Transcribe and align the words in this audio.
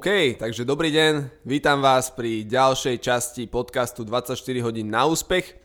OK, 0.00 0.40
takže 0.40 0.64
dobrý 0.64 0.88
deň, 0.96 1.44
vítam 1.44 1.84
vás 1.84 2.08
pri 2.08 2.48
ďalšej 2.48 3.04
časti 3.04 3.44
podcastu 3.44 4.00
24 4.00 4.32
hodín 4.64 4.88
na 4.88 5.04
úspech. 5.04 5.60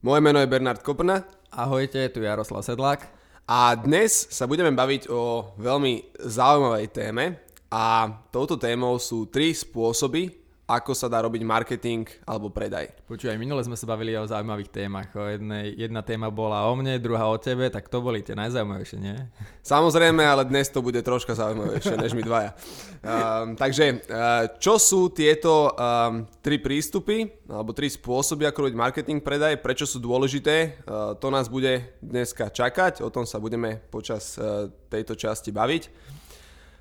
Moje 0.00 0.24
meno 0.24 0.40
je 0.40 0.48
Bernard 0.48 0.80
Kopna. 0.80 1.28
Ahojte, 1.52 2.08
tu 2.08 2.24
Jaroslav 2.24 2.64
Sedlák. 2.64 3.04
A 3.44 3.76
dnes 3.76 4.32
sa 4.32 4.48
budeme 4.48 4.72
baviť 4.72 5.12
o 5.12 5.52
veľmi 5.60 6.16
zaujímavej 6.24 6.88
téme 6.88 7.36
a 7.68 8.08
touto 8.32 8.56
témou 8.56 8.96
sú 8.96 9.28
tri 9.28 9.52
spôsoby, 9.52 10.39
ako 10.70 10.94
sa 10.94 11.10
dá 11.10 11.18
robiť 11.26 11.42
marketing 11.42 12.06
alebo 12.22 12.46
predaj. 12.46 12.94
Počúvaj, 13.10 13.34
minule 13.34 13.58
sme 13.66 13.74
sa 13.74 13.90
bavili 13.90 14.14
o 14.14 14.22
zaujímavých 14.22 14.70
témach. 14.70 15.10
O 15.18 15.26
jednej, 15.26 15.74
jedna 15.74 16.06
téma 16.06 16.30
bola 16.30 16.70
o 16.70 16.72
mne, 16.78 17.02
druhá 17.02 17.26
o 17.26 17.34
tebe, 17.42 17.66
tak 17.66 17.90
to 17.90 17.98
boli 17.98 18.22
tie 18.22 18.38
najzaujímavejšie, 18.38 18.98
nie? 19.02 19.18
Samozrejme, 19.66 20.22
ale 20.22 20.46
dnes 20.46 20.70
to 20.70 20.78
bude 20.78 21.02
troška 21.02 21.34
zaujímavejšie 21.34 21.98
než 21.98 22.14
my 22.14 22.22
dvaja. 22.22 22.50
Um, 23.02 23.58
takže, 23.58 24.06
uh, 24.06 24.46
čo 24.62 24.78
sú 24.78 25.10
tieto 25.10 25.74
um, 25.74 26.30
tri 26.38 26.62
prístupy, 26.62 27.26
alebo 27.50 27.74
tri 27.74 27.90
spôsoby, 27.90 28.46
ako 28.46 28.70
robiť 28.70 28.76
marketing, 28.78 29.18
predaj, 29.18 29.58
prečo 29.58 29.90
sú 29.90 29.98
dôležité, 29.98 30.78
uh, 30.86 31.18
to 31.18 31.34
nás 31.34 31.50
bude 31.50 31.98
dneska 31.98 32.46
čakať, 32.46 33.02
o 33.02 33.10
tom 33.10 33.26
sa 33.26 33.42
budeme 33.42 33.82
počas 33.90 34.38
uh, 34.38 34.70
tejto 34.86 35.18
časti 35.18 35.50
baviť. 35.50 35.82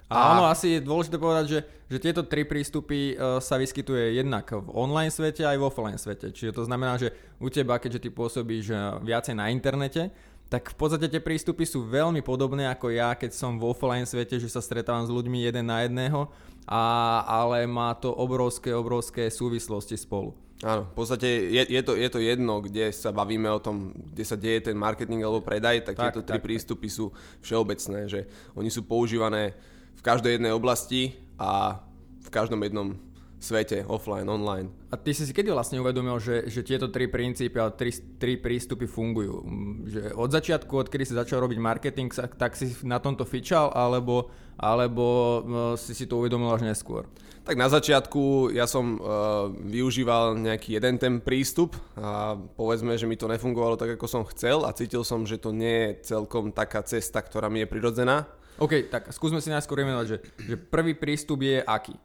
A 0.09 0.33
áno, 0.33 0.49
asi 0.49 0.77
je 0.77 0.81
dôležité 0.81 1.21
povedať, 1.21 1.45
že, 1.45 1.59
že 1.85 1.97
tieto 2.01 2.25
tri 2.25 2.41
prístupy 2.41 3.13
uh, 3.13 3.37
sa 3.37 3.61
vyskytuje 3.61 4.17
jednak 4.17 4.49
v 4.49 4.65
online 4.73 5.13
svete 5.13 5.45
aj 5.45 5.57
v 5.61 5.65
offline 5.69 6.01
svete. 6.01 6.33
Čiže 6.33 6.57
to 6.57 6.63
znamená, 6.65 6.97
že 6.97 7.13
u 7.37 7.45
teba, 7.53 7.77
keďže 7.77 8.03
ty 8.03 8.09
pôsobíš 8.09 8.73
uh, 8.73 8.97
viacej 9.05 9.37
na 9.37 9.53
internete, 9.53 10.09
tak 10.49 10.73
v 10.73 10.75
podstate 10.81 11.13
tie 11.13 11.21
prístupy 11.21 11.61
sú 11.61 11.85
veľmi 11.85 12.25
podobné 12.25 12.65
ako 12.65 12.89
ja, 12.89 13.13
keď 13.13 13.37
som 13.37 13.61
v 13.61 13.69
offline 13.69 14.09
svete, 14.09 14.41
že 14.41 14.49
sa 14.49 14.65
stretávam 14.65 15.05
s 15.05 15.13
ľuďmi 15.13 15.45
jeden 15.45 15.69
na 15.69 15.85
jedného, 15.85 16.25
a, 16.65 16.81
ale 17.29 17.69
má 17.69 17.93
to 17.93 18.09
obrovské, 18.09 18.73
obrovské 18.73 19.29
súvislosti 19.29 19.93
spolu. 19.93 20.33
Áno, 20.65 20.89
v 20.89 20.93
podstate 20.97 21.53
je, 21.53 21.63
je, 21.71 21.81
to, 21.85 21.95
je 21.95 22.09
to 22.11 22.19
jedno, 22.19 22.59
kde 22.59 22.91
sa 22.91 23.15
bavíme 23.15 23.47
o 23.47 23.63
tom, 23.63 23.95
kde 23.95 24.25
sa 24.27 24.35
deje 24.35 24.67
ten 24.67 24.75
marketing 24.75 25.23
alebo 25.23 25.39
predaj, 25.39 25.87
tak, 25.87 25.95
tak 25.95 26.03
tieto 26.11 26.21
tri 26.25 26.41
tak, 26.41 26.43
prístupy 26.43 26.89
sú 26.91 27.15
všeobecné, 27.45 28.09
že 28.11 28.27
oni 28.57 28.67
sú 28.67 28.83
používané 28.83 29.55
v 29.99 30.01
každej 30.01 30.39
jednej 30.39 30.55
oblasti 30.55 31.19
a 31.35 31.83
v 32.23 32.29
každom 32.31 32.63
jednom 32.63 32.95
svete, 33.39 33.87
offline, 33.87 34.27
online. 34.27 34.67
A 34.91 34.99
ty 34.99 35.15
si 35.15 35.23
si 35.23 35.31
kedy 35.31 35.55
vlastne 35.55 35.79
uvedomil, 35.79 36.19
že, 36.19 36.51
že 36.51 36.59
tieto 36.59 36.91
tri 36.91 37.07
princípy 37.07 37.55
a 37.55 37.71
tri, 37.71 37.95
tri 38.19 38.35
prístupy 38.35 38.83
fungujú? 38.83 39.47
Že 39.87 40.01
od 40.19 40.29
začiatku, 40.29 40.71
odkedy 40.75 41.07
si 41.07 41.15
začal 41.15 41.39
robiť 41.47 41.59
marketing, 41.59 42.11
tak 42.35 42.59
si 42.59 42.75
na 42.83 42.99
tomto 42.99 43.23
fičal, 43.23 43.71
alebo, 43.71 44.27
alebo 44.59 45.05
no, 45.47 45.61
si 45.79 45.95
si 45.95 46.03
to 46.03 46.19
uvedomil 46.19 46.51
až 46.51 46.67
neskôr? 46.67 47.07
Tak 47.47 47.55
na 47.55 47.71
začiatku 47.71 48.51
ja 48.51 48.67
som 48.67 48.99
uh, 48.99 49.47
využíval 49.55 50.35
nejaký 50.35 50.75
jeden 50.75 50.99
ten 50.99 51.23
prístup 51.23 51.79
a 51.95 52.35
povedzme, 52.35 52.99
že 52.99 53.07
mi 53.07 53.15
to 53.15 53.31
nefungovalo 53.31 53.79
tak, 53.79 53.95
ako 53.95 54.05
som 54.05 54.27
chcel 54.35 54.67
a 54.67 54.75
cítil 54.75 55.07
som, 55.07 55.23
že 55.23 55.39
to 55.39 55.55
nie 55.55 55.95
je 55.95 56.13
celkom 56.13 56.51
taká 56.51 56.83
cesta, 56.83 57.23
ktorá 57.23 57.47
mi 57.47 57.63
je 57.63 57.71
prirodzená 57.71 58.27
OK, 58.59 58.91
tak 58.91 59.09
skúsme 59.15 59.39
si 59.39 59.47
najskôr 59.47 59.81
vymenovať, 59.81 60.07
že, 60.07 60.17
že 60.43 60.55
prvý 60.59 60.93
prístup 60.93 61.41
je 61.43 61.63
aký? 61.63 61.95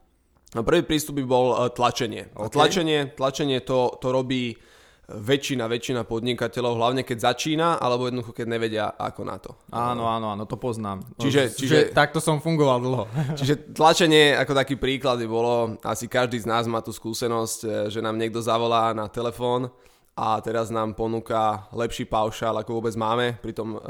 No, 0.54 0.62
prvý 0.62 0.87
prístup 0.87 1.19
by 1.19 1.25
bol 1.26 1.47
uh, 1.50 1.66
tlačenie. 1.66 2.31
Okay. 2.31 2.54
Tlačenie, 2.54 2.98
tlačenie 3.10 3.59
to, 3.66 3.98
to 3.98 4.15
robí 4.15 4.54
väčšina, 5.04 5.69
väčšina 5.69 6.09
podnikateľov, 6.09 6.81
hlavne 6.81 7.03
keď 7.04 7.34
začína, 7.34 7.76
alebo 7.76 8.09
jednoducho 8.09 8.32
keď 8.32 8.47
nevedia 8.48 8.84
ako 8.97 9.20
na 9.26 9.37
to. 9.37 9.53
Áno, 9.69 10.09
áno, 10.09 10.32
áno, 10.32 10.48
to 10.48 10.56
poznám. 10.56 11.04
Čiže, 11.20 11.53
čiže 11.53 11.76
že 11.76 11.81
takto 11.92 12.25
som 12.25 12.41
fungoval 12.41 12.81
dlho. 12.81 13.04
čiže 13.38 13.75
tlačenie, 13.76 14.32
ako 14.38 14.56
taký 14.56 14.81
príklad 14.81 15.21
by 15.21 15.28
bolo, 15.28 15.76
asi 15.84 16.09
každý 16.09 16.41
z 16.41 16.48
nás 16.48 16.65
má 16.65 16.81
tú 16.81 16.94
skúsenosť, 16.94 17.59
eh, 17.66 17.71
že 17.92 18.00
nám 18.00 18.16
niekto 18.16 18.41
zavolá 18.41 18.97
na 18.97 19.10
telefón 19.12 19.69
a 20.14 20.38
teraz 20.38 20.70
nám 20.70 20.94
ponúka 20.94 21.66
lepší 21.75 22.06
paušál, 22.06 22.54
ako 22.54 22.78
vôbec 22.78 22.94
máme. 22.94 23.34
Pritom 23.42 23.69
um, 23.75 23.80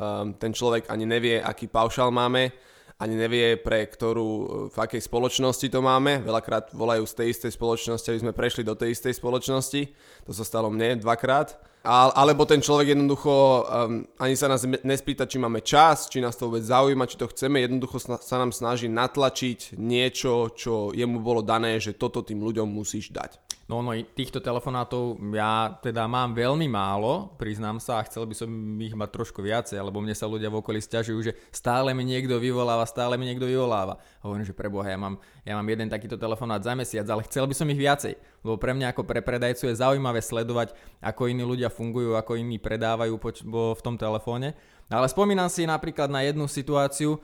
ten 0.40 0.56
človek 0.56 0.88
ani 0.88 1.04
nevie, 1.04 1.36
aký 1.36 1.68
paušál 1.68 2.08
máme, 2.08 2.48
ani 2.96 3.12
nevie, 3.18 3.60
pre 3.60 3.84
ktorú, 3.84 4.28
v 4.72 4.76
akej 4.80 5.04
spoločnosti 5.04 5.68
to 5.68 5.84
máme. 5.84 6.24
Veľakrát 6.24 6.72
volajú 6.72 7.04
z 7.04 7.14
tej 7.20 7.26
istej 7.36 7.52
spoločnosti, 7.52 8.08
aby 8.08 8.22
sme 8.24 8.32
prešli 8.32 8.64
do 8.64 8.72
tej 8.72 8.96
istej 8.96 9.20
spoločnosti. 9.20 9.82
To 10.24 10.32
sa 10.32 10.48
stalo 10.48 10.72
mne 10.72 10.96
dvakrát. 11.04 11.60
Alebo 11.84 12.48
ten 12.48 12.64
človek 12.64 12.96
jednoducho 12.96 13.28
um, 13.28 14.08
ani 14.16 14.32
sa 14.40 14.48
nás 14.48 14.64
nespýta, 14.64 15.28
či 15.28 15.36
máme 15.36 15.60
čas, 15.60 16.08
či 16.08 16.24
nás 16.24 16.32
to 16.32 16.48
vôbec 16.48 16.64
zaujíma, 16.64 17.04
či 17.04 17.20
to 17.20 17.28
chceme. 17.28 17.60
Jednoducho 17.60 18.00
sa 18.00 18.36
nám 18.40 18.56
snaží 18.56 18.88
natlačiť 18.88 19.76
niečo, 19.76 20.56
čo 20.56 20.96
jemu 20.96 21.20
bolo 21.20 21.44
dané, 21.44 21.76
že 21.76 21.92
toto 21.92 22.24
tým 22.24 22.40
ľuďom 22.40 22.64
musíš 22.64 23.12
dať. 23.12 23.44
No, 23.64 23.80
no 23.80 23.97
týchto 23.97 24.44
telefonátov 24.44 25.16
ja 25.32 25.72
teda 25.80 26.04
mám 26.04 26.36
veľmi 26.36 26.69
málo, 26.69 27.32
priznám 27.41 27.80
sa, 27.80 27.97
a 27.97 28.04
chcel 28.04 28.28
by 28.28 28.36
som 28.36 28.48
ich 28.76 28.92
mať 28.92 29.08
trošku 29.08 29.41
viacej, 29.41 29.80
lebo 29.80 30.04
mne 30.04 30.12
sa 30.12 30.28
ľudia 30.28 30.52
v 30.52 30.60
okolí 30.60 30.84
stiažujú, 30.84 31.20
že 31.25 31.32
stále 31.48 31.97
mi 31.97 32.04
niekto 32.04 32.36
vyvoláva, 32.36 32.84
stále 32.84 33.16
mi 33.16 33.25
niekto 33.25 33.48
vyvoláva. 33.48 33.97
Hovorím, 34.20 34.44
že 34.44 34.52
preboha, 34.52 34.92
ja 34.92 35.00
mám, 35.00 35.16
ja 35.48 35.56
mám 35.56 35.64
jeden 35.64 35.88
takýto 35.88 36.20
telefonát 36.20 36.60
za 36.60 36.76
mesiac, 36.76 37.08
ale 37.08 37.25
chcel 37.25 37.48
by 37.48 37.54
som 37.56 37.64
ich 37.72 37.80
viacej, 37.80 38.12
lebo 38.44 38.60
pre 38.60 38.76
mňa 38.76 38.92
ako 38.92 39.02
pre 39.08 39.25
predajcu 39.25 39.72
je 39.72 39.81
zaujímavé 39.81 40.20
sledovať, 40.20 40.76
ako 41.00 41.32
iní 41.32 41.41
ľudia 41.41 41.72
fungujú, 41.72 42.20
ako 42.20 42.36
iní 42.36 42.60
predávajú 42.60 43.16
v 43.48 43.81
tom 43.81 43.96
telefóne. 43.96 44.52
Ale 44.92 45.08
spomínam 45.08 45.48
si 45.48 45.64
napríklad 45.64 46.12
na 46.12 46.20
jednu 46.20 46.44
situáciu, 46.44 47.16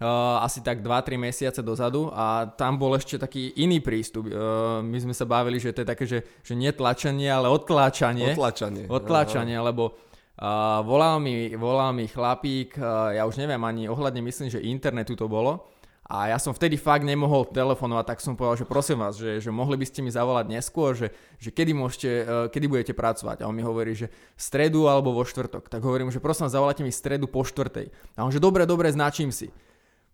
uh, 0.00 0.44
asi 0.44 0.60
tak 0.60 0.84
2-3 0.84 1.16
mesiace 1.16 1.60
dozadu 1.64 2.12
a 2.12 2.48
tam 2.56 2.76
bol 2.76 2.92
ešte 2.96 3.16
taký 3.16 3.56
iný 3.56 3.80
prístup. 3.80 4.28
Uh, 4.28 4.84
my 4.84 4.98
sme 5.00 5.14
sa 5.16 5.24
bavili, 5.24 5.56
že 5.56 5.72
to 5.72 5.82
je 5.84 5.88
také, 5.88 6.04
že, 6.04 6.18
že 6.44 6.52
netlačenie, 6.52 7.28
ale 7.28 7.48
odtláčanie. 7.48 8.36
Odtlačanie. 8.36 8.84
Odtlačanie, 8.88 9.56
Aha. 9.56 9.66
lebo 9.72 9.96
uh, 9.96 10.84
volal, 10.84 11.16
mi, 11.20 11.52
volal 11.56 11.96
mi 11.96 12.08
chlapík, 12.08 12.76
uh, 12.76 13.16
ja 13.16 13.24
už 13.24 13.40
neviem 13.40 13.60
ani 13.64 13.88
ohľadne, 13.88 14.20
myslím, 14.20 14.52
že 14.52 14.64
internetu 14.64 15.16
to 15.16 15.28
bolo. 15.28 15.72
A 16.06 16.30
ja 16.30 16.38
som 16.38 16.54
vtedy 16.54 16.78
fakt 16.78 17.02
nemohol 17.02 17.50
telefonovať, 17.50 18.04
tak 18.06 18.22
som 18.22 18.38
povedal, 18.38 18.62
že 18.62 18.70
prosím 18.70 19.02
vás, 19.02 19.18
že, 19.18 19.42
že 19.42 19.50
mohli 19.50 19.74
by 19.74 19.90
ste 19.90 20.06
mi 20.06 20.14
zavolať 20.14 20.46
neskôr, 20.46 20.94
že, 20.94 21.10
že 21.42 21.50
kedy, 21.50 21.74
môžete, 21.74 22.10
uh, 22.22 22.46
kedy 22.46 22.66
budete 22.70 22.94
pracovať. 22.94 23.42
A 23.42 23.50
on 23.50 23.56
mi 23.58 23.66
hovorí, 23.66 23.90
že 23.98 24.06
v 24.06 24.40
stredu 24.40 24.86
alebo 24.86 25.10
vo 25.10 25.26
štvrtok. 25.26 25.66
Tak 25.66 25.82
hovorím, 25.82 26.14
že 26.14 26.22
prosím 26.22 26.46
vás, 26.46 26.54
zavolajte 26.54 26.86
mi 26.86 26.94
stredu 26.94 27.26
po 27.26 27.42
štvrtej. 27.42 27.90
A 28.14 28.22
on, 28.22 28.30
že 28.30 28.38
dobre, 28.38 28.62
dobre, 28.70 28.86
značím 28.94 29.34
si. 29.34 29.50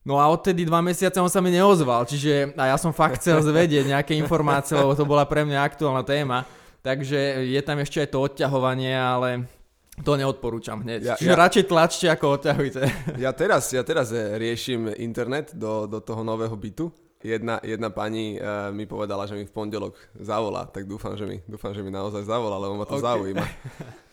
No 0.02 0.18
a 0.18 0.26
odtedy 0.26 0.66
dva 0.66 0.82
mesiace 0.82 1.14
on 1.22 1.30
sa 1.30 1.38
mi 1.38 1.54
neozval, 1.54 2.02
čiže 2.10 2.58
a 2.58 2.74
ja 2.74 2.76
som 2.76 2.90
fakt 2.90 3.22
chcel 3.22 3.38
zvedieť 3.38 3.86
nejaké 3.86 4.18
informácie, 4.18 4.74
lebo 4.74 4.98
to 4.98 5.06
bola 5.06 5.22
pre 5.22 5.46
mňa 5.46 5.62
aktuálna 5.62 6.02
téma. 6.02 6.42
Takže 6.82 7.46
je 7.46 7.60
tam 7.62 7.78
ešte 7.78 8.02
aj 8.02 8.08
to 8.10 8.18
odťahovanie, 8.26 8.90
ale 8.90 9.46
to 10.02 10.18
neodporúčam 10.18 10.82
hneď. 10.82 11.00
Ja, 11.06 11.14
Čiže 11.14 11.34
ja, 11.36 11.38
radšej 11.38 11.64
tlačte, 11.70 12.06
ako 12.10 12.42
odťahujte. 12.42 12.80
Ja 13.22 13.30
teraz, 13.30 13.70
ja 13.70 13.86
teraz 13.86 14.10
eh, 14.10 14.34
riešim 14.34 14.90
internet 14.98 15.54
do, 15.54 15.86
do 15.86 16.02
toho 16.02 16.26
nového 16.26 16.58
bytu. 16.58 16.90
Jedna, 17.22 17.62
jedna 17.62 17.86
pani 17.86 18.34
uh, 18.34 18.74
mi 18.74 18.82
povedala, 18.82 19.30
že 19.30 19.38
mi 19.38 19.46
v 19.46 19.54
pondelok 19.54 19.94
zavolá, 20.18 20.66
tak 20.66 20.90
dúfam, 20.90 21.14
že 21.14 21.22
mi, 21.22 21.38
dúfam, 21.46 21.70
že 21.70 21.78
mi 21.78 21.94
naozaj 21.94 22.26
zavolá, 22.26 22.58
lebo 22.58 22.74
ma 22.74 22.82
to 22.82 22.98
okay. 22.98 23.06
zaujíma. 23.06 23.46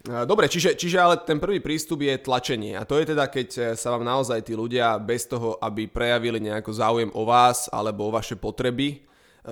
Dobre, 0.00 0.48
čiže, 0.48 0.80
čiže 0.80 0.96
ale 0.96 1.20
ten 1.20 1.36
prvý 1.36 1.60
prístup 1.60 2.00
je 2.00 2.16
tlačenie 2.16 2.72
a 2.72 2.88
to 2.88 2.96
je 2.96 3.12
teda, 3.12 3.28
keď 3.28 3.48
e, 3.52 3.60
sa 3.76 3.92
vám 3.92 4.00
naozaj 4.00 4.48
tí 4.48 4.56
ľudia 4.56 4.96
bez 4.96 5.28
toho, 5.28 5.60
aby 5.60 5.92
prejavili 5.92 6.40
nejaký 6.40 6.72
záujem 6.72 7.12
o 7.12 7.28
vás 7.28 7.68
alebo 7.68 8.08
o 8.08 8.14
vaše 8.14 8.32
potreby, 8.32 8.96
e, 8.96 8.98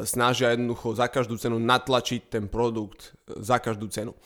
snažia 0.08 0.56
jednoducho 0.56 0.96
za 0.96 1.12
každú 1.12 1.36
cenu 1.36 1.60
natlačiť 1.60 2.32
ten 2.32 2.48
produkt 2.48 3.12
e, 3.28 3.44
za 3.44 3.60
každú 3.60 3.92
cenu. 3.92 4.16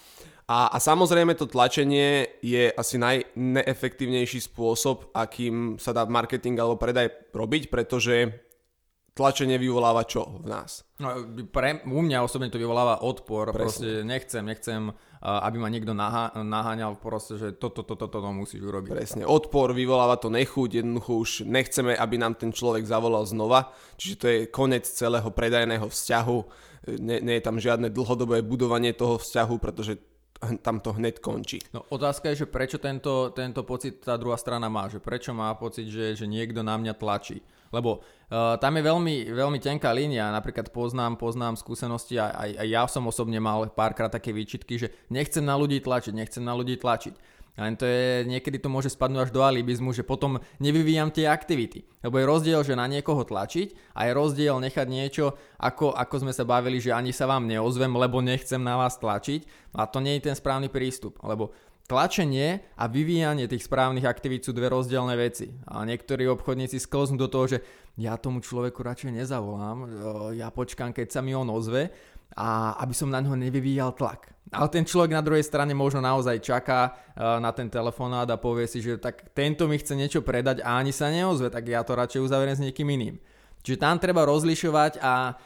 A, 0.46 0.70
a 0.70 0.78
samozrejme 0.78 1.34
to 1.34 1.50
tlačenie 1.50 2.38
je 2.38 2.70
asi 2.70 3.02
najneefektívnejší 3.02 4.46
spôsob, 4.46 5.10
akým 5.10 5.82
sa 5.82 5.90
dá 5.90 6.06
marketing 6.06 6.54
alebo 6.54 6.78
predaj 6.78 7.34
robiť, 7.34 7.66
pretože 7.66 8.30
tlačenie 9.18 9.58
vyvoláva 9.58 10.06
čo 10.06 10.38
v 10.38 10.46
nás? 10.46 10.86
No, 11.02 11.18
pre, 11.50 11.82
u 11.82 12.00
mňa 12.00 12.24
osobne 12.24 12.46
to 12.46 12.62
vyvoláva 12.62 13.02
odpor, 13.02 13.50
Presne. 13.50 13.58
proste 13.58 13.88
nechcem, 14.06 14.42
nechcem 14.46 14.80
aby 15.22 15.56
ma 15.62 15.70
niekto 15.70 15.94
nahá, 15.94 16.34
naháňal 16.34 16.98
proste, 16.98 17.38
že 17.38 17.48
toto, 17.54 17.86
toto, 17.86 18.10
toto 18.10 18.18
to 18.18 18.30
musíš 18.34 18.66
urobiť. 18.66 18.90
Presne, 18.90 19.22
odpor 19.22 19.70
vyvoláva 19.70 20.18
to 20.18 20.26
nechuť, 20.34 20.82
jednoducho 20.82 21.12
už 21.14 21.30
nechceme, 21.46 21.94
aby 21.94 22.18
nám 22.18 22.34
ten 22.34 22.50
človek 22.50 22.82
zavolal 22.82 23.22
znova, 23.22 23.70
čiže 23.94 24.14
to 24.18 24.26
je 24.26 24.38
konec 24.50 24.82
celého 24.82 25.30
predajného 25.30 25.86
vzťahu, 25.86 26.38
nie, 26.98 27.22
nie 27.22 27.34
je 27.38 27.46
tam 27.46 27.62
žiadne 27.62 27.94
dlhodobé 27.94 28.42
budovanie 28.42 28.90
toho 28.90 29.22
vzťahu, 29.22 29.54
pretože 29.62 30.02
tam 30.66 30.82
to 30.82 30.90
hneď 30.98 31.22
končí. 31.22 31.62
No 31.70 31.86
otázka 31.86 32.34
je, 32.34 32.42
že 32.42 32.50
prečo 32.50 32.82
tento, 32.82 33.30
tento 33.30 33.62
pocit 33.62 34.02
tá 34.02 34.18
druhá 34.18 34.34
strana 34.34 34.66
má, 34.66 34.90
že 34.90 34.98
prečo 34.98 35.30
má 35.30 35.54
pocit, 35.54 35.86
že, 35.86 36.18
že 36.18 36.26
niekto 36.26 36.66
na 36.66 36.74
mňa 36.74 36.98
tlačí. 36.98 37.38
Lebo 37.72 38.04
uh, 38.04 38.60
tam 38.60 38.76
je 38.76 38.82
veľmi, 38.84 39.16
veľmi 39.32 39.58
tenká 39.58 39.90
línia, 39.90 40.28
napríklad 40.28 40.68
poznám, 40.70 41.16
poznám 41.16 41.56
skúsenosti 41.56 42.20
a 42.20 42.28
aj, 42.30 42.50
aj 42.60 42.68
ja 42.68 42.82
som 42.84 43.08
osobne 43.08 43.40
mal 43.40 43.72
párkrát 43.72 44.12
také 44.12 44.30
výčitky, 44.30 44.76
že 44.76 44.92
nechcem 45.08 45.42
na 45.42 45.56
ľudí 45.56 45.80
tlačiť, 45.80 46.12
nechcem 46.12 46.44
na 46.44 46.52
ľudí 46.52 46.76
tlačiť. 46.76 47.40
Len 47.52 47.76
to 47.76 47.84
je, 47.84 48.24
niekedy 48.24 48.56
to 48.56 48.72
môže 48.72 48.96
spadnúť 48.96 49.28
až 49.28 49.30
do 49.36 49.44
alibizmu, 49.44 49.92
že 49.92 50.00
potom 50.00 50.40
nevyvíjam 50.56 51.12
tie 51.12 51.28
aktivity. 51.28 51.84
Lebo 52.00 52.16
je 52.16 52.24
rozdiel, 52.24 52.60
že 52.64 52.72
na 52.72 52.88
niekoho 52.88 53.28
tlačiť 53.28 53.92
a 53.92 54.08
je 54.08 54.16
rozdiel 54.16 54.56
nechať 54.56 54.88
niečo, 54.88 55.36
ako, 55.60 55.92
ako 55.92 56.24
sme 56.24 56.32
sa 56.32 56.48
bavili, 56.48 56.80
že 56.80 56.96
ani 56.96 57.12
sa 57.12 57.28
vám 57.28 57.44
neozvem, 57.44 57.92
lebo 57.92 58.24
nechcem 58.24 58.56
na 58.56 58.80
vás 58.80 58.96
tlačiť. 58.96 59.44
A 59.76 59.84
to 59.84 60.00
nie 60.00 60.16
je 60.16 60.32
ten 60.32 60.36
správny 60.36 60.72
prístup. 60.72 61.20
Lebo 61.20 61.52
tlačenie 61.86 62.62
a 62.78 62.86
vyvíjanie 62.86 63.50
tých 63.50 63.66
správnych 63.66 64.06
aktivít 64.06 64.46
sú 64.46 64.52
dve 64.54 64.70
rozdielne 64.70 65.14
veci. 65.18 65.52
A 65.68 65.82
niektorí 65.82 66.24
obchodníci 66.30 66.78
sklznú 66.78 67.18
do 67.20 67.28
toho, 67.28 67.46
že 67.46 67.58
ja 68.00 68.16
tomu 68.16 68.40
človeku 68.40 68.80
radšej 68.80 69.12
nezavolám, 69.12 69.78
ja 70.32 70.48
počkám, 70.48 70.96
keď 70.96 71.06
sa 71.12 71.20
mi 71.20 71.36
on 71.36 71.48
ozve 71.52 71.92
a 72.32 72.80
aby 72.80 72.94
som 72.96 73.12
na 73.12 73.20
neho 73.20 73.36
nevyvíjal 73.36 73.92
tlak. 73.92 74.32
Ale 74.52 74.68
ten 74.68 74.84
človek 74.84 75.16
na 75.16 75.24
druhej 75.24 75.44
strane 75.44 75.72
možno 75.72 76.04
naozaj 76.04 76.40
čaká 76.44 76.92
eh, 76.92 77.24
na 77.40 77.52
ten 77.52 77.72
telefonát 77.72 78.28
a 78.28 78.40
povie 78.40 78.68
si, 78.68 78.84
že 78.84 79.00
tak 79.00 79.32
tento 79.32 79.64
mi 79.64 79.80
chce 79.80 79.96
niečo 79.96 80.20
predať 80.20 80.60
a 80.60 80.76
ani 80.76 80.92
sa 80.92 81.08
neozve, 81.08 81.48
tak 81.48 81.68
ja 81.68 81.80
to 81.84 81.96
radšej 81.96 82.24
uzavriem 82.24 82.56
s 82.56 82.64
niekým 82.64 82.88
iným. 82.88 83.16
Čiže 83.62 83.80
tam 83.80 83.96
treba 83.96 84.26
rozlišovať 84.26 84.98
a 84.98 85.38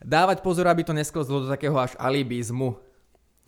dávať 0.00 0.40
pozor, 0.40 0.66
aby 0.66 0.82
to 0.82 0.96
nesklzlo 0.96 1.44
do 1.44 1.48
takého 1.52 1.76
až 1.76 1.92
alibizmu. 2.00 2.80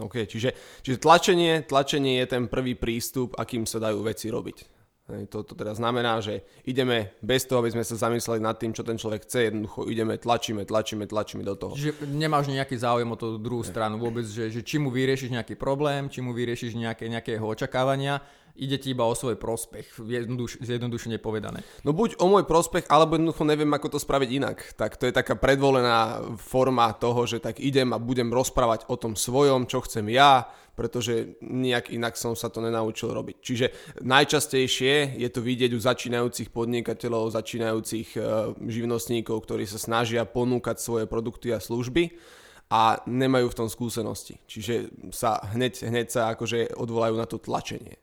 OK, 0.02 0.26
čiže, 0.26 0.50
čiže 0.82 0.98
tlačenie, 0.98 1.62
tlačenie 1.62 2.18
je 2.20 2.26
ten 2.26 2.44
prvý 2.50 2.74
prístup, 2.74 3.38
akým 3.38 3.64
sa 3.64 3.78
dajú 3.78 4.02
veci 4.02 4.28
robiť. 4.28 4.82
To, 5.28 5.42
to 5.42 5.58
teda 5.58 5.74
znamená, 5.74 6.22
že 6.22 6.46
ideme 6.62 7.18
bez 7.20 7.44
toho, 7.44 7.58
aby 7.60 7.74
sme 7.74 7.84
sa 7.84 7.98
zamysleli 7.98 8.40
nad 8.40 8.54
tým, 8.56 8.70
čo 8.70 8.86
ten 8.86 8.94
človek 8.94 9.26
chce, 9.26 9.50
jednoducho 9.50 9.90
ideme, 9.90 10.14
tlačíme, 10.16 10.62
tlačíme, 10.64 11.04
tlačíme 11.10 11.42
do 11.42 11.58
toho. 11.58 11.74
Že 11.74 12.06
nemáš 12.06 12.48
nejaký 12.48 12.78
záujem 12.78 13.10
o 13.10 13.18
tú 13.18 13.36
druhú 13.36 13.66
stranu 13.66 13.98
vôbec, 13.98 14.24
že, 14.24 14.48
že 14.48 14.62
či 14.62 14.78
mu 14.78 14.94
vyriešiš 14.94 15.34
nejaký 15.34 15.58
problém, 15.58 16.06
či 16.06 16.22
mu 16.22 16.30
vyriešiš 16.30 16.78
nejaké, 16.78 17.10
nejaké 17.10 17.34
jeho 17.34 17.44
očakávania, 17.50 18.22
ide 18.56 18.76
ti 18.76 18.92
iba 18.92 19.08
o 19.08 19.16
svoj 19.16 19.40
prospech, 19.40 19.96
jednoduš, 19.96 20.60
zjednodušene 20.60 21.16
povedané. 21.16 21.64
No 21.84 21.96
buď 21.96 22.20
o 22.20 22.28
môj 22.28 22.44
prospech, 22.44 22.84
alebo 22.92 23.16
jednoducho 23.16 23.48
neviem, 23.48 23.72
ako 23.72 23.96
to 23.96 23.98
spraviť 23.98 24.28
inak. 24.28 24.58
Tak 24.76 25.00
to 25.00 25.08
je 25.08 25.16
taká 25.16 25.34
predvolená 25.40 26.20
forma 26.36 26.92
toho, 26.92 27.24
že 27.24 27.40
tak 27.40 27.60
idem 27.64 27.96
a 27.96 28.02
budem 28.02 28.28
rozprávať 28.28 28.88
o 28.92 28.96
tom 29.00 29.16
svojom, 29.16 29.64
čo 29.64 29.80
chcem 29.88 30.04
ja, 30.12 30.52
pretože 30.72 31.36
nejak 31.44 31.92
inak 31.92 32.16
som 32.16 32.32
sa 32.32 32.48
to 32.48 32.64
nenaučil 32.64 33.12
robiť. 33.12 33.36
Čiže 33.40 33.66
najčastejšie 34.04 35.20
je 35.20 35.28
to 35.28 35.40
vidieť 35.44 35.72
u 35.76 35.80
začínajúcich 35.80 36.48
podnikateľov, 36.48 37.32
začínajúcich 37.32 38.16
e, 38.16 38.20
živnostníkov, 38.56 39.36
ktorí 39.44 39.68
sa 39.68 39.76
snažia 39.76 40.24
ponúkať 40.24 40.80
svoje 40.80 41.04
produkty 41.04 41.52
a 41.52 41.60
služby 41.60 42.16
a 42.72 43.04
nemajú 43.04 43.52
v 43.52 43.58
tom 43.64 43.68
skúsenosti. 43.68 44.40
Čiže 44.48 44.88
sa 45.12 45.44
hneď, 45.52 45.92
hneď 45.92 46.06
sa 46.08 46.32
akože 46.32 46.72
odvolajú 46.72 47.20
na 47.20 47.28
to 47.28 47.36
tlačenie. 47.36 48.01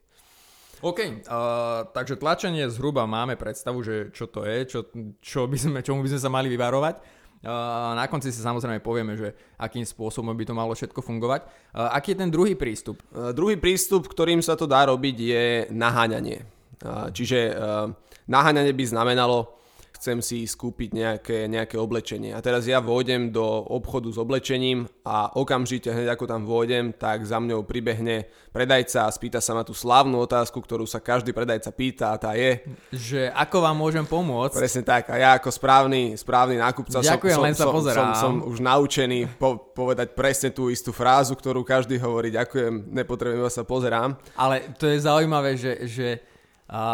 OK, 0.79 0.99
uh, 0.99 1.91
takže 1.91 2.15
tlačenie 2.15 2.63
zhruba 2.71 3.03
máme 3.03 3.35
predstavu, 3.35 3.83
že 3.83 4.15
čo 4.15 4.31
to 4.31 4.47
je, 4.47 4.63
čo, 4.63 4.79
čo 5.19 5.43
by 5.43 5.57
sme, 5.59 5.77
čomu 5.83 5.99
by 5.99 6.15
sme 6.15 6.21
sa 6.23 6.31
mali 6.31 6.47
vyvarovať. 6.47 7.19
Uh, 7.39 7.95
na 7.95 8.07
konci 8.07 8.31
si 8.31 8.39
samozrejme 8.39 8.79
povieme, 8.79 9.15
že 9.15 9.35
akým 9.59 9.83
spôsobom 9.83 10.31
by 10.31 10.43
to 10.47 10.55
malo 10.55 10.71
všetko 10.71 11.03
fungovať. 11.03 11.47
Uh, 11.75 11.91
aký 11.91 12.15
je 12.15 12.19
ten 12.23 12.31
druhý 12.31 12.55
prístup? 12.55 13.03
Uh, 13.11 13.35
druhý 13.35 13.59
prístup, 13.59 14.07
ktorým 14.07 14.39
sa 14.39 14.55
to 14.55 14.67
dá 14.67 14.87
robiť, 14.87 15.15
je 15.19 15.45
naháňanie. 15.71 16.47
Uh, 16.79 17.11
čiže 17.11 17.51
uh, 17.51 17.91
naháňanie 18.27 18.71
by 18.71 18.83
znamenalo 18.87 19.58
chcem 19.99 20.23
si 20.23 20.47
skúpiť 20.47 20.95
nejaké, 20.95 21.37
nejaké 21.51 21.75
oblečenie. 21.75 22.31
A 22.31 22.39
teraz 22.39 22.63
ja 22.63 22.79
vôjdem 22.79 23.35
do 23.35 23.43
obchodu 23.43 24.07
s 24.07 24.15
oblečením 24.15 24.87
a 25.03 25.27
okamžite, 25.35 25.91
hneď 25.91 26.15
ako 26.15 26.23
tam 26.23 26.47
vôjdem, 26.47 26.95
tak 26.95 27.27
za 27.27 27.35
mňou 27.35 27.67
pribehne 27.67 28.31
predajca 28.55 29.05
a 29.05 29.11
spýta 29.11 29.43
sa 29.43 29.51
ma 29.51 29.67
tú 29.67 29.75
slávnu 29.75 30.15
otázku, 30.23 30.63
ktorú 30.63 30.87
sa 30.87 31.03
každý 31.03 31.35
predajca 31.35 31.75
pýta 31.75 32.15
a 32.15 32.17
tá 32.17 32.31
je... 32.39 32.63
Že 32.95 33.27
ako 33.35 33.57
vám 33.59 33.75
môžem 33.75 34.07
pomôcť? 34.07 34.55
Presne 34.55 34.83
tak. 34.87 35.11
A 35.11 35.19
ja 35.19 35.29
ako 35.35 35.51
správny, 35.51 36.15
správny 36.15 36.55
nákupca 36.63 37.03
Ďakujem, 37.03 37.35
som, 37.35 37.43
len 37.43 37.55
sa 37.59 37.67
som, 37.67 37.83
som, 37.83 38.07
som 38.15 38.33
už 38.47 38.63
naučený 38.63 39.27
po, 39.35 39.59
povedať 39.75 40.15
presne 40.15 40.55
tú 40.55 40.71
istú 40.71 40.95
frázu, 40.95 41.35
ktorú 41.35 41.67
každý 41.67 41.99
hovorí. 41.99 42.31
Ďakujem, 42.31 42.87
nepotrebujem, 42.95 43.51
sa 43.51 43.67
pozerám. 43.67 44.15
Ale 44.39 44.63
to 44.79 44.87
je 44.87 45.03
zaujímavé, 45.03 45.59
že, 45.59 45.83
že 45.83 46.07
a 46.69 46.85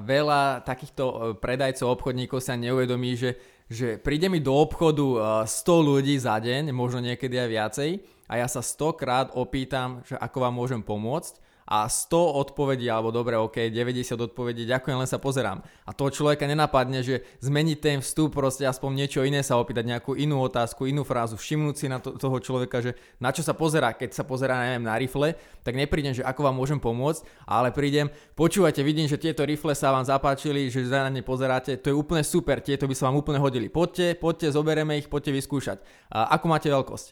veľa 0.00 0.64
takýchto 0.64 1.04
e, 1.04 1.14
predajcov, 1.36 1.92
obchodníkov 1.92 2.40
sa 2.40 2.56
neuvedomí, 2.56 3.20
že, 3.20 3.36
že 3.68 4.00
príde 4.00 4.32
mi 4.32 4.40
do 4.40 4.56
obchodu 4.56 5.44
100 5.44 5.44
e, 5.44 5.80
ľudí 5.84 6.16
za 6.16 6.40
deň, 6.40 6.72
možno 6.72 7.04
niekedy 7.04 7.36
aj 7.36 7.48
viacej, 7.52 7.90
a 8.30 8.40
ja 8.40 8.48
sa 8.48 8.64
100 8.64 8.96
krát 8.96 9.28
opýtam, 9.36 10.00
že 10.08 10.16
ako 10.16 10.38
vám 10.40 10.54
môžem 10.56 10.80
pomôcť 10.80 11.49
a 11.70 11.86
100 11.86 12.18
odpovedí, 12.18 12.90
alebo 12.90 13.14
dobre, 13.14 13.38
ok, 13.38 13.70
90 13.70 14.18
odpovedí, 14.18 14.66
ďakujem, 14.66 14.98
len 14.98 15.06
sa 15.06 15.22
pozerám. 15.22 15.62
A 15.86 15.94
toho 15.94 16.10
človeka 16.10 16.42
nenapadne, 16.42 17.06
že 17.06 17.22
zmeniť 17.38 17.78
ten 17.78 18.02
vstup, 18.02 18.34
proste 18.34 18.66
aspoň 18.66 19.06
niečo 19.06 19.22
iné 19.22 19.38
sa 19.46 19.54
opýtať, 19.54 19.86
nejakú 19.86 20.18
inú 20.18 20.42
otázku, 20.42 20.90
inú 20.90 21.06
frázu, 21.06 21.38
všimnúť 21.38 21.76
si 21.78 21.86
na 21.86 22.02
to, 22.02 22.18
toho 22.18 22.42
človeka, 22.42 22.82
že 22.82 22.98
na 23.22 23.30
čo 23.30 23.46
sa 23.46 23.54
pozerá, 23.54 23.94
keď 23.94 24.18
sa 24.18 24.26
pozerá, 24.26 24.66
neviem, 24.66 24.82
na 24.82 24.98
rifle, 24.98 25.38
tak 25.62 25.78
neprídem, 25.78 26.10
že 26.10 26.26
ako 26.26 26.50
vám 26.50 26.58
môžem 26.58 26.82
pomôcť, 26.82 27.22
ale 27.46 27.70
prídem, 27.70 28.10
počúvate, 28.34 28.82
vidím, 28.82 29.06
že 29.06 29.22
tieto 29.22 29.46
rifle 29.46 29.70
sa 29.78 29.94
vám 29.94 30.02
zapáčili, 30.02 30.74
že 30.74 30.82
na 30.90 31.06
ne 31.06 31.22
pozeráte, 31.22 31.78
to 31.78 31.94
je 31.94 31.96
úplne 31.96 32.26
super, 32.26 32.58
tieto 32.58 32.90
by 32.90 32.98
sa 32.98 33.06
vám 33.06 33.22
úplne 33.22 33.38
hodili. 33.38 33.70
Poďte, 33.70 34.18
poďte, 34.18 34.50
zoberieme 34.50 34.98
ich, 34.98 35.06
poďte 35.06 35.38
vyskúšať. 35.38 35.78
A 36.10 36.34
ako 36.34 36.46
máte 36.50 36.66
veľkosť? 36.66 37.06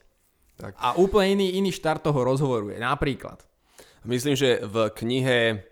Tak. 0.59 0.75
A 0.83 0.99
úplne 0.99 1.39
iný, 1.39 1.63
iný 1.63 1.71
štart 1.71 2.03
toho 2.03 2.27
rozhovoru 2.27 2.75
je 2.75 2.83
napríklad 2.83 3.48
Myslím, 4.09 4.41
že 4.41 4.65
v 4.65 4.89
knihe 4.89 5.69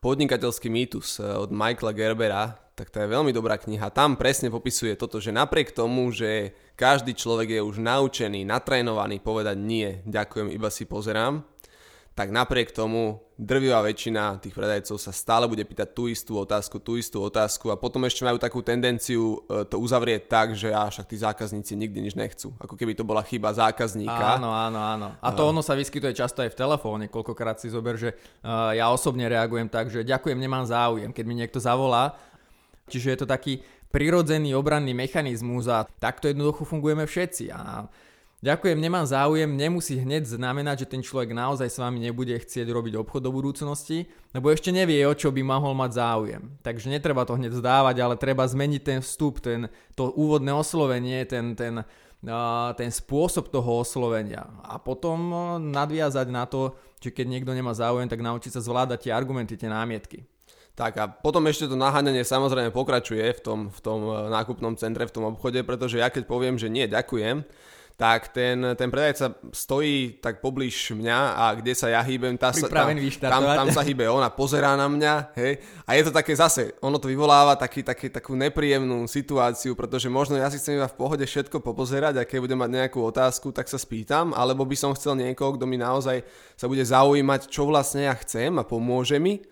Podnikateľský 0.00 0.72
mýtus 0.72 1.20
eh, 1.20 1.36
od 1.36 1.52
Michaela 1.52 1.92
Gerbera, 1.92 2.44
tak 2.72 2.88
to 2.88 3.04
je 3.04 3.12
veľmi 3.12 3.28
dobrá 3.28 3.60
kniha. 3.60 3.92
Tam 3.92 4.16
presne 4.16 4.48
popisuje 4.48 4.96
toto, 4.96 5.20
že 5.20 5.36
napriek 5.36 5.76
tomu, 5.76 6.08
že 6.08 6.56
každý 6.80 7.12
človek 7.12 7.60
je 7.60 7.60
už 7.60 7.76
naučený, 7.76 8.48
natrénovaný 8.48 9.20
povedať 9.20 9.60
nie, 9.60 10.00
ďakujem, 10.08 10.48
iba 10.48 10.72
si 10.72 10.88
pozerám, 10.88 11.44
tak 12.12 12.28
napriek 12.28 12.76
tomu 12.76 13.24
drvivá 13.40 13.80
väčšina 13.80 14.38
tých 14.38 14.52
predajcov 14.52 15.00
sa 15.00 15.10
stále 15.10 15.48
bude 15.48 15.64
pýtať 15.64 15.96
tú 15.96 16.06
istú 16.06 16.36
otázku, 16.36 16.76
tú 16.78 17.00
istú 17.00 17.24
otázku 17.24 17.72
a 17.72 17.80
potom 17.80 18.04
ešte 18.04 18.22
majú 18.22 18.36
takú 18.36 18.60
tendenciu 18.60 19.40
e, 19.48 19.64
to 19.64 19.80
uzavrieť 19.80 20.28
tak, 20.28 20.48
že 20.52 20.70
a 20.70 20.86
však 20.92 21.08
tí 21.08 21.16
zákazníci 21.16 21.72
nikdy 21.72 21.98
nič 22.04 22.14
nechcú. 22.14 22.52
Ako 22.60 22.76
keby 22.76 22.92
to 22.92 23.02
bola 23.02 23.24
chyba 23.24 23.50
zákazníka. 23.56 24.38
Áno, 24.38 24.52
áno, 24.52 24.78
áno. 24.78 25.08
A 25.18 25.28
to 25.32 25.48
ono 25.48 25.64
sa 25.64 25.72
vyskytuje 25.72 26.12
často 26.12 26.44
aj 26.44 26.52
v 26.52 26.60
telefóne. 26.60 27.04
Koľkokrát 27.08 27.56
si 27.56 27.72
zober, 27.72 27.96
že 27.96 28.12
uh, 28.44 28.76
ja 28.76 28.92
osobne 28.92 29.26
reagujem 29.26 29.72
tak, 29.72 29.88
že 29.88 30.04
ďakujem, 30.04 30.36
nemám 30.36 30.68
záujem, 30.68 31.10
keď 31.10 31.24
mi 31.24 31.34
niekto 31.40 31.58
zavolá. 31.58 32.14
Čiže 32.92 33.08
je 33.08 33.18
to 33.24 33.26
taký 33.26 33.64
prirodzený 33.88 34.52
obranný 34.52 34.92
mechanizmus 34.92 35.64
a 35.68 35.84
takto 35.84 36.28
jednoducho 36.28 36.68
fungujeme 36.68 37.08
všetci. 37.08 37.52
A 37.52 37.88
Ďakujem, 38.42 38.74
nemám 38.82 39.06
záujem, 39.06 39.46
nemusí 39.46 40.02
hneď 40.02 40.26
znamenať, 40.26 40.82
že 40.82 40.90
ten 40.90 40.98
človek 40.98 41.30
naozaj 41.30 41.70
s 41.70 41.78
vami 41.78 42.02
nebude 42.02 42.34
chcieť 42.34 42.66
robiť 42.74 42.98
obchod 42.98 43.22
do 43.22 43.30
budúcnosti, 43.30 44.10
lebo 44.34 44.50
ešte 44.50 44.74
nevie, 44.74 44.98
o 45.06 45.14
čo 45.14 45.30
by 45.30 45.46
mohol 45.46 45.78
mať 45.78 46.02
záujem. 46.02 46.42
Takže 46.58 46.90
netreba 46.90 47.22
to 47.22 47.38
hneď 47.38 47.54
zdávať, 47.54 48.02
ale 48.02 48.18
treba 48.18 48.42
zmeniť 48.42 48.82
ten 48.82 48.98
vstup, 48.98 49.38
ten, 49.38 49.70
to 49.94 50.10
úvodné 50.18 50.50
oslovenie, 50.50 51.22
ten, 51.22 51.54
ten, 51.54 51.86
ten 52.74 52.90
spôsob 52.90 53.46
toho 53.46 53.86
oslovenia. 53.86 54.50
A 54.66 54.74
potom 54.82 55.22
nadviazať 55.70 56.26
na 56.26 56.42
to, 56.42 56.74
že 56.98 57.14
keď 57.14 57.38
niekto 57.38 57.54
nemá 57.54 57.78
záujem, 57.78 58.10
tak 58.10 58.26
naučiť 58.26 58.58
sa 58.58 58.64
zvládať 58.66 59.06
tie 59.06 59.12
argumenty, 59.14 59.54
tie 59.54 59.70
námietky. 59.70 60.26
Tak 60.74 60.92
a 60.98 61.06
potom 61.06 61.46
ešte 61.46 61.70
to 61.70 61.78
naháňanie 61.78 62.26
samozrejme 62.26 62.74
pokračuje 62.74 63.22
v 63.38 63.40
tom, 63.44 63.58
v 63.70 63.80
tom 63.86 64.02
nákupnom 64.34 64.74
centre, 64.74 65.06
v 65.06 65.14
tom 65.14 65.30
obchode, 65.30 65.62
pretože 65.62 66.02
ja 66.02 66.10
keď 66.10 66.26
poviem, 66.26 66.58
že 66.58 66.66
nie, 66.66 66.90
ďakujem, 66.90 67.46
tak 68.02 68.34
ten, 68.34 68.74
ten 68.74 68.90
predajca 68.90 69.30
stojí 69.54 70.18
tak 70.18 70.42
poblíž 70.42 70.90
mňa 70.98 71.38
a 71.38 71.44
kde 71.54 71.70
sa 71.70 71.86
ja 71.86 72.02
hýbem, 72.02 72.34
tá 72.34 72.50
sa, 72.50 72.66
tam, 72.66 72.98
tam, 73.14 73.42
tam 73.46 73.68
sa 73.70 73.78
hýbe. 73.86 74.10
Ona, 74.10 74.26
pozerá 74.26 74.74
na 74.74 74.90
mňa, 74.90 75.30
hej, 75.38 75.62
a 75.86 75.94
je 75.94 76.02
to 76.02 76.10
také 76.10 76.34
zase, 76.34 76.74
ono 76.82 76.98
to 76.98 77.06
vyvoláva 77.06 77.54
taký, 77.54 77.86
taký, 77.86 78.10
takú 78.10 78.34
nepríjemnú 78.34 79.06
situáciu, 79.06 79.78
pretože 79.78 80.10
možno 80.10 80.34
ja 80.34 80.50
si 80.50 80.58
chcem 80.58 80.82
iba 80.82 80.90
v 80.90 80.98
pohode 80.98 81.22
všetko 81.22 81.62
popozerať 81.62 82.18
a 82.18 82.26
keď 82.26 82.42
budem 82.42 82.58
mať 82.58 82.70
nejakú 82.74 82.98
otázku, 82.98 83.54
tak 83.54 83.70
sa 83.70 83.78
spýtam, 83.78 84.34
alebo 84.34 84.66
by 84.66 84.74
som 84.74 84.90
chcel 84.98 85.14
niekoho, 85.14 85.54
kto 85.54 85.62
mi 85.70 85.78
naozaj 85.78 86.26
sa 86.58 86.66
bude 86.66 86.82
zaujímať, 86.82 87.46
čo 87.46 87.70
vlastne 87.70 88.10
ja 88.10 88.18
chcem 88.18 88.50
a 88.58 88.66
pomôže 88.66 89.22
mi 89.22 89.46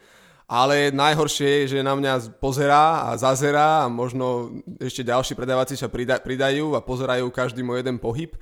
ale 0.50 0.90
najhoršie 0.90 1.62
je, 1.62 1.78
že 1.78 1.86
na 1.86 1.94
mňa 1.94 2.42
pozerá 2.42 3.06
a 3.06 3.14
zazerá 3.14 3.86
a 3.86 3.92
možno 3.92 4.50
ešte 4.82 5.06
ďalší 5.06 5.38
predávací 5.38 5.78
sa 5.78 5.86
pridajú 6.18 6.74
a 6.74 6.82
pozerajú 6.82 7.30
každý 7.30 7.62
môj 7.62 7.86
jeden 7.86 8.02
pohyb. 8.02 8.34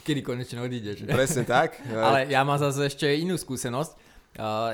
Kedy 0.00 0.24
konečne 0.24 0.64
odídeš. 0.64 1.04
Presne 1.04 1.44
tak. 1.44 1.76
ale 2.08 2.32
ja 2.32 2.40
mám 2.48 2.56
zase 2.56 2.88
ešte 2.88 3.04
inú 3.12 3.36
skúsenosť. 3.36 3.92
Uh, 4.40 4.72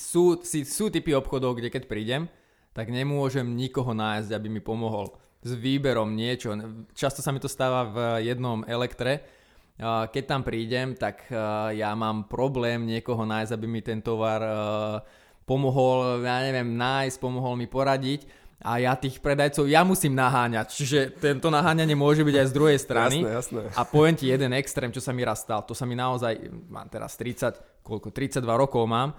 sú, 0.00 0.40
si, 0.40 0.64
sú 0.64 0.88
typy 0.88 1.12
obchodov, 1.12 1.60
kde 1.60 1.68
keď 1.68 1.84
prídem, 1.84 2.24
tak 2.72 2.88
nemôžem 2.88 3.44
nikoho 3.44 3.92
nájsť, 3.92 4.32
aby 4.32 4.48
mi 4.48 4.64
pomohol 4.64 5.12
s 5.44 5.52
výberom 5.52 6.08
niečo. 6.16 6.56
Často 6.96 7.20
sa 7.20 7.36
mi 7.36 7.38
to 7.42 7.52
stáva 7.52 7.84
v 7.84 7.96
jednom 8.24 8.64
elektre, 8.64 9.20
keď 9.84 10.24
tam 10.24 10.40
prídem, 10.46 10.96
tak 10.96 11.28
ja 11.74 11.90
mám 11.98 12.30
problém 12.30 12.86
niekoho 12.86 13.26
nájsť, 13.26 13.52
aby 13.52 13.66
mi 13.66 13.82
ten 13.82 14.00
tovar 14.00 14.40
pomohol, 15.44 16.24
ja 16.24 16.40
neviem, 16.40 16.76
nájsť, 16.76 17.16
pomohol 17.20 17.56
mi 17.56 17.68
poradiť 17.68 18.24
a 18.64 18.80
ja 18.80 18.96
tých 18.96 19.20
predajcov, 19.20 19.68
ja 19.68 19.84
musím 19.84 20.16
naháňať, 20.16 20.66
čiže 20.72 20.98
tento 21.20 21.52
naháňanie 21.52 21.92
môže 21.92 22.24
byť 22.24 22.36
aj 22.40 22.46
z 22.48 22.56
druhej 22.56 22.78
strany. 22.80 23.16
Jasné, 23.20 23.60
jasné. 23.60 23.60
A 23.76 23.84
poviem 23.84 24.16
ti 24.16 24.32
jeden 24.32 24.56
extrém, 24.56 24.88
čo 24.88 25.04
sa 25.04 25.12
mi 25.12 25.20
raz 25.20 25.44
stal, 25.44 25.60
to 25.68 25.76
sa 25.76 25.84
mi 25.84 25.92
naozaj, 25.92 26.48
mám 26.72 26.88
teraz 26.88 27.20
30, 27.20 27.84
koľko, 27.84 28.08
32 28.08 28.40
rokov 28.48 28.88
mám, 28.88 29.12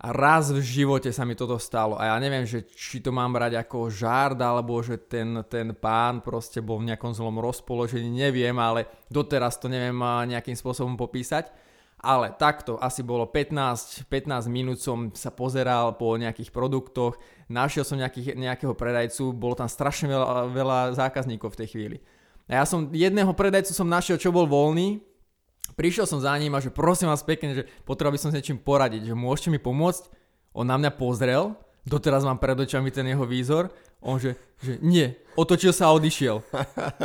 a 0.00 0.16
raz 0.16 0.48
v 0.48 0.64
živote 0.64 1.12
sa 1.12 1.28
mi 1.28 1.36
toto 1.36 1.60
stalo 1.60 2.00
a 2.00 2.08
ja 2.08 2.16
neviem, 2.16 2.48
že 2.48 2.64
či 2.72 3.04
to 3.04 3.12
mám 3.12 3.36
brať 3.36 3.60
ako 3.60 3.92
žárd, 3.92 4.40
alebo 4.40 4.80
že 4.80 4.96
ten, 4.96 5.44
ten 5.44 5.76
pán 5.76 6.24
proste 6.24 6.64
bol 6.64 6.80
v 6.80 6.88
nejakom 6.88 7.12
zlom 7.12 7.36
rozpoložení, 7.36 8.08
neviem, 8.08 8.56
ale 8.56 8.88
doteraz 9.12 9.60
to 9.60 9.68
neviem 9.68 10.00
nejakým 10.24 10.56
spôsobom 10.56 10.96
popísať. 10.96 11.52
Ale 12.00 12.32
takto 12.32 12.80
asi 12.80 13.04
bolo 13.04 13.28
15, 13.28 14.08
15 14.08 14.48
minút 14.48 14.80
som 14.80 15.12
sa 15.12 15.28
pozeral 15.28 16.00
po 16.00 16.16
nejakých 16.16 16.48
produktoch, 16.48 17.20
našiel 17.52 17.84
som 17.84 18.00
nejakých, 18.00 18.40
nejakého 18.40 18.72
predajcu, 18.72 19.36
bolo 19.36 19.52
tam 19.52 19.68
strašne 19.68 20.08
veľa, 20.08 20.48
veľa 20.48 20.78
zákazníkov 20.96 21.52
v 21.52 21.58
tej 21.60 21.68
chvíli. 21.76 21.98
A 22.48 22.58
ja 22.58 22.64
som 22.64 22.88
jedného 22.88 23.30
predajcu 23.36 23.76
som 23.76 23.84
našiel, 23.84 24.16
čo 24.16 24.32
bol 24.32 24.48
voľný, 24.48 25.04
prišiel 25.76 26.08
som 26.08 26.24
za 26.24 26.32
ním 26.40 26.56
a 26.56 26.64
že 26.64 26.72
prosím 26.72 27.12
vás 27.12 27.20
pekne, 27.20 27.52
že 27.52 27.68
potreboval 27.84 28.16
by 28.16 28.20
som 28.24 28.32
s 28.32 28.36
niečím 28.40 28.56
poradiť, 28.56 29.12
že 29.12 29.14
môžete 29.14 29.52
mi 29.52 29.60
pomôcť. 29.60 30.08
On 30.56 30.64
na 30.64 30.80
mňa 30.80 30.96
pozrel, 30.96 31.52
doteraz 31.84 32.24
mám 32.24 32.40
pred 32.40 32.56
očami 32.56 32.88
ten 32.88 33.06
jeho 33.12 33.28
výzor 33.28 33.68
on 34.00 34.16
že, 34.16 34.36
že 34.60 34.80
nie, 34.80 35.12
otočil 35.36 35.72
sa 35.72 35.92
a 35.92 35.94
odišiel. 35.96 36.40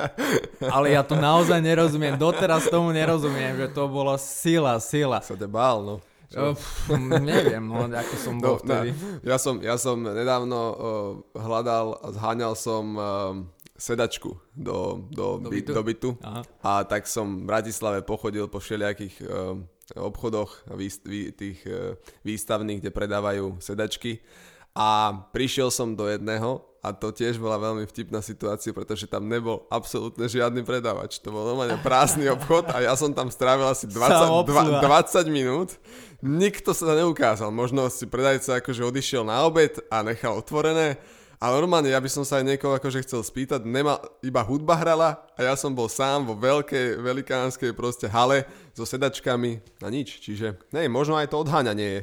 Ale 0.76 0.96
ja 0.96 1.04
to 1.04 1.20
naozaj 1.20 1.60
nerozumiem, 1.60 2.16
doteraz 2.16 2.68
tomu 2.72 2.96
nerozumiem, 2.96 3.56
že 3.60 3.68
to 3.72 3.88
bolo 3.88 4.16
sila, 4.16 4.80
sila. 4.80 5.20
Sa 5.20 5.36
te 5.36 5.48
bál, 5.48 5.84
no. 5.84 5.96
Uh, 6.36 6.58
neviem, 7.22 7.64
no, 7.64 7.88
ako 7.88 8.16
som 8.20 8.36
bol 8.42 8.58
no, 8.58 8.62
vtedy. 8.64 8.92
No, 8.92 9.24
ja, 9.24 9.38
som, 9.40 9.56
ja 9.64 9.80
som 9.80 10.02
nedávno 10.02 10.60
uh, 10.60 10.76
hľadal 11.38 11.96
a 12.02 12.08
zháňal 12.12 12.54
som 12.60 12.84
uh, 12.98 13.06
sedačku 13.76 14.36
do, 14.52 15.06
do, 15.12 15.40
do, 15.40 15.50
bytu, 15.52 15.72
do 15.72 15.84
bytu. 15.84 16.10
Aha. 16.24 16.42
a 16.64 16.72
tak 16.88 17.08
som 17.08 17.44
v 17.44 17.48
Bratislave 17.48 18.00
pochodil 18.04 18.52
po 18.52 18.60
všelijakých 18.60 19.16
uh, 19.24 19.56
obchodoch 19.96 20.66
výst, 20.76 21.08
vý, 21.08 21.32
tých 21.32 21.64
uh, 21.68 21.96
výstavných, 22.26 22.84
kde 22.84 22.92
predávajú 22.92 23.62
sedačky 23.64 24.20
a 24.76 25.16
prišiel 25.32 25.72
som 25.72 25.96
do 25.96 26.12
jedného 26.12 26.60
a 26.86 26.94
to 26.94 27.10
tiež 27.10 27.42
bola 27.42 27.58
veľmi 27.58 27.90
vtipná 27.90 28.22
situácia, 28.22 28.70
pretože 28.70 29.10
tam 29.10 29.26
nebol 29.26 29.66
absolútne 29.74 30.30
žiadny 30.30 30.62
predávač. 30.62 31.18
To 31.26 31.34
bol 31.34 31.42
normálne 31.42 31.82
prázdny 31.82 32.30
obchod 32.30 32.70
a 32.70 32.86
ja 32.86 32.94
som 32.94 33.10
tam 33.10 33.34
strávil 33.34 33.66
asi 33.66 33.90
20, 33.90 34.46
20 34.46 35.26
minút. 35.34 35.82
Nikto 36.22 36.78
sa 36.78 36.94
neukázal. 36.94 37.50
Možno 37.50 37.90
si 37.90 38.06
predajca 38.06 38.62
akože 38.62 38.86
odišiel 38.86 39.26
na 39.26 39.42
obed 39.50 39.82
a 39.90 40.06
nechal 40.06 40.38
otvorené. 40.38 41.02
Ale 41.42 41.60
normálne, 41.60 41.90
ja 41.90 42.00
by 42.00 42.08
som 42.08 42.24
sa 42.24 42.40
aj 42.40 42.54
niekoho 42.54 42.78
akože 42.80 43.04
chcel 43.04 43.20
spýtať, 43.20 43.68
nema, 43.68 44.00
iba 44.24 44.40
hudba 44.40 44.80
hrala 44.80 45.20
a 45.36 45.40
ja 45.44 45.54
som 45.60 45.76
bol 45.76 45.92
sám 45.92 46.24
vo 46.24 46.34
veľkej, 46.38 47.02
velikánskej 47.02 47.76
proste 47.76 48.08
hale 48.08 48.48
so 48.72 48.88
sedačkami 48.88 49.84
a 49.84 49.88
nič. 49.92 50.24
Čiže, 50.24 50.72
nej, 50.72 50.88
možno 50.88 51.20
aj 51.20 51.34
to 51.34 51.44
odháňanie 51.44 51.90
je 51.92 52.02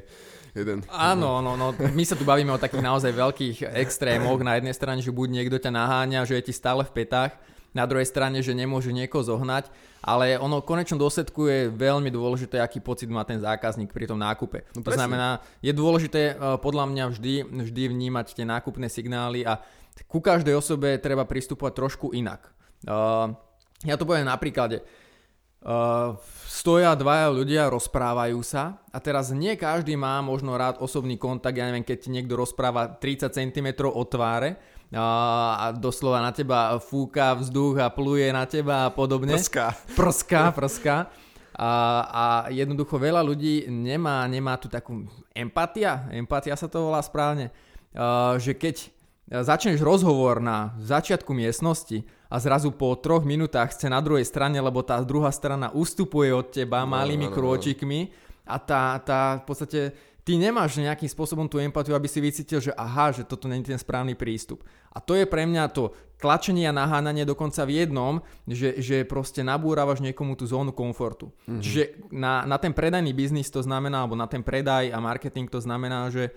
jeden. 0.52 0.84
Áno, 0.88 1.40
no, 1.40 1.56
no, 1.56 1.72
my 1.72 2.04
sa 2.04 2.16
tu 2.16 2.24
bavíme 2.24 2.52
o 2.52 2.60
takých 2.60 2.84
naozaj 2.84 3.12
veľkých 3.12 3.56
extrémoch. 3.76 4.40
Na 4.44 4.56
jednej 4.56 4.76
strane, 4.76 5.00
že 5.00 5.12
buď 5.12 5.28
niekto 5.42 5.56
ťa 5.60 5.72
naháňa, 5.72 6.28
že 6.28 6.36
je 6.40 6.48
ti 6.48 6.54
stále 6.54 6.84
v 6.84 6.92
petách, 6.92 7.36
na 7.72 7.88
druhej 7.88 8.04
strane, 8.04 8.44
že 8.44 8.52
nemôže 8.52 8.92
niekoho 8.92 9.24
zohnať, 9.24 9.72
ale 10.04 10.36
ono 10.36 10.60
v 10.60 10.68
konečnom 10.68 11.00
dôsledku 11.00 11.48
je 11.48 11.60
veľmi 11.72 12.12
dôležité, 12.12 12.60
aký 12.60 12.84
pocit 12.84 13.08
má 13.08 13.24
ten 13.24 13.40
zákazník 13.40 13.96
pri 13.96 14.04
tom 14.04 14.20
nákupe. 14.20 14.68
No, 14.76 14.84
to 14.84 14.92
znamená, 14.92 15.40
je 15.64 15.72
dôležité 15.72 16.36
e, 16.36 16.60
podľa 16.60 16.84
mňa 16.92 17.04
vždy, 17.16 17.34
vždy 17.48 17.82
vnímať 17.88 18.36
tie 18.36 18.44
nákupné 18.44 18.92
signály 18.92 19.48
a 19.48 19.64
ku 20.04 20.20
každej 20.20 20.52
osobe 20.52 21.00
treba 21.00 21.24
pristupovať 21.24 21.72
trošku 21.76 22.06
inak. 22.16 22.48
Uh, 22.82 23.36
ja 23.84 23.94
to 24.00 24.08
poviem 24.08 24.26
na 24.26 24.40
príklade. 24.40 24.80
Uh, 25.62 26.18
stoja 26.50 26.98
dvaja 26.98 27.30
ľudia, 27.30 27.70
rozprávajú 27.70 28.42
sa 28.42 28.82
a 28.90 28.98
teraz 28.98 29.30
nie 29.30 29.54
každý 29.54 29.94
má 29.94 30.18
možno 30.18 30.58
rád 30.58 30.82
osobný 30.82 31.14
kontakt, 31.14 31.54
ja 31.54 31.70
neviem, 31.70 31.86
keď 31.86 31.98
ti 32.02 32.10
niekto 32.10 32.34
rozpráva 32.34 32.98
30 32.98 33.30
cm 33.30 33.86
od 33.86 34.06
tváre 34.10 34.58
a, 34.90 35.06
a 35.54 35.66
doslova 35.70 36.18
na 36.18 36.34
teba 36.34 36.82
fúka 36.82 37.38
vzduch 37.38 37.78
a 37.78 37.94
pluje 37.94 38.26
na 38.34 38.42
teba 38.42 38.90
a 38.90 38.92
podobne. 38.92 39.38
Prská. 39.38 39.70
Prská, 39.94 40.42
prská. 40.50 40.96
A, 41.54 41.70
a 42.10 42.24
jednoducho 42.50 42.98
veľa 42.98 43.22
ľudí 43.22 43.70
nemá, 43.70 44.26
nemá 44.26 44.58
tu 44.58 44.66
takú 44.66 45.06
empatia, 45.30 46.10
empatia 46.10 46.58
sa 46.58 46.66
to 46.66 46.90
volá 46.90 46.98
správne, 46.98 47.54
uh, 47.94 48.34
že 48.42 48.58
keď 48.58 48.90
začneš 49.30 49.80
rozhovor 49.80 50.44
na 50.44 50.76
začiatku 50.82 51.32
miestnosti 51.32 52.04
a 52.32 52.40
zrazu 52.40 52.72
po 52.72 52.96
troch 52.96 53.28
minútach 53.28 53.76
chce 53.76 53.92
na 53.92 54.00
druhej 54.00 54.24
strane, 54.24 54.56
lebo 54.56 54.80
tá 54.80 54.96
druhá 55.04 55.28
strana 55.28 55.68
ustupuje 55.76 56.32
od 56.32 56.48
teba 56.48 56.88
no, 56.88 56.96
malými 56.96 57.28
no, 57.28 57.30
no, 57.30 57.36
krôčikmi 57.36 58.08
a 58.48 58.56
tá, 58.56 58.96
tá 59.04 59.36
v 59.36 59.44
podstate 59.44 59.80
ty 60.24 60.40
nemáš 60.40 60.80
nejakým 60.80 61.12
spôsobom 61.12 61.44
tú 61.44 61.60
empatiu, 61.60 61.92
aby 61.92 62.08
si 62.08 62.24
vycítil, 62.24 62.64
že 62.64 62.72
aha, 62.72 63.12
že 63.12 63.28
toto 63.28 63.52
je 63.52 63.60
ten 63.60 63.76
správny 63.76 64.16
prístup. 64.16 64.64
A 64.96 65.02
to 65.04 65.12
je 65.12 65.28
pre 65.28 65.44
mňa 65.44 65.68
to 65.76 65.92
tlačenie 66.16 66.64
a 66.70 66.72
nahánanie 66.72 67.28
dokonca 67.28 67.68
v 67.68 67.84
jednom, 67.84 68.24
že, 68.48 68.80
že 68.80 69.04
proste 69.04 69.44
nabúravaš 69.44 70.00
niekomu 70.00 70.38
tú 70.38 70.46
zónu 70.48 70.72
komfortu. 70.72 71.28
Mm-hmm. 71.44 71.60
Čiže 71.60 71.82
na, 72.14 72.48
na 72.48 72.56
ten 72.56 72.72
predajný 72.72 73.12
biznis 73.12 73.50
to 73.52 73.60
znamená, 73.60 74.06
alebo 74.06 74.16
na 74.16 74.30
ten 74.30 74.40
predaj 74.40 74.88
a 74.88 74.98
marketing 75.02 75.50
to 75.50 75.58
znamená, 75.58 76.08
že 76.08 76.30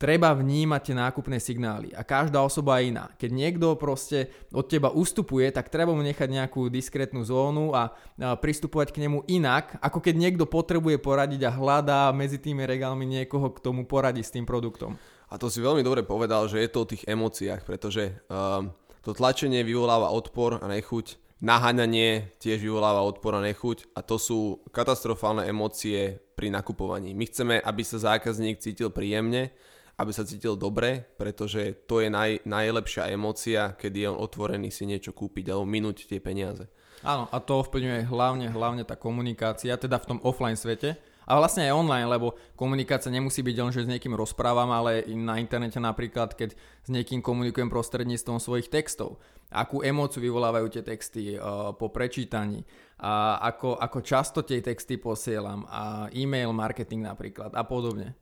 treba 0.00 0.32
vnímať 0.32 0.80
tie 0.80 0.96
nákupné 0.96 1.36
signály 1.36 1.92
a 1.92 2.00
každá 2.00 2.40
osoba 2.40 2.80
je 2.80 2.88
iná. 2.88 3.12
Keď 3.20 3.30
niekto 3.36 3.76
proste 3.76 4.32
od 4.48 4.64
teba 4.64 4.88
ustupuje, 4.88 5.52
tak 5.52 5.68
treba 5.68 5.92
mu 5.92 6.00
nechať 6.00 6.24
nejakú 6.24 6.72
diskrétnu 6.72 7.20
zónu 7.20 7.76
a, 7.76 7.92
pristupovať 8.40 8.96
k 8.96 9.04
nemu 9.04 9.28
inak, 9.28 9.76
ako 9.84 10.00
keď 10.00 10.14
niekto 10.16 10.48
potrebuje 10.48 10.96
poradiť 11.04 11.44
a 11.44 11.52
hľadá 11.52 12.08
medzi 12.16 12.40
tými 12.40 12.64
regálmi 12.64 13.04
niekoho 13.04 13.52
k 13.52 13.60
tomu 13.60 13.84
poradiť 13.84 14.24
s 14.24 14.32
tým 14.32 14.48
produktom. 14.48 14.96
A 15.28 15.36
to 15.36 15.52
si 15.52 15.60
veľmi 15.60 15.84
dobre 15.84 16.00
povedal, 16.00 16.48
že 16.48 16.64
je 16.64 16.70
to 16.72 16.82
o 16.82 16.90
tých 16.90 17.04
emóciách, 17.04 17.62
pretože 17.68 18.16
um, 18.32 18.72
to 19.04 19.12
tlačenie 19.12 19.60
vyvoláva 19.60 20.08
odpor 20.16 20.64
a 20.64 20.66
nechuť, 20.66 21.20
naháňanie 21.44 22.32
tiež 22.40 22.64
vyvoláva 22.64 23.04
odpor 23.04 23.36
a 23.36 23.44
nechuť 23.44 23.92
a 23.92 24.00
to 24.00 24.16
sú 24.16 24.64
katastrofálne 24.72 25.44
emócie 25.44 26.24
pri 26.34 26.48
nakupovaní. 26.48 27.12
My 27.12 27.28
chceme, 27.28 27.60
aby 27.60 27.84
sa 27.84 28.16
zákazník 28.16 28.64
cítil 28.64 28.88
príjemne, 28.88 29.52
aby 30.00 30.10
sa 30.16 30.24
cítil 30.24 30.56
dobre, 30.56 31.04
pretože 31.20 31.84
to 31.84 32.00
je 32.00 32.08
naj, 32.08 32.40
najlepšia 32.48 33.12
emócia, 33.12 33.76
keď 33.76 33.92
je 33.92 34.06
on 34.08 34.18
otvorený 34.18 34.72
si 34.72 34.88
niečo 34.88 35.12
kúpiť 35.12 35.52
alebo 35.52 35.68
minúť 35.68 36.08
tie 36.08 36.18
peniaze. 36.24 36.64
Áno, 37.04 37.28
a 37.28 37.36
to 37.40 37.60
ovplyvňuje 37.64 38.08
hlavne, 38.08 38.48
hlavne 38.48 38.84
tá 38.84 38.96
komunikácia, 38.96 39.76
teda 39.76 40.00
v 40.00 40.08
tom 40.16 40.18
offline 40.24 40.56
svete, 40.56 40.96
a 41.30 41.38
vlastne 41.38 41.62
aj 41.70 41.78
online, 41.78 42.10
lebo 42.10 42.34
komunikácia 42.58 43.06
nemusí 43.06 43.38
byť 43.46 43.56
len, 43.62 43.70
že 43.70 43.86
s 43.86 43.92
niekým 43.92 44.18
rozprávam, 44.18 44.66
ale 44.74 45.06
na 45.14 45.38
internete 45.38 45.78
napríklad, 45.78 46.34
keď 46.34 46.58
s 46.58 46.88
niekým 46.90 47.22
komunikujem 47.22 47.70
prostredníctvom 47.70 48.42
svojich 48.42 48.66
textov. 48.66 49.22
Akú 49.46 49.86
emóciu 49.86 50.26
vyvolávajú 50.26 50.66
tie 50.74 50.82
texty 50.82 51.38
uh, 51.38 51.70
po 51.78 51.94
prečítaní, 51.94 52.66
a 52.98 53.38
ako, 53.46 53.78
ako 53.78 53.98
často 54.02 54.42
tie 54.42 54.58
texty 54.58 54.98
posielam, 54.98 55.70
a 55.70 56.10
e-mail 56.10 56.50
marketing 56.50 57.06
napríklad 57.06 57.54
a 57.54 57.62
podobne. 57.62 58.18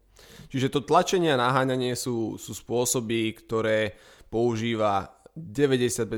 Čiže 0.49 0.73
to 0.73 0.81
tlačenie 0.85 1.35
a 1.35 1.41
naháňanie 1.41 1.93
sú, 1.93 2.41
sú 2.41 2.53
spôsoby, 2.57 3.37
ktoré 3.37 3.97
používa 4.33 5.19
95% 5.39 6.11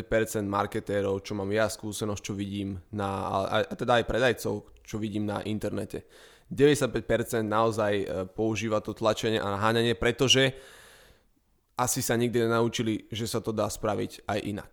marketérov, 0.49 1.21
čo 1.21 1.37
mám 1.37 1.50
ja 1.52 1.69
skúsenosť, 1.69 2.23
čo 2.25 2.33
vidím 2.33 2.80
na, 2.95 3.09
a, 3.45 3.57
teda 3.69 4.00
aj 4.00 4.04
predajcov, 4.09 4.54
čo 4.80 4.97
vidím 4.97 5.28
na 5.28 5.45
internete. 5.45 6.09
95% 6.50 7.47
naozaj 7.47 7.92
e, 7.95 8.04
používa 8.26 8.83
to 8.83 8.97
tlačenie 8.97 9.38
a 9.38 9.54
naháňanie, 9.54 9.95
pretože 9.95 10.50
asi 11.78 12.02
sa 12.02 12.19
nikdy 12.19 12.45
nenaučili, 12.45 13.07
že 13.09 13.30
sa 13.30 13.38
to 13.38 13.54
dá 13.54 13.71
spraviť 13.71 14.26
aj 14.26 14.38
inak. 14.42 14.73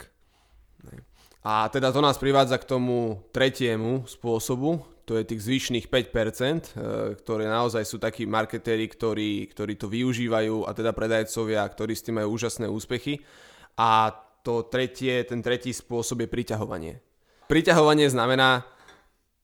A 1.48 1.72
teda 1.72 1.96
to 1.96 2.04
nás 2.04 2.20
privádza 2.20 2.60
k 2.60 2.68
tomu 2.68 3.24
tretiemu 3.32 4.04
spôsobu, 4.04 4.84
to 5.08 5.16
je 5.16 5.24
tých 5.24 5.42
zvyšných 5.48 5.88
5%, 5.88 6.76
eh, 6.76 7.16
ktoré 7.16 7.48
naozaj 7.48 7.88
sú 7.88 7.96
takí 7.96 8.28
marketéri, 8.28 8.92
ktorí, 8.92 9.48
ktorí 9.56 9.80
to 9.80 9.88
využívajú 9.88 10.68
a 10.68 10.76
teda 10.76 10.92
predajcovia, 10.92 11.64
ktorí 11.64 11.96
s 11.96 12.04
tým 12.04 12.20
majú 12.20 12.36
úžasné 12.36 12.68
úspechy. 12.68 13.24
A 13.80 14.12
to 14.44 14.68
tretie, 14.68 15.24
ten 15.24 15.40
tretí 15.40 15.72
spôsob 15.72 16.28
je 16.28 16.30
priťahovanie. 16.30 16.94
Priťahovanie 17.48 18.12
znamená, 18.12 18.68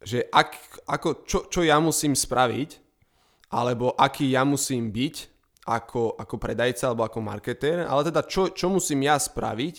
že 0.03 0.27
ak, 0.27 0.83
ako, 0.83 1.23
čo, 1.23 1.39
čo 1.47 1.63
ja 1.63 1.79
musím 1.79 2.11
spraviť, 2.11 2.83
alebo 3.47 3.95
aký 3.95 4.27
ja 4.27 4.43
musím 4.43 4.91
byť 4.91 5.15
ako, 5.63 6.19
ako 6.19 6.35
predajca 6.35 6.91
alebo 6.91 7.07
ako 7.07 7.19
marketér, 7.23 7.87
ale 7.87 8.11
teda 8.11 8.27
čo, 8.27 8.51
čo 8.51 8.67
musím 8.67 9.07
ja 9.07 9.15
spraviť, 9.15 9.75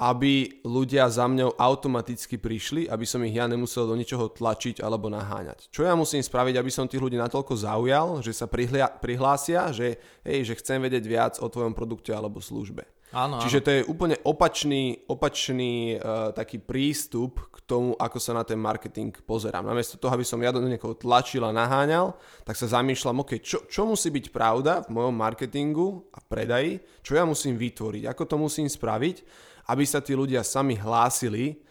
aby 0.00 0.64
ľudia 0.64 1.04
za 1.12 1.28
mňou 1.28 1.60
automaticky 1.60 2.40
prišli, 2.40 2.88
aby 2.88 3.04
som 3.04 3.20
ich 3.20 3.36
ja 3.36 3.44
nemusel 3.44 3.84
do 3.84 3.92
ničoho 3.92 4.32
tlačiť 4.32 4.80
alebo 4.80 5.12
naháňať. 5.12 5.68
Čo 5.68 5.84
ja 5.84 5.92
musím 5.92 6.24
spraviť, 6.24 6.56
aby 6.56 6.70
som 6.72 6.88
tých 6.88 7.04
ľudí 7.04 7.20
natoľko 7.20 7.52
zaujal, 7.52 8.24
že 8.24 8.32
sa 8.32 8.48
prihlia, 8.48 8.88
prihlásia, 8.88 9.68
že, 9.76 10.00
hej, 10.24 10.48
že 10.48 10.56
chcem 10.56 10.80
vedieť 10.80 11.04
viac 11.04 11.34
o 11.44 11.52
tvojom 11.52 11.76
produkte 11.76 12.16
alebo 12.16 12.40
službe. 12.40 12.88
Áno, 13.10 13.42
Čiže 13.42 13.58
áno. 13.58 13.66
to 13.66 13.70
je 13.74 13.82
úplne 13.90 14.16
opačný, 14.22 15.02
opačný 15.10 15.98
uh, 15.98 16.30
taký 16.30 16.62
prístup 16.62 17.42
k 17.50 17.58
tomu, 17.66 17.98
ako 17.98 18.22
sa 18.22 18.38
na 18.38 18.46
ten 18.46 18.56
marketing 18.56 19.10
pozerám. 19.26 19.66
Namiesto 19.66 19.98
toho, 19.98 20.14
aby 20.14 20.22
som 20.22 20.38
ja 20.38 20.54
do 20.54 20.62
niekoho 20.62 20.94
tlačil 20.94 21.42
a 21.42 21.50
naháňal, 21.50 22.14
tak 22.46 22.54
sa 22.54 22.70
zamýšľam, 22.70 23.26
OK, 23.26 23.42
čo, 23.42 23.66
čo 23.66 23.82
musí 23.82 24.14
byť 24.14 24.30
pravda 24.30 24.86
v 24.86 24.94
mojom 24.94 25.14
marketingu 25.14 26.06
a 26.14 26.22
predaji, 26.22 26.78
čo 27.02 27.18
ja 27.18 27.26
musím 27.26 27.58
vytvoriť, 27.58 28.06
ako 28.06 28.22
to 28.30 28.36
musím 28.38 28.70
spraviť, 28.70 29.50
aby 29.70 29.86
sa 29.86 30.02
tí 30.02 30.18
ľudia 30.18 30.42
sami 30.42 30.74
hlásili 30.74 31.62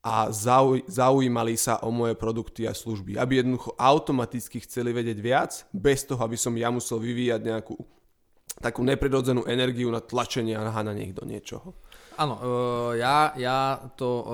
a 0.00 0.28
zauj- 0.32 0.84
zaujímali 0.88 1.56
sa 1.56 1.80
o 1.84 1.92
moje 1.92 2.16
produkty 2.16 2.64
a 2.68 2.76
služby. 2.76 3.16
Aby 3.16 3.40
jednoducho 3.40 3.76
automaticky 3.76 4.60
chceli 4.64 4.92
vedieť 4.92 5.18
viac, 5.20 5.52
bez 5.72 6.04
toho, 6.04 6.20
aby 6.20 6.36
som 6.36 6.52
ja 6.56 6.68
musel 6.68 7.00
vyvíjať 7.00 7.40
nejakú 7.40 7.76
takú 8.60 8.84
neprirodzenú 8.84 9.48
energiu 9.48 9.88
na 9.88 10.04
tlačenie 10.04 10.52
a 10.52 10.66
naháňanie 10.66 11.08
ich 11.08 11.16
do 11.16 11.24
niečoho. 11.24 11.72
Áno, 12.20 12.34
uh, 12.36 12.92
ja, 12.92 13.32
ja 13.40 13.80
to 13.96 14.08
uh, 14.20 14.24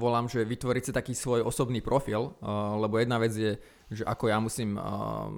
volám, 0.00 0.24
že 0.24 0.40
vytvoriť 0.40 0.82
si 0.88 0.92
taký 0.96 1.12
svoj 1.12 1.44
osobný 1.44 1.84
profil, 1.84 2.32
uh, 2.40 2.80
lebo 2.80 2.96
jedna 2.96 3.20
vec 3.20 3.36
je, 3.36 3.60
že 3.92 4.00
ako 4.08 4.32
ja 4.32 4.40
musím, 4.40 4.80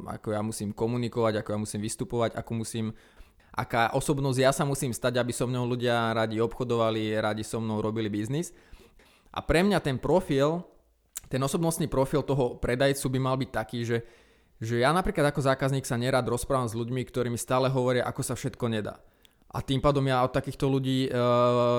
ako 0.06 0.28
ja 0.30 0.42
musím 0.46 0.70
komunikovať, 0.70 1.42
ako 1.42 1.48
ja 1.50 1.58
musím 1.58 1.80
vystupovať, 1.82 2.38
ako 2.38 2.50
musím 2.62 2.86
aká 3.56 3.96
osobnosť 3.96 4.38
ja 4.38 4.52
sa 4.52 4.68
musím 4.68 4.92
stať, 4.92 5.16
aby 5.16 5.32
so 5.32 5.48
mnou 5.48 5.64
ľudia 5.64 6.12
radi 6.12 6.36
obchodovali, 6.44 7.16
radi 7.16 7.40
so 7.40 7.56
mnou 7.56 7.80
robili 7.80 8.12
biznis. 8.12 8.52
A 9.32 9.40
pre 9.40 9.64
mňa 9.64 9.80
ten 9.80 9.96
profil, 9.96 10.60
ten 11.32 11.40
osobnostný 11.40 11.88
profil 11.88 12.20
toho 12.20 12.60
predajcu 12.60 13.06
by 13.08 13.18
mal 13.18 13.36
byť 13.40 13.50
taký, 13.50 13.80
že, 13.88 14.04
že 14.60 14.84
ja 14.84 14.92
napríklad 14.92 15.32
ako 15.32 15.40
zákazník 15.40 15.88
sa 15.88 15.96
nerad 15.96 16.28
rozprávam 16.28 16.68
s 16.68 16.76
ľuďmi, 16.76 17.00
ktorí 17.08 17.32
mi 17.32 17.40
stále 17.40 17.72
hovoria, 17.72 18.04
ako 18.04 18.22
sa 18.22 18.36
všetko 18.36 18.68
nedá. 18.68 19.00
A 19.56 19.64
tým 19.64 19.80
pádom 19.80 20.04
ja 20.04 20.20
od 20.20 20.36
takýchto 20.36 20.68
ľudí 20.68 21.08
e, 21.08 21.10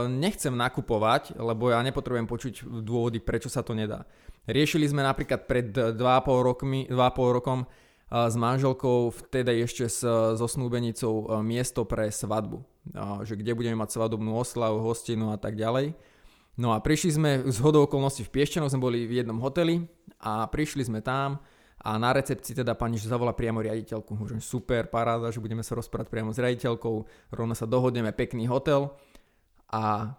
nechcem 0.09 0.49
nakupovať, 0.49 1.37
lebo 1.37 1.69
ja 1.69 1.77
nepotrebujem 1.85 2.25
počuť 2.25 2.53
dôvody, 2.81 3.21
prečo 3.21 3.53
sa 3.53 3.61
to 3.61 3.77
nedá. 3.77 4.01
Riešili 4.49 4.89
sme 4.89 5.05
napríklad 5.05 5.45
pred 5.45 5.69
2,5, 5.69 5.93
rokmi, 6.41 6.89
2,5 6.89 7.37
rokom 7.37 7.69
s 8.07 8.35
manželkou, 8.39 9.11
vtedy 9.11 9.67
ešte 9.67 9.91
s, 9.91 9.99
so 10.39 10.47
snúbenicou 10.47 11.13
e, 11.13 11.43
miesto 11.43 11.83
pre 11.83 12.07
svadbu. 12.07 12.63
Že 13.27 13.43
kde 13.43 13.51
budeme 13.51 13.83
mať 13.83 13.99
svadobnú 13.99 14.31
oslavu, 14.39 14.79
hostinu 14.79 15.35
a 15.35 15.37
tak 15.37 15.59
ďalej. 15.59 15.91
No 16.55 16.71
a 16.71 16.79
prišli 16.79 17.11
sme 17.13 17.31
z 17.45 17.57
hodou 17.59 17.83
okolností 17.83 18.23
v 18.23 18.33
Piešťanoch, 18.33 18.71
sme 18.71 18.81
boli 18.81 19.05
v 19.05 19.21
jednom 19.21 19.37
hoteli 19.43 19.83
a 20.23 20.47
prišli 20.47 20.87
sme 20.87 21.03
tam 21.03 21.37
a 21.77 21.93
na 22.01 22.09
recepcii 22.09 22.57
teda 22.57 22.73
pani 22.73 22.97
zavolá 22.97 23.37
priamo 23.37 23.61
riaditeľku. 23.61 24.17
Že 24.25 24.41
super, 24.41 24.89
paráda, 24.89 25.29
že 25.29 25.43
budeme 25.43 25.61
sa 25.61 25.77
rozprávať 25.77 26.09
priamo 26.09 26.33
s 26.33 26.41
riaditeľkou, 26.41 26.95
rovno 27.29 27.53
sa 27.53 27.69
dohodneme, 27.69 28.09
pekný 28.15 28.49
hotel. 28.49 28.89
A 29.69 30.15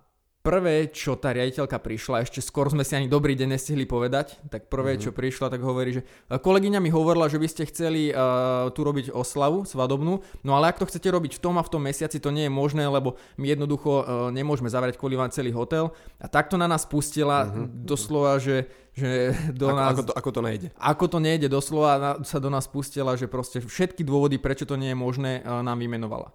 prvé, 0.49 0.89
čo 0.89 1.13
tá 1.21 1.37
riaditeľka 1.37 1.77
prišla, 1.77 2.25
ešte 2.25 2.41
skoro 2.41 2.73
sme 2.73 2.81
si 2.81 2.97
ani 2.97 3.05
dobrý 3.05 3.37
deň 3.37 3.53
nestihli 3.53 3.85
povedať, 3.85 4.41
tak 4.49 4.73
prvé, 4.73 4.97
mm-hmm. 4.97 5.05
čo 5.05 5.11
prišla, 5.13 5.53
tak 5.53 5.61
hovorí, 5.61 6.01
že 6.01 6.03
kolegyňa 6.33 6.81
mi 6.81 6.89
hovorila, 6.89 7.29
že 7.29 7.37
by 7.37 7.49
ste 7.53 7.69
chceli 7.69 8.09
uh, 8.09 8.73
tu 8.73 8.81
robiť 8.81 9.13
oslavu 9.13 9.69
svadobnú, 9.69 10.25
no 10.41 10.51
ale 10.57 10.73
ak 10.73 10.81
to 10.81 10.89
chcete 10.89 11.05
robiť 11.05 11.37
v 11.37 11.43
tom 11.45 11.61
a 11.61 11.67
v 11.67 11.69
tom 11.69 11.85
mesiaci, 11.85 12.17
to 12.17 12.33
nie 12.33 12.49
je 12.49 12.53
možné, 12.53 12.89
lebo 12.89 13.21
my 13.37 13.45
jednoducho 13.45 13.93
uh, 13.93 14.03
nemôžeme 14.33 14.73
zavrieť 14.73 14.97
kvôli 14.97 15.21
vám 15.21 15.29
celý 15.29 15.53
hotel. 15.53 15.93
A 16.17 16.33
takto 16.33 16.57
na 16.57 16.65
nás 16.65 16.89
pustila 16.89 17.45
mm-hmm. 17.45 17.85
doslova, 17.85 18.41
že, 18.41 18.73
že 18.97 19.37
do 19.53 19.69
ako, 19.69 19.77
nás... 19.77 19.93
Ako 19.93 20.03
to, 20.09 20.13
ako 20.17 20.31
to 20.33 20.41
nejde? 20.41 20.69
Ako 20.81 21.05
to 21.13 21.19
nejde, 21.21 21.53
doslova 21.53 21.91
na, 22.01 22.11
sa 22.25 22.41
do 22.41 22.49
nás 22.49 22.65
pustila, 22.65 23.21
že 23.21 23.29
proste 23.29 23.61
všetky 23.61 24.01
dôvody, 24.01 24.41
prečo 24.41 24.65
to 24.65 24.81
nie 24.81 24.97
je 24.97 24.99
možné, 24.99 25.45
nám 25.45 25.77
vymenovala. 25.77 26.33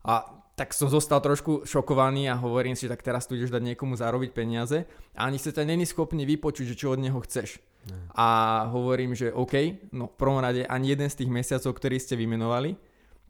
A 0.00 0.39
tak 0.60 0.76
som 0.76 0.92
zostal 0.92 1.24
trošku 1.24 1.64
šokovaný 1.64 2.28
a 2.28 2.36
hovorím 2.36 2.76
si, 2.76 2.84
tak 2.84 3.00
teraz 3.00 3.24
tu 3.24 3.32
ideš 3.32 3.48
dať 3.48 3.64
niekomu 3.72 3.96
zarobiť 3.96 4.36
peniaze 4.36 4.84
a 5.16 5.24
ani 5.24 5.40
sa 5.40 5.56
ťa 5.56 5.64
není 5.64 5.88
schopný 5.88 6.28
vypočuť, 6.28 6.68
že 6.68 6.76
čo 6.76 6.92
od 6.92 7.00
neho 7.00 7.16
chceš. 7.24 7.64
Ne. 7.88 7.96
A 8.12 8.28
hovorím, 8.68 9.16
že 9.16 9.32
OK, 9.32 9.88
no 9.96 10.12
v 10.12 10.16
prvom 10.20 10.36
rade 10.36 10.68
ani 10.68 10.92
jeden 10.92 11.08
z 11.08 11.24
tých 11.24 11.32
mesiacov, 11.32 11.72
ktorý 11.72 11.96
ste 11.96 12.12
vymenovali, 12.12 12.76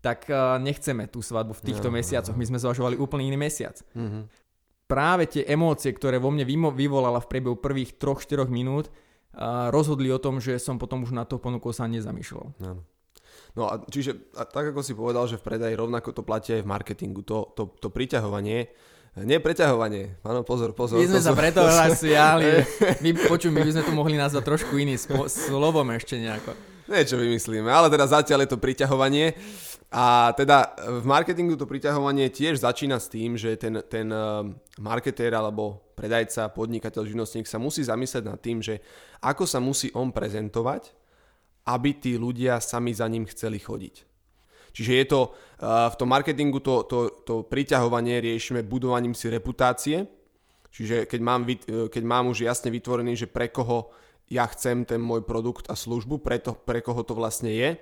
tak 0.03 0.27
uh, 0.27 0.59
nechceme 0.59 1.07
tú 1.07 1.23
svadbu 1.23 1.55
v 1.55 1.71
týchto 1.71 1.87
ne, 1.95 2.03
mesiacoch. 2.03 2.35
My 2.35 2.51
sme 2.51 2.59
zvažovali 2.59 2.99
úplne 2.99 3.31
iný 3.31 3.39
mesiac. 3.39 3.79
Uh-huh. 3.95 4.27
Práve 4.91 5.31
tie 5.31 5.47
emócie, 5.47 5.95
ktoré 5.95 6.19
vo 6.19 6.35
mne 6.35 6.43
vyvolala 6.75 7.23
v 7.23 7.31
priebehu 7.31 7.55
prvých 7.63 7.95
3-4 7.95 8.51
minút, 8.51 8.91
uh, 8.91 9.71
rozhodli 9.71 10.11
o 10.11 10.19
tom, 10.19 10.43
že 10.43 10.59
som 10.59 10.83
potom 10.83 11.07
už 11.07 11.15
na 11.15 11.23
to 11.23 11.39
ponuku 11.39 11.71
sa 11.71 11.87
nezamýšľal. 11.87 12.59
Áno. 12.67 12.83
No 13.59 13.67
a 13.67 13.83
čiže 13.83 14.31
a 14.39 14.47
tak 14.47 14.71
ako 14.71 14.81
si 14.83 14.95
povedal, 14.95 15.27
že 15.27 15.39
v 15.39 15.47
predaji 15.47 15.75
rovnako 15.75 16.15
to 16.15 16.23
platí 16.23 16.55
aj 16.55 16.63
v 16.63 16.71
marketingu, 16.71 17.27
to, 17.27 17.51
to, 17.59 17.67
to 17.79 17.91
priťahovanie, 17.91 18.71
nie 19.19 19.39
preťahovanie, 19.43 20.23
áno, 20.23 20.47
pozor, 20.47 20.71
pozor. 20.71 21.03
My 21.03 21.11
sme 21.11 21.19
sa 21.19 21.35
preto 21.35 21.67
ale 22.15 22.63
my, 23.03 23.11
počuj, 23.27 23.51
my 23.51 23.67
by 23.67 23.73
sme 23.75 23.83
to 23.83 23.93
mohli 23.93 24.15
nazvať 24.15 24.43
trošku 24.47 24.79
iným 24.79 24.99
slovom 25.27 25.87
ešte 25.99 26.15
nejako. 26.15 26.55
Niečo 26.91 27.19
vymyslíme, 27.19 27.71
ale 27.71 27.91
teda 27.91 28.07
zatiaľ 28.07 28.47
je 28.47 28.51
to 28.55 28.63
priťahovanie. 28.63 29.35
A 29.91 30.31
teda 30.39 30.71
v 31.03 31.03
marketingu 31.03 31.59
to 31.59 31.67
priťahovanie 31.67 32.31
tiež 32.31 32.63
začína 32.63 33.03
s 33.03 33.11
tým, 33.11 33.35
že 33.35 33.59
ten, 33.59 33.83
ten 33.91 34.07
marketér 34.79 35.35
alebo 35.35 35.83
predajca, 35.99 36.47
podnikateľ, 36.55 37.11
živnostník 37.11 37.51
sa 37.51 37.59
musí 37.59 37.83
zamyslieť 37.83 38.23
nad 38.23 38.39
tým, 38.39 38.63
že 38.63 38.79
ako 39.19 39.43
sa 39.51 39.59
musí 39.59 39.91
on 39.91 40.15
prezentovať, 40.15 40.95
aby 41.71 41.95
tí 41.95 42.19
ľudia 42.19 42.59
sami 42.59 42.91
za 42.91 43.07
ním 43.07 43.27
chceli 43.31 43.63
chodiť. 43.63 43.95
Čiže 44.71 44.93
je 44.95 45.07
to, 45.07 45.21
v 45.67 45.95
tom 45.99 46.09
marketingu 46.11 46.63
to, 46.63 46.87
to, 46.87 46.99
to 47.27 47.35
priťahovanie 47.47 48.23
riešime 48.23 48.63
budovaním 48.63 49.19
si 49.19 49.27
reputácie. 49.27 50.07
Čiže 50.71 51.11
keď 51.11 51.21
mám, 51.21 51.43
keď 51.67 52.03
mám 52.07 52.31
už 52.31 52.47
jasne 52.47 52.71
vytvorený, 52.71 53.19
že 53.19 53.27
pre 53.27 53.51
koho 53.51 53.91
ja 54.31 54.47
chcem 54.47 54.87
ten 54.87 55.03
môj 55.03 55.27
produkt 55.27 55.67
a 55.67 55.75
službu, 55.75 56.23
pre, 56.23 56.39
to, 56.39 56.55
pre 56.55 56.79
koho 56.79 57.03
to 57.03 57.19
vlastne 57.19 57.51
je, 57.51 57.75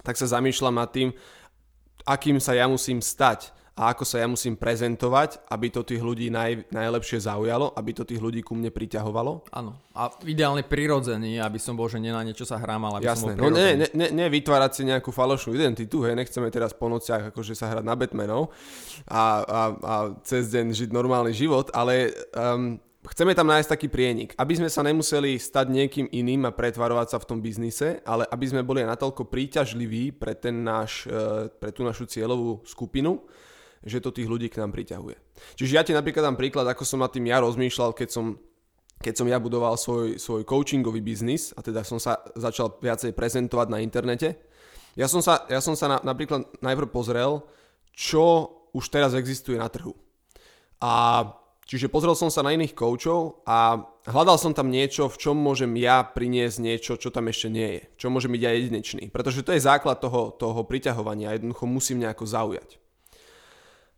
tak 0.00 0.16
sa 0.16 0.24
zamýšľam 0.24 0.80
nad 0.80 0.88
tým, 0.88 1.12
akým 2.08 2.40
sa 2.40 2.56
ja 2.56 2.64
musím 2.64 3.04
stať 3.04 3.52
a 3.74 3.90
ako 3.90 4.06
sa 4.06 4.22
ja 4.22 4.30
musím 4.30 4.54
prezentovať, 4.54 5.50
aby 5.50 5.66
to 5.66 5.82
tých 5.82 5.98
ľudí 5.98 6.30
naj, 6.30 6.70
najlepšie 6.70 7.26
zaujalo, 7.26 7.74
aby 7.74 7.90
to 7.90 8.06
tých 8.06 8.22
ľudí 8.22 8.38
ku 8.46 8.54
mne 8.54 8.70
priťahovalo. 8.70 9.50
Áno. 9.50 9.74
A 9.98 10.14
ideálne 10.22 10.62
prirodzený, 10.62 11.42
aby 11.42 11.58
som 11.58 11.74
bol, 11.74 11.90
že 11.90 11.98
nie 11.98 12.14
na 12.14 12.22
niečo 12.22 12.46
sa 12.46 12.54
hrám, 12.62 12.86
ale 12.86 13.02
aby 13.02 13.10
Jasné. 13.10 13.34
som 13.34 13.38
bol 13.38 13.50
no 13.50 13.58
ne, 13.58 13.90
ne, 13.90 14.08
ne, 14.14 14.26
vytvárať 14.30 14.70
si 14.78 14.82
nejakú 14.86 15.10
falošnú 15.10 15.58
identitu, 15.58 16.06
hej, 16.06 16.14
nechceme 16.14 16.46
teraz 16.54 16.70
po 16.70 16.86
nociach 16.86 17.34
akože 17.34 17.58
sa 17.58 17.74
hrať 17.74 17.82
na 17.82 17.98
Batmanov 17.98 18.54
a, 19.10 19.42
a, 19.42 19.60
a 19.74 19.94
cez 20.22 20.54
deň 20.54 20.70
žiť 20.70 20.90
normálny 20.94 21.34
život, 21.34 21.74
ale 21.74 22.14
um, 22.30 22.78
chceme 23.10 23.36
tam 23.36 23.50
nájsť 23.50 23.68
taký 23.74 23.88
prienik, 23.90 24.38
aby 24.38 24.54
sme 24.54 24.70
sa 24.70 24.80
nemuseli 24.86 25.36
stať 25.36 25.66
niekým 25.68 26.06
iným 26.08 26.48
a 26.48 26.54
pretvarovať 26.54 27.06
sa 27.10 27.18
v 27.20 27.28
tom 27.28 27.38
biznise, 27.42 28.00
ale 28.06 28.24
aby 28.30 28.46
sme 28.48 28.62
boli 28.62 28.86
natoľko 28.86 29.28
príťažliví 29.28 30.16
pre, 30.16 30.32
ten 30.38 30.64
náš, 30.64 31.04
e, 31.04 31.50
pre 31.52 31.68
tú 31.68 31.84
našu 31.84 32.08
cieľovú 32.08 32.64
skupinu, 32.64 33.20
že 33.84 34.00
to 34.00 34.10
tých 34.10 34.28
ľudí 34.28 34.48
k 34.48 34.64
nám 34.64 34.72
priťahuje. 34.72 35.16
Čiže 35.60 35.72
ja 35.76 35.84
ti 35.84 35.92
napríklad 35.92 36.24
dám 36.24 36.40
príklad, 36.40 36.64
ako 36.64 36.82
som 36.88 37.04
nad 37.04 37.12
tým 37.12 37.28
ja 37.28 37.44
rozmýšľal, 37.44 37.92
keď 37.92 38.08
som, 38.08 38.40
keď 39.04 39.14
som 39.20 39.26
ja 39.28 39.36
budoval 39.36 39.76
svoj, 39.76 40.16
svoj 40.16 40.42
coachingový 40.48 41.04
biznis 41.04 41.52
a 41.52 41.60
teda 41.60 41.84
som 41.84 42.00
sa 42.00 42.24
začal 42.32 42.80
viacej 42.80 43.12
prezentovať 43.12 43.68
na 43.68 43.84
internete. 43.84 44.40
Ja 44.96 45.04
som 45.04 45.20
sa, 45.20 45.44
ja 45.52 45.60
som 45.60 45.76
sa 45.76 45.86
na, 45.86 45.98
napríklad 46.00 46.48
najprv 46.64 46.88
pozrel, 46.88 47.44
čo 47.92 48.50
už 48.72 48.88
teraz 48.88 49.12
existuje 49.12 49.60
na 49.60 49.68
trhu. 49.68 49.92
A 50.80 51.24
čiže 51.68 51.92
pozrel 51.92 52.16
som 52.16 52.32
sa 52.32 52.42
na 52.42 52.54
iných 52.56 52.72
coachov 52.72 53.44
a 53.44 53.84
hľadal 54.06 54.38
som 54.38 54.56
tam 54.56 54.70
niečo, 54.70 55.10
v 55.10 55.20
čom 55.20 55.36
môžem 55.36 55.70
ja 55.76 56.02
priniesť 56.02 56.56
niečo, 56.62 56.92
čo 56.96 57.12
tam 57.12 57.28
ešte 57.30 57.48
nie 57.50 57.68
je. 57.78 57.82
Čo 58.00 58.06
môže 58.10 58.30
byť 58.30 58.42
aj 58.42 58.54
jedinečný. 58.54 59.04
Pretože 59.10 59.44
to 59.44 59.54
je 59.54 59.66
základ 59.66 59.98
toho, 59.98 60.34
toho 60.34 60.62
priťahovania. 60.62 61.34
Jednoducho 61.36 61.66
musím 61.66 62.02
nejako 62.02 62.24
zaujať. 62.26 62.83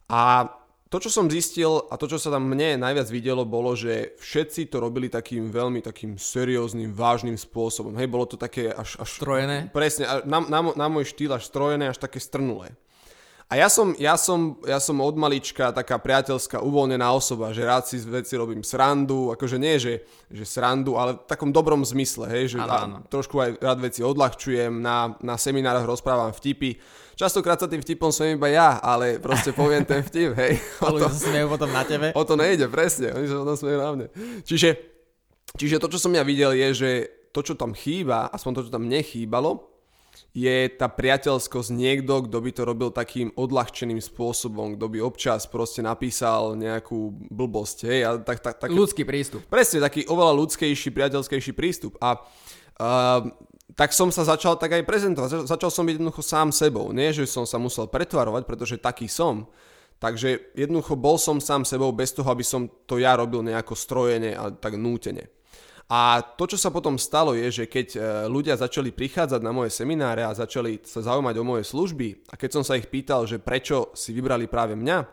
A 0.07 0.51
to, 0.87 1.03
čo 1.03 1.11
som 1.11 1.27
zistil 1.27 1.83
a 1.91 1.99
to, 1.99 2.07
čo 2.07 2.15
sa 2.15 2.31
tam 2.31 2.47
mne 2.47 2.79
najviac 2.79 3.11
videlo, 3.11 3.43
bolo, 3.43 3.75
že 3.75 4.15
všetci 4.23 4.71
to 4.71 4.79
robili 4.79 5.11
takým 5.11 5.51
veľmi 5.51 5.83
takým 5.83 6.15
serióznym, 6.15 6.95
vážnym 6.95 7.35
spôsobom. 7.35 7.99
Hej, 7.99 8.07
bolo 8.07 8.31
to 8.31 8.39
také 8.39 8.71
až... 8.71 8.95
až 9.03 9.09
strojené? 9.19 9.67
Presne, 9.75 10.07
na, 10.23 10.39
na, 10.47 10.61
na 10.79 10.87
môj 10.87 11.11
štýl 11.11 11.35
až 11.35 11.51
strojené, 11.51 11.91
až 11.91 11.99
také 11.99 12.23
strnulé. 12.23 12.79
A 13.47 13.55
ja 13.55 13.71
som, 13.71 13.95
ja, 13.95 14.19
som, 14.19 14.59
ja 14.67 14.83
som 14.83 14.99
od 14.99 15.15
malička 15.15 15.71
taká 15.71 16.03
priateľská, 16.03 16.59
uvoľnená 16.67 17.07
osoba, 17.15 17.55
že 17.55 17.63
rád 17.63 17.87
si 17.87 18.03
veci 18.03 18.35
robím 18.35 18.67
srandu, 18.67 19.31
akože 19.39 19.55
nie, 19.55 19.79
že, 19.79 20.03
že 20.27 20.43
srandu, 20.43 20.99
ale 20.99 21.15
v 21.15 21.31
takom 21.31 21.55
dobrom 21.55 21.87
zmysle, 21.87 22.27
hej, 22.27 22.59
že 22.59 22.59
Áno, 22.59 22.75
áno. 22.75 22.97
trošku 23.07 23.39
aj 23.39 23.63
rád 23.63 23.79
veci 23.87 24.03
odľahčujem, 24.03 24.83
na, 24.83 25.15
na 25.23 25.39
seminároch 25.39 25.87
rozprávam 25.87 26.35
vtipy. 26.35 26.75
Častokrát 27.17 27.57
sa 27.57 27.65
tým 27.65 27.81
vtipom 27.81 28.13
som 28.13 28.29
iba 28.29 28.45
ja, 28.53 28.77
ale 28.77 29.17
proste 29.17 29.49
poviem 29.57 29.89
ten 29.89 30.05
vtip, 30.05 30.37
hej. 30.37 30.61
O 30.85 31.01
to, 31.01 31.09
sa 31.09 31.33
smejú 31.33 31.49
potom 31.49 31.73
na 31.73 31.81
tebe. 31.81 32.13
o 32.13 32.23
to 32.29 32.37
nejde, 32.37 32.69
presne, 32.69 33.17
oni 33.17 33.25
sa 33.25 33.41
potom 33.41 33.57
smejú 33.57 33.79
na 33.81 33.89
mne. 33.97 34.07
Čiže, 34.45 34.77
čiže 35.57 35.81
to, 35.81 35.89
čo 35.89 35.97
som 35.97 36.13
ja 36.13 36.21
videl, 36.21 36.53
je, 36.53 36.69
že 36.77 36.91
to, 37.33 37.41
čo 37.41 37.57
tam 37.57 37.73
chýba, 37.73 38.29
aspoň 38.29 38.53
to, 38.61 38.65
čo 38.69 38.75
tam 38.77 38.85
nechýbalo, 38.85 39.65
je 40.37 40.69
tá 40.77 40.93
priateľskosť 40.93 41.73
niekto, 41.73 42.29
kto 42.29 42.37
by 42.37 42.51
to 42.53 42.63
robil 42.69 42.93
takým 42.93 43.33
odľahčeným 43.33 44.01
spôsobom, 44.01 44.77
kto 44.77 44.87
by 44.93 44.99
občas 45.01 45.49
proste 45.49 45.81
napísal 45.81 46.53
nejakú 46.53 47.17
blbosť, 47.33 47.79
hej, 47.89 48.01
a 48.05 48.11
tak, 48.21 48.45
tak, 48.45 48.61
tak, 48.61 48.69
Ľudský 48.69 49.09
prístup. 49.09 49.41
Presne, 49.49 49.81
taký 49.81 50.05
oveľa 50.05 50.37
ľudskejší, 50.37 50.93
priateľskejší 50.93 51.53
prístup. 51.57 51.97
A 52.05 52.21
uh, 52.21 53.25
tak 53.77 53.93
som 53.93 54.09
sa 54.09 54.25
začal 54.25 54.57
tak 54.57 54.73
aj 54.73 54.89
prezentovať. 54.89 55.29
Zač- 55.29 55.49
Začal 55.53 55.71
som 55.71 55.85
byť 55.85 56.01
jednoducho 56.01 56.25
sám 56.25 56.49
sebou. 56.49 56.97
Nie, 56.97 57.13
že 57.13 57.29
som 57.29 57.45
sa 57.45 57.61
musel 57.61 57.93
pretvarovať, 57.93 58.49
pretože 58.49 58.81
taký 58.81 59.05
som. 59.05 59.45
Takže 60.01 60.57
jednoducho 60.57 60.97
bol 60.97 61.21
som 61.21 61.41
sám 61.41 61.69
sebou 61.69 61.93
bez 61.93 62.13
toho, 62.17 62.29
aby 62.33 62.45
som 62.45 62.69
to 62.89 62.97
ja 62.97 63.17
robil 63.17 63.45
nejako 63.45 63.77
strojene 63.77 64.33
a 64.33 64.49
tak 64.53 64.81
nútene. 64.81 65.29
A 65.87 66.19
to, 66.19 66.51
čo 66.51 66.59
sa 66.59 66.75
potom 66.75 66.99
stalo, 66.99 67.31
je, 67.39 67.63
že 67.63 67.65
keď 67.71 67.87
e, 67.95 67.99
ľudia 68.27 68.59
začali 68.59 68.91
prichádzať 68.91 69.39
na 69.39 69.55
moje 69.55 69.71
semináre 69.71 70.27
a 70.27 70.35
začali 70.35 70.83
sa 70.83 70.99
zaujímať 70.99 71.35
o 71.39 71.45
moje 71.47 71.63
služby 71.63 72.27
a 72.27 72.35
keď 72.35 72.59
som 72.59 72.65
sa 72.67 72.75
ich 72.75 72.91
pýtal, 72.91 73.23
že 73.23 73.39
prečo 73.39 73.95
si 73.95 74.11
vybrali 74.11 74.51
práve 74.51 74.75
mňa, 74.75 75.07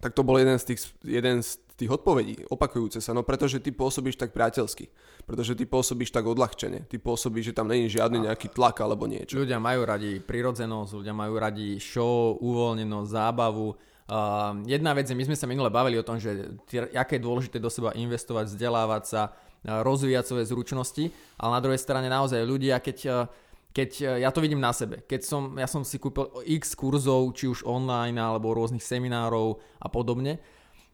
tak 0.00 0.16
to 0.16 0.24
bol 0.24 0.40
jeden 0.40 0.56
z 0.56 0.72
tých, 0.72 0.80
jeden 1.04 1.44
z 1.44 1.60
tých 1.80 1.96
odpovedí, 1.96 2.44
opakujúce 2.52 3.00
sa, 3.00 3.16
no 3.16 3.24
pretože 3.24 3.56
ty 3.64 3.72
pôsobíš 3.72 4.20
tak 4.20 4.36
priateľsky, 4.36 4.92
pretože 5.24 5.56
ty 5.56 5.64
pôsobíš 5.64 6.12
tak 6.12 6.28
odľahčene, 6.28 6.84
ty 6.84 7.00
pôsobíš, 7.00 7.50
že 7.50 7.56
tam 7.56 7.72
není 7.72 7.88
žiadny 7.88 8.28
nejaký 8.28 8.52
tlak 8.52 8.84
alebo 8.84 9.08
niečo. 9.08 9.40
Ľudia 9.40 9.56
majú 9.56 9.88
radi 9.88 10.20
prirodzenosť, 10.20 10.90
ľudia 11.00 11.14
majú 11.16 11.40
radi 11.40 11.80
show, 11.80 12.36
uvoľnenosť, 12.36 13.08
zábavu. 13.08 13.72
Uh, 14.10 14.58
jedna 14.66 14.90
vec 14.90 15.06
je, 15.06 15.14
my 15.14 15.22
sme 15.22 15.38
sa 15.38 15.46
minule 15.46 15.70
bavili 15.70 15.94
o 15.96 16.04
tom, 16.04 16.18
že 16.18 16.58
aké 16.92 17.16
je 17.16 17.24
dôležité 17.24 17.62
do 17.62 17.70
seba 17.70 17.94
investovať, 17.94 18.50
vzdelávať 18.50 19.02
sa, 19.06 19.22
uh, 19.30 19.86
rozvíjať 19.86 20.24
svoje 20.26 20.44
zručnosti, 20.50 21.04
ale 21.38 21.50
na 21.54 21.62
druhej 21.62 21.78
strane 21.78 22.10
naozaj 22.10 22.42
ľudia, 22.42 22.82
keď, 22.82 22.98
uh, 23.06 23.30
keď 23.70 24.18
ja 24.18 24.34
to 24.34 24.42
vidím 24.42 24.58
na 24.58 24.74
sebe, 24.74 25.06
keď 25.06 25.20
som, 25.22 25.54
ja 25.54 25.70
som 25.70 25.86
si 25.86 26.02
kúpil 26.02 26.26
x 26.42 26.74
kurzov, 26.74 27.30
či 27.38 27.46
už 27.46 27.62
online 27.62 28.18
alebo 28.18 28.50
rôznych 28.50 28.82
seminárov 28.82 29.62
a 29.78 29.86
podobne, 29.86 30.42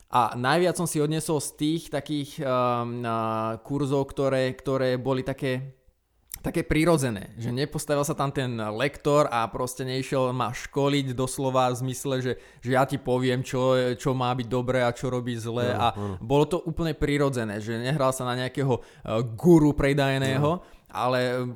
a 0.06 0.38
najviac 0.38 0.78
som 0.78 0.86
si 0.86 1.02
odnesol 1.02 1.42
z 1.42 1.50
tých 1.58 1.82
takých 1.90 2.38
um, 2.38 3.02
uh, 3.02 3.58
kurzov, 3.66 4.06
ktoré, 4.06 4.54
ktoré 4.54 4.94
boli 5.02 5.26
také 5.26 5.76
také 6.46 6.62
prirodzené, 6.62 7.34
že 7.34 7.50
nepostavil 7.50 8.06
sa 8.06 8.14
tam 8.14 8.30
ten 8.30 8.54
lektor 8.78 9.26
a 9.26 9.42
proste 9.50 9.82
nešiel 9.82 10.30
ma 10.30 10.54
školiť 10.54 11.10
doslova 11.10 11.74
v 11.74 11.82
zmysle, 11.82 12.22
že, 12.22 12.32
že 12.62 12.70
ja 12.70 12.86
ti 12.86 13.02
poviem, 13.02 13.42
čo, 13.42 13.74
čo 13.98 14.14
má 14.14 14.30
byť 14.30 14.46
dobré 14.46 14.86
a 14.86 14.94
čo 14.94 15.10
robí 15.10 15.34
zle 15.34 15.74
No, 15.74 15.82
a 15.82 15.86
bolo 16.22 16.46
to 16.46 16.62
úplne 16.62 16.94
prirodzené, 16.94 17.58
že 17.58 17.74
nehral 17.74 18.14
sa 18.14 18.22
na 18.22 18.38
nejakého 18.38 18.78
uh, 18.78 19.26
guru 19.34 19.74
predajného, 19.74 20.62
ale 20.86 21.50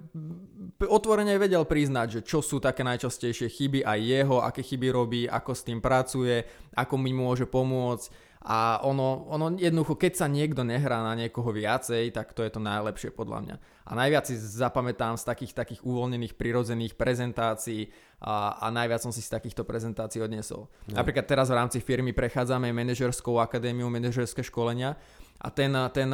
p- 0.74 0.90
otvorene 0.90 1.38
vedel 1.38 1.62
priznať, 1.62 2.06
že 2.10 2.20
čo 2.26 2.42
sú 2.42 2.58
také 2.58 2.82
najčastejšie 2.82 3.46
chyby 3.46 3.80
aj 3.86 3.98
jeho, 4.02 4.42
aké 4.42 4.66
chyby 4.66 4.88
robí, 4.90 5.22
ako 5.30 5.54
s 5.54 5.62
tým 5.62 5.78
pracuje, 5.78 6.42
ako 6.74 6.94
mi 6.98 7.14
môže 7.14 7.46
pomôcť 7.46 8.29
a 8.40 8.80
ono, 8.88 9.28
ono 9.28 9.52
jednoducho, 9.52 10.00
keď 10.00 10.24
sa 10.24 10.26
niekto 10.26 10.64
nehrá 10.64 11.04
na 11.04 11.12
niekoho 11.12 11.52
viacej, 11.52 12.08
tak 12.08 12.32
to 12.32 12.40
je 12.40 12.48
to 12.48 12.56
najlepšie 12.56 13.12
podľa 13.12 13.38
mňa. 13.44 13.56
A 13.84 13.92
najviac 13.92 14.32
si 14.32 14.40
zapamätám 14.40 15.20
z 15.20 15.28
takých 15.28 15.52
takých 15.52 15.84
uvoľnených, 15.84 16.40
prirodzených 16.40 16.96
prezentácií 16.96 17.92
a, 18.24 18.56
a 18.64 18.72
najviac 18.72 19.04
som 19.04 19.12
si 19.12 19.20
z 19.20 19.28
takýchto 19.28 19.68
prezentácií 19.68 20.24
odnesol. 20.24 20.72
Napríklad 20.88 21.28
teraz 21.28 21.52
v 21.52 21.58
rámci 21.60 21.78
firmy 21.84 22.16
prechádzame 22.16 22.72
manažerskou 22.72 23.36
akadémiu, 23.44 23.92
manažerské 23.92 24.40
školenia 24.40 24.96
a 25.40 25.48
ten, 25.52 25.72
ten 25.92 26.08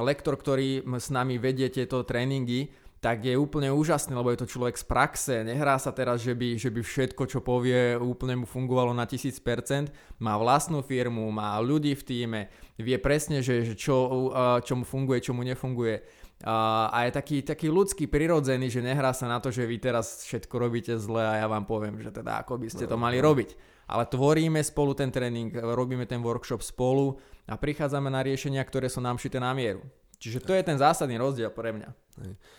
lektor, 0.00 0.40
ktorý 0.40 0.80
s 0.96 1.08
nami 1.12 1.36
vedie 1.36 1.68
tieto 1.68 2.04
tréningy, 2.08 2.72
tak 3.04 3.20
je 3.20 3.36
úplne 3.36 3.68
úžasný, 3.68 4.16
lebo 4.16 4.32
je 4.32 4.40
to 4.40 4.48
človek 4.48 4.80
z 4.80 4.84
praxe, 4.88 5.34
nehrá 5.44 5.76
sa 5.76 5.92
teraz, 5.92 6.24
že 6.24 6.32
by, 6.32 6.56
že 6.56 6.72
by 6.72 6.80
všetko, 6.80 7.28
čo 7.28 7.44
povie, 7.44 8.00
úplne 8.00 8.40
mu 8.40 8.46
fungovalo 8.48 8.96
na 8.96 9.04
1000%, 9.04 9.92
má 10.24 10.40
vlastnú 10.40 10.80
firmu, 10.80 11.28
má 11.28 11.52
ľudí 11.60 11.92
v 11.92 12.00
týme, 12.00 12.40
vie 12.80 12.96
presne, 12.96 13.44
že, 13.44 13.60
že 13.60 13.76
čo, 13.76 14.32
čo 14.64 14.72
mu 14.80 14.88
funguje, 14.88 15.20
čo 15.20 15.36
mu 15.36 15.44
nefunguje. 15.44 16.00
A 16.48 17.04
je 17.04 17.12
taký, 17.12 17.36
taký 17.44 17.68
ľudský, 17.68 18.08
prirodzený, 18.08 18.72
že 18.72 18.80
nehrá 18.80 19.12
sa 19.12 19.28
na 19.28 19.36
to, 19.36 19.52
že 19.52 19.68
vy 19.68 19.76
teraz 19.84 20.24
všetko 20.24 20.54
robíte 20.56 20.96
zle 20.96 21.28
a 21.28 21.44
ja 21.44 21.46
vám 21.46 21.68
poviem, 21.68 22.00
že 22.00 22.08
teda 22.08 22.40
ako 22.40 22.56
by 22.56 22.72
ste 22.72 22.88
to 22.88 22.96
mali 22.96 23.20
robiť. 23.20 23.52
Ale 23.84 24.08
tvoríme 24.08 24.64
spolu 24.64 24.96
ten 24.96 25.12
tréning, 25.12 25.52
robíme 25.52 26.08
ten 26.08 26.24
workshop 26.24 26.64
spolu 26.64 27.20
a 27.44 27.60
prichádzame 27.60 28.08
na 28.08 28.24
riešenia, 28.24 28.64
ktoré 28.64 28.88
sú 28.88 29.04
nám 29.04 29.20
šité 29.20 29.36
na 29.44 29.52
mieru. 29.52 29.84
Čiže 30.24 30.40
to 30.40 30.56
je 30.56 30.64
ten 30.64 30.80
zásadný 30.80 31.20
rozdiel 31.20 31.52
pre 31.52 31.76
mňa. 31.76 31.92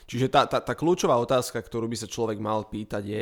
Čiže 0.06 0.30
tá, 0.30 0.46
tá, 0.46 0.62
tá 0.62 0.74
kľúčová 0.78 1.18
otázka, 1.18 1.58
ktorú 1.58 1.90
by 1.90 1.98
sa 1.98 2.06
človek 2.06 2.38
mal 2.38 2.70
pýtať 2.70 3.04
je, 3.10 3.22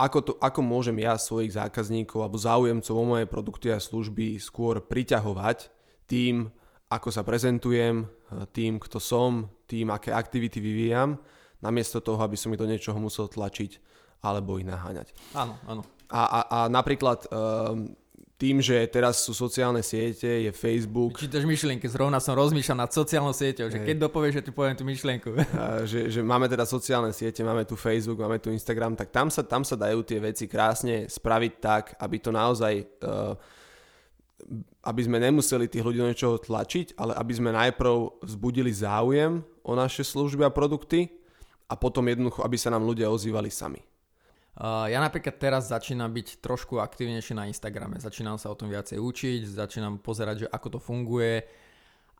ako, 0.00 0.18
to, 0.24 0.32
ako 0.40 0.60
môžem 0.64 0.96
ja 0.96 1.20
svojich 1.20 1.52
zákazníkov 1.52 2.24
alebo 2.24 2.40
záujemcov 2.40 2.94
o 2.96 3.04
moje 3.04 3.28
produkty 3.28 3.68
a 3.68 3.76
služby 3.76 4.40
skôr 4.40 4.80
priťahovať 4.80 5.68
tým, 6.08 6.48
ako 6.88 7.08
sa 7.12 7.20
prezentujem, 7.20 8.08
tým, 8.56 8.80
kto 8.80 8.96
som, 8.96 9.52
tým, 9.68 9.92
aké 9.92 10.08
aktivity 10.08 10.56
vyvíjam, 10.56 11.20
namiesto 11.60 12.00
toho, 12.00 12.20
aby 12.24 12.36
som 12.40 12.52
ich 12.56 12.60
do 12.60 12.68
niečoho 12.68 12.96
musel 12.96 13.28
tlačiť 13.28 13.76
alebo 14.24 14.56
ich 14.56 14.64
naháňať. 14.64 15.12
Áno, 15.36 15.60
áno. 15.68 15.82
A, 16.08 16.22
a, 16.24 16.40
a 16.48 16.58
napríklad 16.72 17.28
um, 17.28 17.92
tým, 18.36 18.60
že 18.60 18.76
teraz 18.92 19.24
sú 19.24 19.32
sociálne 19.32 19.80
siete, 19.80 20.28
je 20.28 20.52
Facebook, 20.52 21.16
Čítaš 21.16 21.48
myšlienky, 21.48 21.88
zrovna 21.88 22.20
som 22.20 22.36
rozmýšľal 22.36 22.84
nad 22.84 22.92
sociálnou 22.92 23.32
sieťou, 23.32 23.72
že 23.72 23.80
Hej. 23.80 23.86
keď 23.88 23.96
dopovieš, 24.04 24.34
že 24.40 24.42
ti 24.44 24.52
poviem 24.52 24.76
tú 24.76 24.84
myšlienku. 24.84 25.32
a 25.56 25.88
že, 25.88 26.12
že 26.12 26.20
máme 26.20 26.44
teda 26.44 26.68
sociálne 26.68 27.16
siete, 27.16 27.40
máme 27.40 27.64
tu 27.64 27.80
Facebook, 27.80 28.20
máme 28.20 28.36
tu 28.36 28.52
Instagram, 28.52 28.92
tak 28.92 29.08
tam 29.08 29.32
sa, 29.32 29.40
tam 29.40 29.64
sa 29.64 29.72
dajú 29.72 30.04
tie 30.04 30.20
veci 30.20 30.44
krásne 30.44 31.08
spraviť 31.08 31.52
tak, 31.56 31.96
aby 31.96 32.16
to 32.20 32.28
naozaj, 32.28 32.84
uh, 33.08 33.32
aby 34.84 35.00
sme 35.00 35.16
nemuseli 35.16 35.72
tých 35.72 35.80
ľudí 35.80 36.04
do 36.04 36.08
niečoho 36.12 36.36
tlačiť, 36.36 37.00
ale 37.00 37.16
aby 37.16 37.32
sme 37.32 37.56
najprv 37.56 38.20
vzbudili 38.20 38.68
záujem 38.68 39.40
o 39.64 39.72
naše 39.72 40.04
služby 40.04 40.44
a 40.44 40.52
produkty 40.52 41.08
a 41.72 41.74
potom 41.74 42.04
jednoducho, 42.04 42.44
aby 42.44 42.60
sa 42.60 42.68
nám 42.68 42.84
ľudia 42.84 43.08
ozývali 43.08 43.48
sami. 43.48 43.80
Uh, 44.56 44.88
ja 44.88 45.04
napríklad 45.04 45.36
teraz 45.36 45.68
začínam 45.68 46.08
byť 46.08 46.40
trošku 46.40 46.80
aktívnejší 46.80 47.36
na 47.36 47.44
Instagrame. 47.44 48.00
Začínam 48.00 48.40
sa 48.40 48.48
o 48.48 48.56
tom 48.56 48.72
viacej 48.72 48.96
učiť, 48.96 49.40
začínam 49.52 50.00
pozerať, 50.00 50.44
že 50.44 50.46
ako 50.48 50.68
to 50.76 50.78
funguje. 50.80 51.44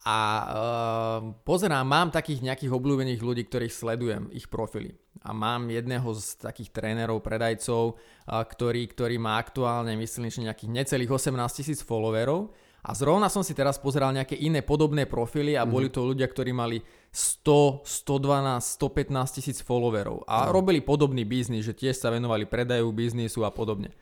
A 0.04 0.18
uh, 0.20 1.18
pozerám, 1.48 1.88
mám 1.88 2.12
takých 2.12 2.44
nejakých 2.44 2.76
obľúbených 2.76 3.24
ľudí, 3.24 3.48
ktorých 3.48 3.72
sledujem, 3.72 4.28
ich 4.36 4.52
profily. 4.52 4.92
A 5.24 5.32
mám 5.32 5.72
jedného 5.72 6.06
z 6.12 6.36
takých 6.36 6.76
trénerov, 6.76 7.24
predajcov, 7.24 7.96
uh, 7.96 8.44
ktorý, 8.44 8.84
ktorý 8.84 9.16
má 9.16 9.40
aktuálne, 9.40 9.96
myslím, 9.96 10.28
že 10.28 10.44
nejakých 10.44 10.70
necelých 10.70 11.10
18 11.32 11.40
tisíc 11.56 11.80
followerov. 11.80 12.52
A 12.86 12.94
zrovna 12.94 13.26
som 13.26 13.42
si 13.42 13.50
teraz 13.50 13.82
pozeral 13.82 14.14
nejaké 14.14 14.38
iné 14.38 14.62
podobné 14.62 15.10
profily 15.10 15.58
a 15.58 15.66
boli 15.66 15.90
to 15.90 16.06
ľudia, 16.06 16.30
ktorí 16.30 16.54
mali 16.54 16.78
100, 17.12 17.86
112, 17.86 18.76
115 18.76 19.36
tisíc 19.40 19.58
followerov 19.64 20.28
a 20.28 20.52
robili 20.52 20.84
podobný 20.84 21.24
biznis, 21.24 21.64
že 21.64 21.72
tiež 21.72 21.96
sa 21.96 22.12
venovali 22.12 22.44
predaju 22.44 22.92
biznisu 22.92 23.46
a 23.46 23.50
podobne. 23.50 23.94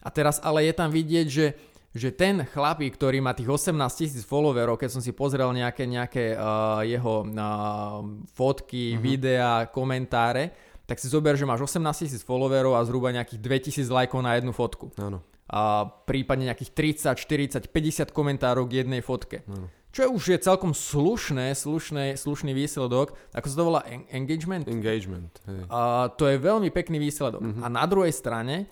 A 0.00 0.08
teraz 0.12 0.40
ale 0.44 0.68
je 0.68 0.74
tam 0.76 0.92
vidieť, 0.92 1.26
že, 1.28 1.46
že 1.92 2.08
ten 2.12 2.44
chlapík, 2.44 2.96
ktorý 2.96 3.20
má 3.20 3.32
tých 3.32 3.48
18 3.48 3.76
tisíc 3.96 4.24
followerov, 4.24 4.76
keď 4.76 4.90
som 4.92 5.02
si 5.04 5.12
pozrel 5.12 5.48
nejaké, 5.52 5.84
nejaké 5.88 6.36
uh, 6.36 6.84
jeho 6.84 7.24
uh, 7.24 8.00
fotky, 8.32 8.96
uh-huh. 8.96 9.00
videá, 9.00 9.52
komentáre, 9.68 10.52
tak 10.84 10.98
si 10.98 11.06
zober, 11.06 11.38
že 11.38 11.46
máš 11.46 11.70
18 11.70 11.80
tisíc 12.02 12.22
followerov 12.26 12.74
a 12.74 12.82
zhruba 12.82 13.14
nejakých 13.14 13.40
2000 13.78 13.86
lajkov 13.88 14.20
na 14.26 14.34
jednu 14.34 14.50
fotku 14.50 14.90
Áno. 14.98 15.22
a 15.46 15.86
prípadne 15.86 16.50
nejakých 16.50 16.74
30, 17.14 17.70
40, 17.70 17.70
50 17.70 18.10
komentárov 18.10 18.66
k 18.66 18.82
jednej 18.82 18.98
fotke. 18.98 19.46
Čo 19.90 20.14
už 20.14 20.22
je 20.30 20.38
celkom 20.38 20.70
slušné, 20.70 21.50
slušné, 21.50 22.14
slušný 22.14 22.54
výsledok, 22.54 23.10
ako 23.34 23.46
sa 23.50 23.56
to 23.58 23.64
volá 23.66 23.82
en- 23.90 24.06
engagement. 24.14 24.70
Engagement. 24.70 25.34
Hej. 25.50 25.66
A 25.66 26.06
to 26.14 26.30
je 26.30 26.38
veľmi 26.38 26.70
pekný 26.70 27.02
výsledok. 27.02 27.42
A 27.58 27.66
na 27.66 27.82
druhej 27.90 28.14
strane, 28.14 28.70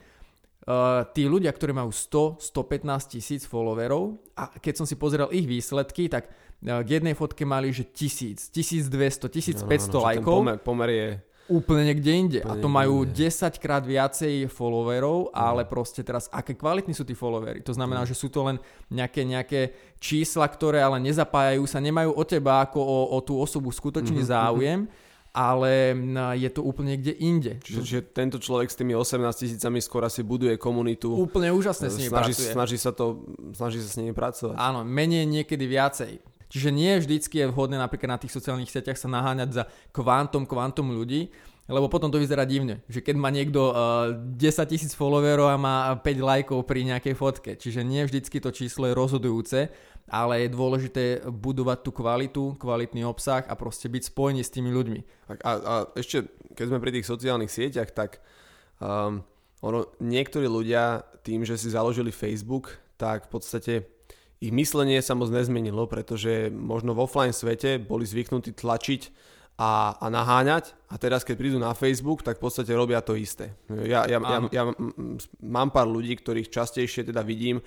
uh, 0.62 1.02
tí 1.10 1.26
ľudia, 1.26 1.50
ktorí 1.50 1.74
majú 1.74 1.90
100, 1.90 2.38
115 2.38 3.18
tisíc 3.18 3.42
followerov, 3.50 4.14
a 4.38 4.54
keď 4.62 4.74
som 4.78 4.86
si 4.86 4.94
pozeral 4.94 5.34
ich 5.34 5.50
výsledky, 5.50 6.06
tak 6.06 6.30
uh, 6.30 6.86
k 6.86 7.02
jednej 7.02 7.18
fotke 7.18 7.42
mali, 7.42 7.74
že 7.74 7.90
1000, 7.90 8.54
1200, 8.54 9.26
1500 9.26 9.66
Áno, 9.66 9.74
áno, 9.74 9.74
že 9.74 9.90
ten 9.90 9.98
lajkov. 9.98 10.34
Pomer, 10.38 10.56
pomer 10.62 10.88
je 10.94 11.06
úplne 11.48 11.92
niekde 11.92 12.12
inde. 12.12 12.40
Úplne 12.44 12.60
a 12.60 12.62
to 12.62 12.68
majú 12.68 13.08
niekde 13.08 13.28
10 13.28 13.56
krát 13.58 13.82
viacej 13.82 14.46
followerov, 14.52 15.32
ale 15.32 15.64
proste 15.64 16.04
teraz 16.04 16.28
aké 16.28 16.54
kvalitní 16.54 16.92
sú 16.92 17.02
tí 17.08 17.16
followery. 17.16 17.64
To 17.64 17.72
znamená, 17.72 18.04
že 18.04 18.14
sú 18.14 18.28
to 18.28 18.44
len 18.44 18.56
nejaké, 18.92 19.24
nejaké 19.24 19.72
čísla, 19.98 20.46
ktoré 20.46 20.84
ale 20.84 21.00
nezapájajú 21.02 21.64
sa, 21.64 21.80
nemajú 21.80 22.14
o 22.14 22.24
teba 22.24 22.62
ako 22.62 22.78
o, 22.78 22.98
o 23.16 23.18
tú 23.24 23.40
osobu 23.40 23.72
skutočný 23.72 24.20
Mhm, 24.22 24.28
záujem, 24.28 24.80
ale 25.32 25.94
mm, 25.94 26.34
je 26.40 26.50
to 26.50 26.60
úplne 26.64 26.96
niekde 26.96 27.14
inde. 27.20 27.52
Čiže, 27.62 27.80
čiže 27.84 28.00
tento 28.10 28.36
človek 28.40 28.68
s 28.72 28.76
tými 28.76 28.96
18 28.96 29.22
tisícami 29.22 29.78
skôr 29.78 30.02
asi 30.02 30.24
buduje 30.26 30.56
komunitu. 30.58 31.14
Úplne 31.14 31.52
úžasne 31.54 31.88
s 31.92 31.96
nimi 32.00 32.10
snaží, 32.10 32.32
pracuje. 32.34 32.52
snaží, 32.52 32.76
sa 32.80 32.90
to, 32.90 33.22
snaží 33.54 33.78
sa 33.78 33.88
s 33.92 33.96
nimi 34.00 34.12
pracovať. 34.16 34.56
Áno, 34.58 34.82
menej 34.82 35.28
niekedy 35.28 35.64
viacej. 35.68 36.37
Čiže 36.48 36.72
nie 36.72 36.96
vždycky 36.96 37.44
je 37.44 37.50
vhodné 37.52 37.76
napríklad 37.76 38.16
na 38.16 38.20
tých 38.20 38.32
sociálnych 38.32 38.72
sieťach 38.72 38.96
sa 38.96 39.08
naháňať 39.08 39.50
za 39.52 39.64
kvantom, 39.92 40.48
kvantom 40.48 40.92
ľudí, 40.92 41.28
lebo 41.68 41.92
potom 41.92 42.08
to 42.08 42.16
vyzerá 42.16 42.48
divne, 42.48 42.80
že 42.88 43.04
keď 43.04 43.16
má 43.20 43.28
niekto 43.28 43.60
uh, 43.68 44.16
10 44.16 44.72
tisíc 44.72 44.96
followerov 44.96 45.52
a 45.52 45.60
má 45.60 45.76
5 46.00 46.00
lajkov 46.16 46.64
pri 46.64 46.80
nejakej 46.88 47.12
fotke, 47.12 47.50
čiže 47.60 47.84
nie 47.84 48.08
vždycky 48.08 48.40
to 48.40 48.48
číslo 48.48 48.88
je 48.88 48.96
rozhodujúce, 48.96 49.68
ale 50.08 50.48
je 50.48 50.56
dôležité 50.56 51.04
budovať 51.28 51.78
tú 51.84 51.90
kvalitu, 51.92 52.42
kvalitný 52.56 53.04
obsah 53.04 53.44
a 53.44 53.52
proste 53.52 53.92
byť 53.92 54.08
spojený 54.08 54.40
s 54.40 54.54
tými 54.56 54.72
ľuďmi. 54.72 55.00
A, 55.44 55.50
a 55.52 55.74
ešte, 55.92 56.32
keď 56.56 56.64
sme 56.72 56.80
pri 56.80 56.96
tých 56.96 57.04
sociálnych 57.04 57.52
sieťach, 57.52 57.92
tak 57.92 58.24
um, 58.80 59.20
ono, 59.60 59.92
niektorí 60.00 60.48
ľudia 60.48 61.04
tým, 61.20 61.44
že 61.44 61.60
si 61.60 61.68
založili 61.68 62.08
Facebook, 62.08 62.80
tak 62.96 63.28
v 63.28 63.30
podstate 63.36 63.74
ich 64.38 64.54
myslenie 64.54 65.02
sa 65.02 65.18
moc 65.18 65.34
nezmenilo, 65.34 65.90
pretože 65.90 66.50
možno 66.50 66.94
v 66.94 67.02
offline 67.02 67.34
svete 67.34 67.82
boli 67.82 68.06
zvyknutí 68.06 68.54
tlačiť 68.54 69.02
a, 69.58 69.98
a 69.98 70.06
naháňať 70.06 70.78
a 70.86 70.94
teraz 71.02 71.26
keď 71.26 71.34
prídu 71.34 71.58
na 71.58 71.74
Facebook, 71.74 72.22
tak 72.22 72.38
v 72.38 72.46
podstate 72.46 72.70
robia 72.70 73.02
to 73.02 73.18
isté. 73.18 73.58
Ja, 73.66 74.06
ja, 74.06 74.22
ja, 74.22 74.38
ja 74.54 74.62
mám 75.42 75.74
pár 75.74 75.90
ľudí, 75.90 76.14
ktorých 76.14 76.46
častejšie 76.46 77.10
teda 77.10 77.26
vidím, 77.26 77.58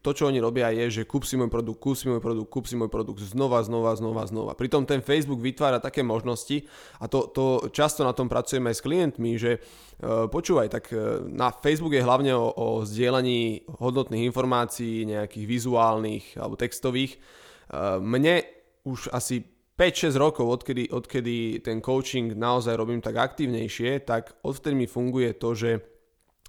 to 0.00 0.14
čo 0.16 0.30
oni 0.30 0.40
robia 0.40 0.72
je, 0.72 1.02
že 1.02 1.02
kúp 1.04 1.26
si 1.26 1.36
môj 1.36 1.52
produkt, 1.52 1.82
kúp 1.82 1.98
si 1.98 2.08
môj 2.08 2.22
produkt, 2.22 2.48
kúp 2.48 2.64
si 2.64 2.78
môj 2.78 2.88
produkt 2.88 3.20
znova, 3.20 3.60
znova, 3.60 3.92
znova, 3.98 4.24
znova. 4.24 4.52
Pritom 4.56 4.88
ten 4.88 5.04
Facebook 5.04 5.42
vytvára 5.42 5.82
také 5.82 6.00
možnosti 6.00 6.64
a 6.96 7.10
to, 7.10 7.28
to 7.28 7.68
často 7.74 8.06
na 8.06 8.16
tom 8.16 8.30
pracujeme 8.30 8.72
aj 8.72 8.76
s 8.78 8.86
klientmi, 8.86 9.30
že 9.36 9.58
uh, 9.58 10.30
počúvaj, 10.30 10.72
tak 10.72 10.94
uh, 10.94 11.20
na 11.26 11.52
Facebook 11.52 11.92
je 11.92 12.06
hlavne 12.06 12.32
o, 12.32 12.48
o 12.54 12.66
zdieľaní 12.88 13.68
hodnotných 13.82 14.24
informácií, 14.30 15.04
nejakých 15.04 15.44
vizuálnych 15.44 16.24
alebo 16.40 16.56
textových. 16.56 17.20
Uh, 17.68 18.00
mne 18.00 18.46
už 18.86 19.12
asi 19.12 19.51
5-6 19.82 20.14
rokov, 20.14 20.46
odkedy, 20.46 20.94
odkedy 20.94 21.58
ten 21.58 21.82
coaching 21.82 22.38
naozaj 22.38 22.78
robím 22.78 23.02
tak 23.02 23.18
aktívnejšie, 23.18 24.06
tak 24.06 24.38
odvtedy 24.46 24.78
mi 24.78 24.86
funguje 24.86 25.34
to, 25.34 25.58
že 25.58 25.82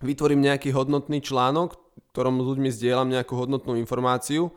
vytvorím 0.06 0.46
nejaký 0.46 0.70
hodnotný 0.70 1.18
článok, 1.18 1.74
ktorom 2.14 2.38
s 2.38 2.46
ľuďmi 2.54 2.70
zdieľam 2.70 3.10
nejakú 3.10 3.34
hodnotnú 3.34 3.74
informáciu, 3.74 4.54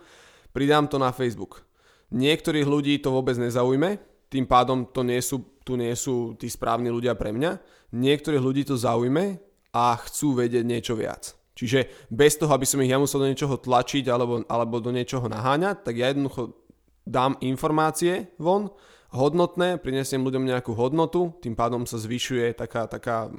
pridám 0.52 0.92
to 0.92 1.00
na 1.00 1.08
Facebook. 1.08 1.64
Niektorých 2.12 2.68
ľudí 2.68 3.00
to 3.00 3.16
vôbec 3.16 3.40
nezaujme, 3.40 3.96
tým 4.28 4.44
pádom 4.44 4.84
to 4.92 5.00
nie 5.00 5.24
sú, 5.24 5.40
tu 5.64 5.80
nie 5.80 5.96
sú 5.96 6.36
tí 6.36 6.52
správni 6.52 6.92
ľudia 6.92 7.16
pre 7.16 7.32
mňa. 7.32 7.56
Niektorých 7.96 8.44
ľudí 8.44 8.68
to 8.68 8.76
zaujme 8.76 9.40
a 9.72 9.84
chcú 10.04 10.36
vedieť 10.36 10.64
niečo 10.68 10.92
viac. 10.92 11.32
Čiže 11.56 12.12
bez 12.12 12.36
toho, 12.36 12.52
aby 12.52 12.68
som 12.68 12.84
ich 12.84 12.92
ja 12.92 13.00
musel 13.00 13.24
do 13.24 13.30
niečoho 13.32 13.56
tlačiť 13.56 14.04
alebo, 14.12 14.44
alebo 14.44 14.84
do 14.84 14.92
niečoho 14.92 15.24
naháňať, 15.24 15.80
tak 15.80 15.96
ja 15.96 16.12
jednoducho 16.12 16.65
dám 17.06 17.38
informácie 17.40 18.34
von, 18.36 18.68
hodnotné, 19.14 19.78
prinesiem 19.78 20.20
ľuďom 20.20 20.44
nejakú 20.44 20.74
hodnotu, 20.74 21.32
tým 21.40 21.54
pádom 21.54 21.86
sa 21.86 21.96
zvyšuje 21.96 22.58
taká, 22.58 22.90
taká 22.90 23.26
e, 23.26 23.30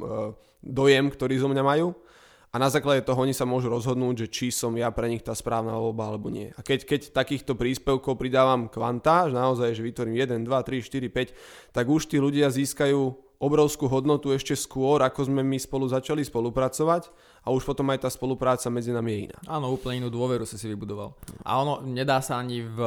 dojem, 0.63 1.11
ktorý 1.11 1.37
zo 1.37 1.51
mňa 1.51 1.63
majú 1.63 1.93
a 2.47 2.55
na 2.55 2.71
základe 2.71 3.03
toho 3.03 3.27
oni 3.27 3.35
sa 3.35 3.43
môžu 3.43 3.67
rozhodnúť, 3.67 4.25
že 4.25 4.27
či 4.31 4.45
som 4.55 4.71
ja 4.79 4.87
pre 4.89 5.11
nich 5.11 5.21
tá 5.21 5.35
správna 5.35 5.75
voľba 5.75 6.09
alebo 6.15 6.31
nie. 6.31 6.49
A 6.55 6.63
keď, 6.63 6.87
keď 6.87 7.01
takýchto 7.11 7.59
príspevkov 7.59 8.15
pridávam 8.15 8.71
kvanta, 8.71 9.27
že 9.27 9.35
naozaj, 9.35 9.75
že 9.75 9.83
vytvorím 9.83 10.15
1, 10.15 10.47
2, 10.47 10.49
3, 10.49 10.81
4, 10.81 11.75
5, 11.75 11.75
tak 11.75 11.85
už 11.85 12.07
tí 12.07 12.17
ľudia 12.23 12.47
získajú 12.47 13.26
obrovskú 13.37 13.85
hodnotu 13.85 14.33
ešte 14.33 14.57
skôr, 14.57 15.05
ako 15.05 15.29
sme 15.29 15.45
my 15.45 15.57
spolu 15.61 15.85
začali 15.85 16.25
spolupracovať 16.25 17.09
a 17.45 17.53
už 17.53 17.63
potom 17.69 17.85
aj 17.93 18.05
tá 18.05 18.09
spolupráca 18.09 18.65
medzi 18.73 18.89
nami 18.89 19.09
je 19.13 19.19
iná. 19.29 19.37
Áno, 19.45 19.69
úplne 19.69 20.01
inú 20.01 20.09
dôveru 20.09 20.43
si 20.43 20.57
si 20.57 20.65
vybudoval. 20.65 21.13
A 21.45 21.61
ono, 21.61 21.85
nedá 21.85 22.17
sa 22.19 22.41
ani 22.41 22.65
v 22.65 22.79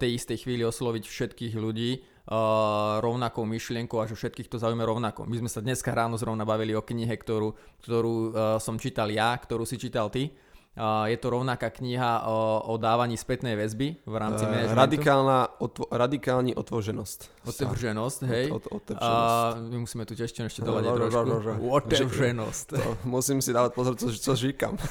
tej 0.00 0.16
istej 0.16 0.48
chvíli 0.48 0.64
osloviť 0.64 1.04
všetkých 1.04 1.54
ľudí 1.60 2.00
uh, 2.00 3.04
rovnakou 3.04 3.44
myšlienkou 3.44 4.00
a 4.00 4.08
že 4.08 4.16
všetkých 4.16 4.48
to 4.48 4.56
zaujíma 4.56 4.88
rovnako. 4.88 5.28
My 5.28 5.44
sme 5.44 5.50
sa 5.52 5.60
dneska 5.60 5.92
ráno 5.92 6.16
zrovna 6.16 6.48
bavili 6.48 6.72
o 6.72 6.80
knihe, 6.80 7.12
ktorú, 7.12 7.52
ktorú 7.84 8.14
uh, 8.14 8.30
som 8.56 8.80
čítal 8.80 9.12
ja, 9.12 9.36
ktorú 9.36 9.68
si 9.68 9.76
čítal 9.76 10.08
ty. 10.08 10.32
Uh, 10.78 11.10
je 11.10 11.18
to 11.18 11.34
rovnaká 11.34 11.74
kniha 11.74 12.22
o, 12.22 12.70
o 12.70 12.78
dávaní 12.78 13.18
spätnej 13.18 13.58
väzby 13.58 13.98
v 14.06 14.14
rámci 14.14 14.46
Eh, 14.46 14.48
managementu. 14.48 14.78
radikálna, 14.78 15.38
otvo, 15.58 15.84
radikálni 15.90 16.54
otvoženosť. 16.54 17.42
Otevřenosť, 17.42 18.18
hej. 18.30 18.46
Od, 18.54 18.62
od, 18.62 18.78
otevřenosť. 18.78 19.02
A 19.02 19.58
my 19.58 19.78
musíme 19.82 20.06
tu 20.06 20.14
ešte 20.14 20.46
ešte 20.46 20.62
doľadiť 20.62 20.86
Ro- 20.86 20.94
ro- 20.94 21.10
trošku. 21.10 21.18
ro- 21.18 21.42
ro- 21.42 21.58
ro. 21.58 21.74
Otevřenosť. 21.82 22.66
To, 22.78 22.90
musím 23.10 23.42
si 23.42 23.50
dávať 23.50 23.74
pozor, 23.74 23.98
co, 23.98 24.06
čo 24.06 24.32
říkam. 24.38 24.78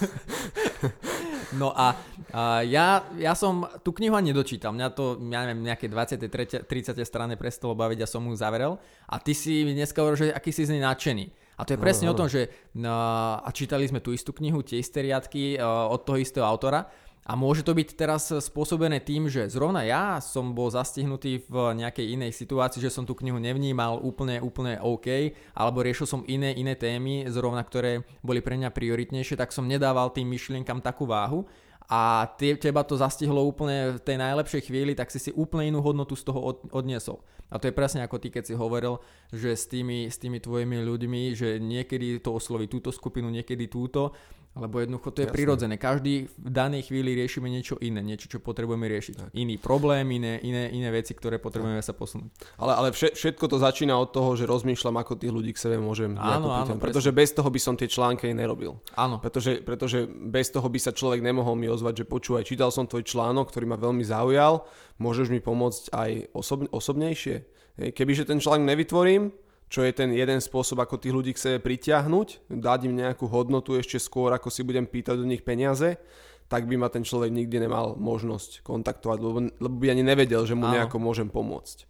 No 1.55 1.71
a, 1.71 1.95
a 2.35 2.59
ja, 2.67 3.07
ja 3.15 3.31
som 3.31 3.63
tú 3.79 3.95
knihu 3.95 4.19
ani 4.19 4.35
nedočítal. 4.35 4.75
Mňa 4.75 4.87
to, 4.91 5.15
ja 5.31 5.47
neviem, 5.47 5.63
nejaké 5.63 5.87
20. 5.87 6.19
30. 6.67 6.67
strane 7.07 7.39
prestalo 7.39 7.71
baviť 7.71 8.03
a 8.03 8.07
som 8.07 8.19
ju 8.27 8.35
zavrel. 8.35 8.75
A 9.07 9.15
ty 9.23 9.31
si 9.31 9.63
mi 9.63 9.71
dneska 9.71 10.03
hovoril, 10.03 10.27
že 10.27 10.35
aký 10.35 10.51
si 10.51 10.67
z 10.67 10.75
nej 10.75 10.83
nadšený. 10.83 11.25
A 11.57 11.65
to 11.65 11.73
je 11.73 11.81
presne 11.81 12.05
Áno, 12.05 12.13
o 12.13 12.19
tom, 12.21 12.29
že 12.29 12.53
no, 12.77 12.93
a 13.41 13.49
čítali 13.49 13.89
sme 13.89 13.97
tú 13.97 14.13
istú 14.13 14.29
knihu, 14.37 14.61
tie 14.61 14.77
isté 14.77 15.01
riadky 15.01 15.57
uh, 15.57 15.89
od 15.89 16.05
toho 16.05 16.21
istého 16.21 16.45
autora. 16.45 16.85
A 17.27 17.35
môže 17.35 17.59
to 17.59 17.75
byť 17.75 17.89
teraz 17.99 18.31
spôsobené 18.31 19.03
tým, 19.03 19.27
že 19.27 19.51
zrovna 19.51 19.83
ja 19.83 20.23
som 20.23 20.55
bol 20.55 20.71
zastihnutý 20.71 21.43
v 21.43 21.75
nejakej 21.75 22.15
inej 22.15 22.31
situácii, 22.31 22.79
že 22.79 22.87
som 22.87 23.03
tú 23.03 23.19
knihu 23.19 23.35
nevnímal 23.35 23.99
úplne, 23.99 24.39
úplne 24.39 24.79
OK, 24.79 25.35
alebo 25.51 25.83
riešil 25.83 26.07
som 26.07 26.23
iné, 26.23 26.55
iné 26.55 26.79
témy, 26.79 27.27
zrovna 27.27 27.67
ktoré 27.67 28.07
boli 28.23 28.39
pre 28.39 28.55
mňa 28.55 28.71
prioritnejšie, 28.71 29.35
tak 29.35 29.51
som 29.51 29.67
nedával 29.67 30.15
tým 30.15 30.23
myšlienkam 30.23 30.79
takú 30.79 31.03
váhu 31.03 31.43
a 31.87 32.27
te, 32.35 32.59
teba 32.59 32.83
to 32.83 32.99
zastihlo 32.99 33.39
úplne 33.47 33.95
v 33.95 34.03
tej 34.03 34.19
najlepšej 34.19 34.67
chvíli, 34.67 34.91
tak 34.91 35.07
si 35.07 35.23
si 35.23 35.31
úplne 35.31 35.71
inú 35.71 35.79
hodnotu 35.79 36.19
z 36.19 36.27
toho 36.27 36.39
od, 36.43 36.57
odniesol. 36.75 37.23
A 37.47 37.55
to 37.63 37.71
je 37.71 37.77
presne 37.79 38.03
ako 38.03 38.19
ty, 38.19 38.27
keď 38.27 38.43
si 38.43 38.59
hovoril, 38.59 38.99
že 39.31 39.55
s 39.55 39.71
tými, 39.71 40.11
s 40.11 40.19
tými 40.19 40.43
tvojimi 40.43 40.83
ľuďmi, 40.83 41.31
že 41.31 41.63
niekedy 41.63 42.19
to 42.19 42.35
osloví 42.35 42.67
túto 42.67 42.91
skupinu, 42.91 43.31
niekedy 43.31 43.71
túto, 43.71 44.11
lebo 44.59 44.81
jednoducho 44.81 45.13
to 45.13 45.21
je 45.23 45.27
Jasné. 45.29 45.37
prirodzené. 45.37 45.75
Každý 45.77 46.27
v 46.27 46.49
danej 46.49 46.89
chvíli 46.89 47.13
riešime 47.13 47.47
niečo 47.47 47.77
iné, 47.79 48.01
niečo, 48.01 48.27
čo 48.27 48.41
potrebujeme 48.41 48.89
riešiť. 48.89 49.13
Tak. 49.17 49.29
Iný 49.37 49.61
problém, 49.61 50.05
iné, 50.17 50.41
iné, 50.41 50.69
iné 50.73 50.89
veci, 50.89 51.13
ktoré 51.13 51.37
potrebujeme 51.37 51.79
sa 51.85 51.93
posunúť. 51.93 52.29
Ale, 52.57 52.73
ale 52.73 52.87
vše, 52.91 53.13
všetko 53.13 53.45
to 53.47 53.57
začína 53.61 53.93
od 53.95 54.09
toho, 54.11 54.33
že 54.33 54.49
rozmýšľam, 54.49 54.97
ako 54.99 55.21
tých 55.21 55.33
ľudí 55.33 55.51
k 55.53 55.61
sebe 55.61 55.77
môžem 55.77 56.17
Áno, 56.17 56.49
áno, 56.49 56.73
pritiahnuť. 56.73 56.81
Pretože 56.81 57.09
bez 57.13 57.29
toho 57.31 57.49
by 57.49 57.59
som 57.61 57.73
tie 57.77 57.87
články 57.87 58.33
nerobil. 58.33 58.81
Áno, 58.97 59.21
Pretože, 59.21 59.61
pretože 59.61 60.09
bez 60.09 60.49
toho 60.49 60.65
by 60.65 60.79
sa 60.81 60.91
človek 60.91 61.21
nemohol 61.21 61.53
mi 61.53 61.69
ozvať, 61.69 62.01
že 62.01 62.05
počúvaj, 62.09 62.43
čítal 62.49 62.73
som 62.73 62.89
tvoj 62.89 63.05
článok, 63.05 63.53
ktorý 63.53 63.69
ma 63.69 63.77
veľmi 63.77 64.01
zaujal, 64.01 64.65
môžeš 64.97 65.29
mi 65.29 65.39
pomôcť 65.39 65.93
aj 65.93 66.09
osob, 66.33 66.65
osobnejšie. 66.73 67.45
Kebyže 67.77 68.25
ten 68.25 68.41
článok 68.41 68.65
nevytvorím, 68.73 69.29
čo 69.67 69.83
je 69.83 69.91
ten 69.91 70.15
jeden 70.15 70.39
spôsob, 70.39 70.79
ako 70.79 70.99
tých 70.99 71.15
ľudí 71.15 71.31
k 71.35 71.43
sebe 71.43 71.57
pritiahnuť, 71.59 72.47
dať 72.47 72.79
im 72.87 72.95
nejakú 72.95 73.27
hodnotu 73.27 73.75
ešte 73.75 73.99
skôr, 73.99 74.31
ako 74.31 74.47
si 74.47 74.63
budem 74.63 74.87
pýtať 74.87 75.19
od 75.19 75.27
nich 75.27 75.43
peniaze, 75.43 75.99
tak 76.47 76.63
by 76.63 76.79
ma 76.79 76.87
ten 76.87 77.03
človek 77.03 77.27
nikdy 77.27 77.67
nemal 77.67 77.99
možnosť 77.99 78.63
kontaktovať, 78.63 79.17
lebo, 79.19 79.39
lebo 79.51 79.75
by 79.75 79.91
ani 79.91 80.03
nevedel, 80.07 80.47
že 80.47 80.55
mu 80.55 80.71
Áno. 80.71 80.79
nejako 80.79 80.97
môžem 81.03 81.27
pomôcť. 81.27 81.83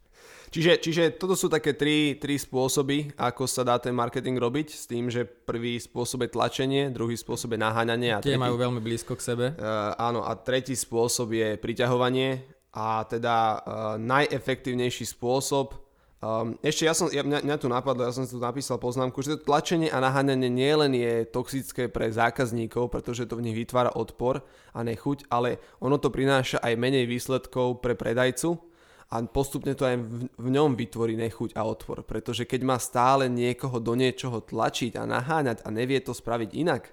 Čiže, 0.47 0.79
čiže 0.79 1.03
toto 1.19 1.35
sú 1.35 1.51
také 1.51 1.75
tri, 1.75 2.15
tri 2.15 2.39
spôsoby, 2.39 3.13
ako 3.19 3.43
sa 3.45 3.67
dá 3.67 3.75
ten 3.83 3.91
marketing 3.91 4.39
robiť, 4.39 4.67
s 4.71 4.87
tým, 4.87 5.11
že 5.11 5.27
prvý 5.27 5.75
spôsob 5.75 6.23
je 6.23 6.31
tlačenie, 6.31 6.83
druhý 6.87 7.19
spôsob 7.19 7.53
je 7.53 7.59
naháňanie 7.59 8.15
a 8.15 8.23
tie 8.23 8.39
tretí, 8.39 8.41
majú 8.41 8.55
veľmi 8.55 8.79
blízko 8.79 9.19
k 9.19 9.25
sebe. 9.27 9.45
Uh, 9.59 9.91
áno, 9.99 10.23
a 10.23 10.31
tretí 10.39 10.71
spôsob 10.71 11.35
je 11.35 11.59
priťahovanie 11.59 12.47
a 12.71 13.03
teda 13.03 13.35
uh, 13.35 13.59
najefektívnejší 13.99 15.03
spôsob. 15.03 15.86
Um, 16.17 16.57
ešte 16.65 16.89
ja 16.89 16.97
som, 16.97 17.13
ja, 17.13 17.21
mňa, 17.21 17.45
mňa 17.45 17.57
tu 17.61 17.69
napadlo, 17.69 18.01
ja 18.01 18.09
som 18.09 18.25
si 18.25 18.33
tu 18.33 18.41
napísal 18.41 18.81
poznámku, 18.81 19.21
že 19.21 19.37
to 19.37 19.53
tlačenie 19.53 19.93
a 19.93 20.01
naháňanie 20.01 20.49
nielen 20.49 20.97
je 20.97 21.29
toxické 21.29 21.93
pre 21.93 22.09
zákazníkov, 22.09 22.89
pretože 22.89 23.29
to 23.29 23.37
v 23.37 23.45
nich 23.45 23.53
vytvára 23.53 23.93
odpor 23.93 24.41
a 24.73 24.81
nechuť, 24.81 25.29
ale 25.29 25.61
ono 25.77 26.01
to 26.01 26.09
prináša 26.09 26.57
aj 26.57 26.73
menej 26.73 27.05
výsledkov 27.05 27.85
pre 27.85 27.93
predajcu 27.93 28.57
a 29.13 29.21
postupne 29.29 29.77
to 29.77 29.85
aj 29.85 29.93
v, 30.01 30.25
v 30.25 30.47
ňom 30.57 30.73
vytvorí 30.73 31.13
nechuť 31.21 31.53
a 31.53 31.61
odpor, 31.69 32.01
pretože 32.01 32.49
keď 32.49 32.65
má 32.65 32.81
stále 32.81 33.29
niekoho 33.29 33.77
do 33.77 33.93
niečoho 33.93 34.41
tlačiť 34.41 34.97
a 34.97 35.05
naháňať 35.05 35.63
a 35.63 35.69
nevie 35.69 36.01
to 36.01 36.17
spraviť 36.17 36.49
inak, 36.57 36.89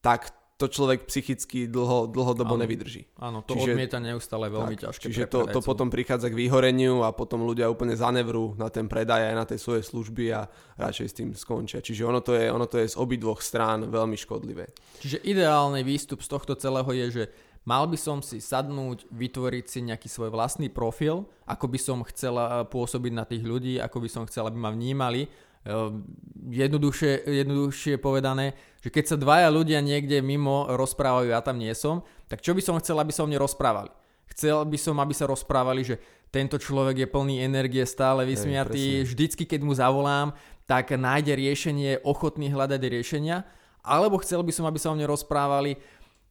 tak 0.00 0.32
to 0.62 0.70
človek 0.70 1.10
psychicky 1.10 1.66
dlho, 1.66 2.06
dlhodobo 2.06 2.54
Áno. 2.54 2.62
nevydrží. 2.62 3.02
Áno, 3.18 3.42
to 3.42 3.58
Čiže- 3.58 3.74
odmieta 3.74 3.98
neustále 3.98 4.46
veľmi 4.46 4.78
Tak, 4.78 4.94
ťažké. 4.94 5.04
Čiže 5.10 5.26
to, 5.26 5.50
to 5.50 5.58
potom 5.58 5.90
prichádza 5.90 6.30
k 6.30 6.38
vyhoreniu 6.38 7.02
a 7.02 7.10
potom 7.10 7.42
ľudia 7.42 7.66
úplne 7.66 7.98
zanevrú 7.98 8.54
na 8.54 8.70
ten 8.70 8.86
predaj 8.86 9.34
aj 9.34 9.34
na 9.34 9.42
tej 9.42 9.58
svojej 9.58 9.82
služby 9.82 10.24
a 10.30 10.46
radšej 10.78 11.06
s 11.10 11.14
tým 11.18 11.28
skončia. 11.34 11.82
Čiže 11.82 12.06
ono 12.06 12.22
to 12.22 12.38
je, 12.38 12.46
ono 12.46 12.70
to 12.70 12.78
je 12.78 12.86
z 12.86 12.94
obidvoch 12.94 13.42
strán 13.42 13.90
veľmi 13.90 14.14
škodlivé. 14.14 14.70
Čiže 15.02 15.18
ideálny 15.26 15.82
výstup 15.82 16.22
z 16.22 16.30
tohto 16.30 16.54
celého 16.54 16.86
je, 16.94 17.06
že 17.10 17.24
mal 17.66 17.90
by 17.90 17.98
som 17.98 18.22
si 18.22 18.38
sadnúť, 18.38 19.10
vytvoriť 19.10 19.64
si 19.66 19.78
nejaký 19.82 20.06
svoj 20.06 20.30
vlastný 20.30 20.70
profil, 20.70 21.26
ako 21.46 21.66
by 21.66 21.78
som 21.78 21.98
chcela 22.06 22.62
pôsobiť 22.70 23.12
na 23.14 23.26
tých 23.26 23.42
ľudí, 23.42 23.82
ako 23.82 23.98
by 23.98 24.08
som 24.10 24.22
chcela, 24.30 24.46
aby 24.50 24.58
ma 24.58 24.70
vnímali. 24.70 25.26
Ehm, 25.62 26.02
Jednoduchšie, 26.42 27.22
jednoduchšie 27.22 28.02
povedané, 28.02 28.58
že 28.82 28.90
keď 28.90 29.04
sa 29.06 29.14
dvaja 29.14 29.46
ľudia 29.46 29.78
niekde 29.78 30.18
mimo 30.18 30.66
rozprávajú, 30.74 31.30
ja 31.30 31.38
tam 31.38 31.54
nie 31.54 31.70
som, 31.70 32.02
tak 32.26 32.42
čo 32.42 32.50
by 32.50 32.58
som 32.58 32.74
chcel, 32.82 32.98
aby 32.98 33.14
sa 33.14 33.22
o 33.22 33.30
mne 33.30 33.38
rozprávali? 33.38 33.94
Chcel 34.26 34.66
by 34.66 34.74
som, 34.74 34.98
aby 34.98 35.14
sa 35.14 35.30
rozprávali, 35.30 35.86
že 35.86 36.02
tento 36.34 36.58
človek 36.58 37.06
je 37.06 37.06
plný 37.06 37.46
energie, 37.46 37.86
stále 37.86 38.26
vysmiatý, 38.26 39.06
vždycky 39.06 39.46
keď 39.46 39.60
mu 39.62 39.70
zavolám, 39.70 40.34
tak 40.66 40.98
nájde 40.98 41.38
riešenie, 41.38 42.02
ochotný 42.02 42.50
hľadať 42.50 42.82
riešenia, 42.90 43.46
alebo 43.86 44.18
chcel 44.18 44.42
by 44.42 44.50
som, 44.50 44.66
aby 44.66 44.82
sa 44.82 44.90
o 44.90 44.98
mne 44.98 45.06
rozprávali, 45.06 45.78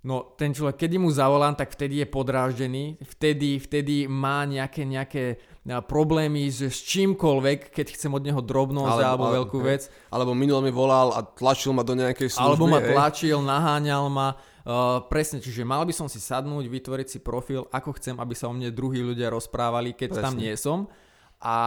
no 0.01 0.33
ten 0.33 0.49
človek, 0.53 0.81
keď 0.81 0.91
mu 0.97 1.13
zavolám, 1.13 1.53
tak 1.53 1.73
vtedy 1.77 2.01
je 2.01 2.07
podráždený, 2.09 2.97
vtedy, 3.05 3.61
vtedy 3.61 4.09
má 4.09 4.45
nejaké, 4.49 4.81
nejaké 4.85 5.37
problémy 5.85 6.49
s, 6.49 6.65
s 6.65 6.81
čímkoľvek, 6.89 7.69
keď 7.69 7.93
chcem 7.93 8.09
od 8.09 8.25
neho 8.25 8.41
drobnosť 8.41 8.97
alebo, 8.97 9.29
alebo 9.29 9.35
veľkú 9.45 9.57
hej. 9.61 9.67
vec, 9.69 9.81
Alebo 10.09 10.33
minulo 10.33 10.65
mi 10.65 10.73
volal 10.73 11.13
a 11.13 11.21
tlačil 11.21 11.69
ma 11.69 11.85
do 11.85 11.93
nejakej 11.93 12.33
služby. 12.33 12.45
alebo 12.49 12.65
ma 12.65 12.81
hej. 12.81 12.89
tlačil, 12.97 13.37
naháňal 13.45 14.05
ma, 14.09 14.33
uh, 14.65 15.05
presne, 15.05 15.37
čiže 15.37 15.61
mal 15.61 15.85
by 15.85 15.93
som 15.93 16.09
si 16.09 16.17
sadnúť, 16.17 16.65
vytvoriť 16.65 17.07
si 17.07 17.19
profil, 17.21 17.69
ako 17.69 17.93
chcem, 18.01 18.17
aby 18.17 18.33
sa 18.33 18.49
o 18.49 18.53
mne 18.57 18.73
druhí 18.73 19.05
ľudia 19.05 19.29
rozprávali, 19.29 19.93
keď 19.93 20.17
tam 20.17 20.33
Presne. 20.33 20.41
nie 20.41 20.53
som. 20.57 20.89
A, 21.41 21.57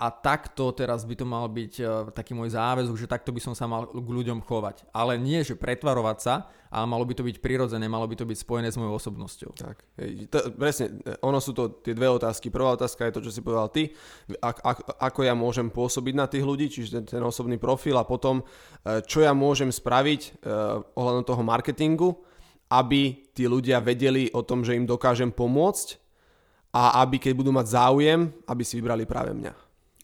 a 0.00 0.08
takto 0.08 0.72
teraz 0.72 1.04
by 1.04 1.12
to 1.12 1.28
mal 1.28 1.44
byť 1.44 1.72
uh, 1.84 2.08
taký 2.16 2.32
môj 2.32 2.56
záväzok, 2.56 2.96
že 2.96 3.04
takto 3.04 3.28
by 3.28 3.44
som 3.44 3.52
sa 3.52 3.68
mal 3.68 3.84
k 3.84 4.08
ľuďom 4.08 4.40
chovať. 4.40 4.88
Ale 4.88 5.20
nie, 5.20 5.44
že 5.44 5.52
pretvarovať 5.52 6.18
sa, 6.24 6.48
ale 6.72 6.88
malo 6.88 7.04
by 7.04 7.12
to 7.12 7.20
byť 7.20 7.44
prirodzené, 7.44 7.84
malo 7.92 8.08
by 8.08 8.16
to 8.16 8.24
byť 8.24 8.40
spojené 8.40 8.72
s 8.72 8.80
mojou 8.80 8.96
osobnosťou. 8.96 9.52
Tak, 9.52 9.76
hej, 10.00 10.32
to, 10.32 10.56
presne, 10.56 11.04
ono 11.20 11.44
sú 11.44 11.52
to 11.52 11.84
tie 11.84 11.92
dve 11.92 12.08
otázky. 12.08 12.48
Prvá 12.48 12.72
otázka 12.72 13.04
je 13.04 13.14
to, 13.20 13.24
čo 13.28 13.34
si 13.36 13.44
povedal 13.44 13.68
ty, 13.68 13.92
ak, 14.40 14.56
ak, 14.64 14.78
ako 14.96 15.20
ja 15.28 15.36
môžem 15.36 15.68
pôsobiť 15.68 16.14
na 16.16 16.24
tých 16.24 16.48
ľudí, 16.48 16.72
čiže 16.72 16.88
ten, 16.96 17.04
ten 17.04 17.20
osobný 17.20 17.60
profil 17.60 18.00
a 18.00 18.08
potom, 18.08 18.40
e, 18.40 19.04
čo 19.04 19.20
ja 19.20 19.36
môžem 19.36 19.68
spraviť 19.68 20.40
uh, 20.40 20.80
ohľadom 20.96 21.24
toho 21.28 21.42
marketingu, 21.44 22.16
aby 22.72 23.28
tí 23.36 23.44
ľudia 23.44 23.84
vedeli 23.84 24.32
o 24.32 24.40
tom, 24.40 24.64
že 24.64 24.72
im 24.72 24.88
dokážem 24.88 25.28
pomôcť 25.28 26.00
a 26.72 27.04
aby 27.04 27.20
keď 27.20 27.32
budú 27.36 27.52
mať 27.52 27.76
záujem, 27.76 28.32
aby 28.48 28.62
si 28.64 28.80
vybrali 28.80 29.04
práve 29.04 29.36
mňa. 29.36 29.52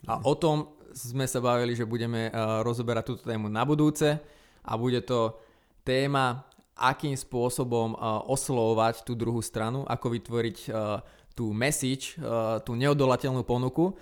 A 0.04 0.20
o 0.20 0.36
tom 0.36 0.76
sme 0.92 1.24
sa 1.24 1.40
bavili, 1.40 1.72
že 1.72 1.88
budeme 1.88 2.28
uh, 2.28 2.60
rozoberať 2.60 3.04
túto 3.08 3.22
tému 3.24 3.48
na 3.48 3.64
budúce 3.64 4.20
a 4.62 4.72
bude 4.76 5.00
to 5.00 5.40
téma, 5.80 6.44
akým 6.76 7.16
spôsobom 7.16 7.96
uh, 7.96 8.22
oslovovať 8.28 9.02
tú 9.02 9.16
druhú 9.16 9.40
stranu, 9.40 9.88
ako 9.88 10.06
vytvoriť 10.12 10.58
uh, 10.68 11.00
tú 11.38 11.54
message, 11.54 12.18
tú 12.66 12.74
neodolateľnú 12.74 13.46
ponuku, 13.46 13.94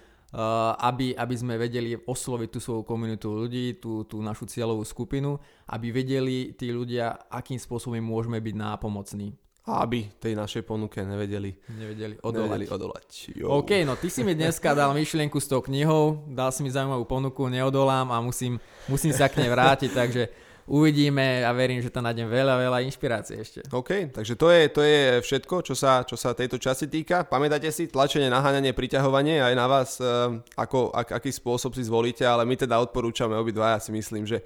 aby, 0.80 1.12
aby 1.12 1.34
sme 1.36 1.60
vedeli 1.60 1.92
osloviť 1.92 2.48
tú 2.48 2.64
svoju 2.64 2.80
komunitu 2.80 3.28
ľudí, 3.28 3.76
tú, 3.76 4.08
tú 4.08 4.24
našu 4.24 4.48
cieľovú 4.48 4.88
skupinu, 4.88 5.36
aby 5.68 5.92
vedeli 5.92 6.56
tí 6.56 6.72
ľudia, 6.72 7.28
akým 7.28 7.60
spôsobom 7.60 8.00
môžeme 8.00 8.40
byť 8.40 8.54
nápomocní. 8.56 9.36
A 9.66 9.82
aby 9.82 10.06
tej 10.22 10.38
našej 10.38 10.62
ponuke 10.62 11.02
nevedeli, 11.02 11.50
Nevedeli 11.74 12.14
odolať. 12.22 12.46
nevedeli 12.46 12.66
odolať. 12.70 13.06
Jo. 13.34 13.46
OK, 13.50 13.82
no 13.82 13.98
ty 13.98 14.06
si 14.06 14.22
mi 14.22 14.30
dneska 14.30 14.70
dal 14.78 14.94
myšlienku 14.94 15.42
s 15.42 15.50
tou 15.50 15.58
knihou, 15.58 16.22
dal 16.30 16.54
si 16.54 16.62
mi 16.62 16.70
zaujímavú 16.70 17.02
ponuku, 17.02 17.50
neodolám 17.50 18.14
a 18.14 18.22
musím, 18.22 18.62
musím 18.86 19.10
sa 19.10 19.26
k 19.26 19.42
nej 19.42 19.50
vrátiť, 19.50 19.90
takže 19.90 20.22
uvidíme 20.66 21.42
a 21.42 21.50
verím, 21.50 21.82
že 21.82 21.90
tam 21.90 22.06
nájdem 22.06 22.26
veľa, 22.26 22.58
veľa 22.58 22.78
inšpirácie 22.86 23.38
ešte. 23.38 23.58
OK, 23.70 24.10
takže 24.10 24.34
to 24.34 24.50
je, 24.50 24.62
to 24.70 24.80
je 24.82 24.98
všetko, 25.22 25.54
čo 25.62 25.74
sa, 25.74 26.02
čo 26.02 26.14
sa 26.14 26.34
tejto 26.34 26.58
časti 26.58 26.86
týka. 26.86 27.22
Pamätajte 27.26 27.70
si, 27.70 27.86
tlačenie, 27.86 28.30
naháňanie, 28.30 28.70
priťahovanie 28.70 29.42
aj 29.42 29.54
na 29.54 29.66
vás, 29.66 29.98
e, 29.98 30.06
ako, 30.58 30.90
ak, 30.90 31.22
aký 31.22 31.30
spôsob 31.30 31.74
si 31.74 31.86
zvolíte, 31.86 32.26
ale 32.26 32.42
my 32.42 32.54
teda 32.54 32.78
odporúčame 32.78 33.34
obidva, 33.34 33.74
ja 33.74 33.80
si 33.82 33.90
myslím, 33.94 34.26
že 34.26 34.42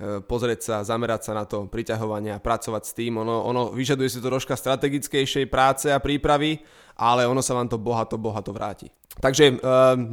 pozrieť 0.00 0.60
sa, 0.64 0.76
zamerať 0.80 1.28
sa 1.28 1.32
na 1.36 1.44
to 1.44 1.68
priťahovanie 1.68 2.32
a 2.32 2.40
pracovať 2.40 2.82
s 2.88 2.96
tým. 2.96 3.20
Ono, 3.20 3.44
ono 3.44 3.68
vyžaduje 3.76 4.08
si 4.08 4.18
to 4.18 4.32
troška 4.32 4.56
strategickejšej 4.56 5.46
práce 5.52 5.92
a 5.92 6.00
prípravy, 6.00 6.64
ale 6.96 7.28
ono 7.28 7.44
sa 7.44 7.52
vám 7.52 7.68
to 7.68 7.76
bohato, 7.76 8.16
bohato 8.16 8.52
vráti. 8.56 8.88
Takže 9.20 9.44
e, 9.44 9.54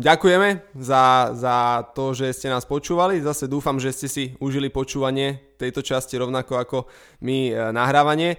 ďakujeme 0.04 0.76
za, 0.76 1.32
za 1.32 1.88
to, 1.96 2.12
že 2.12 2.36
ste 2.36 2.52
nás 2.52 2.68
počúvali. 2.68 3.24
Zase 3.24 3.48
dúfam, 3.48 3.80
že 3.80 3.96
ste 3.96 4.08
si 4.12 4.24
užili 4.44 4.68
počúvanie 4.68 5.56
tejto 5.56 5.80
časti 5.80 6.20
rovnako 6.20 6.54
ako 6.60 6.78
my 7.24 7.38
e, 7.48 7.72
nahrávanie. 7.72 8.36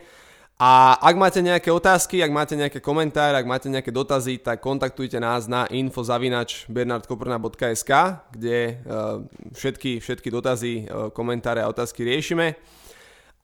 A 0.59 0.99
ak 0.99 1.15
máte 1.15 1.39
nejaké 1.39 1.71
otázky, 1.71 2.19
ak 2.19 2.35
máte 2.35 2.59
nejaké 2.59 2.83
komentáre, 2.83 3.39
ak 3.39 3.47
máte 3.47 3.71
nejaké 3.71 3.95
dotazy, 3.95 4.43
tak 4.43 4.59
kontaktujte 4.59 5.23
nás 5.23 5.47
na 5.47 5.71
info.bernardkoprna.sk, 5.71 7.93
kde 8.35 8.83
uh, 8.83 9.23
všetky, 9.55 10.03
všetky 10.03 10.35
dotazy, 10.35 10.91
uh, 10.91 11.15
komentáre 11.15 11.63
a 11.63 11.71
otázky 11.71 12.03
riešime. 12.03 12.59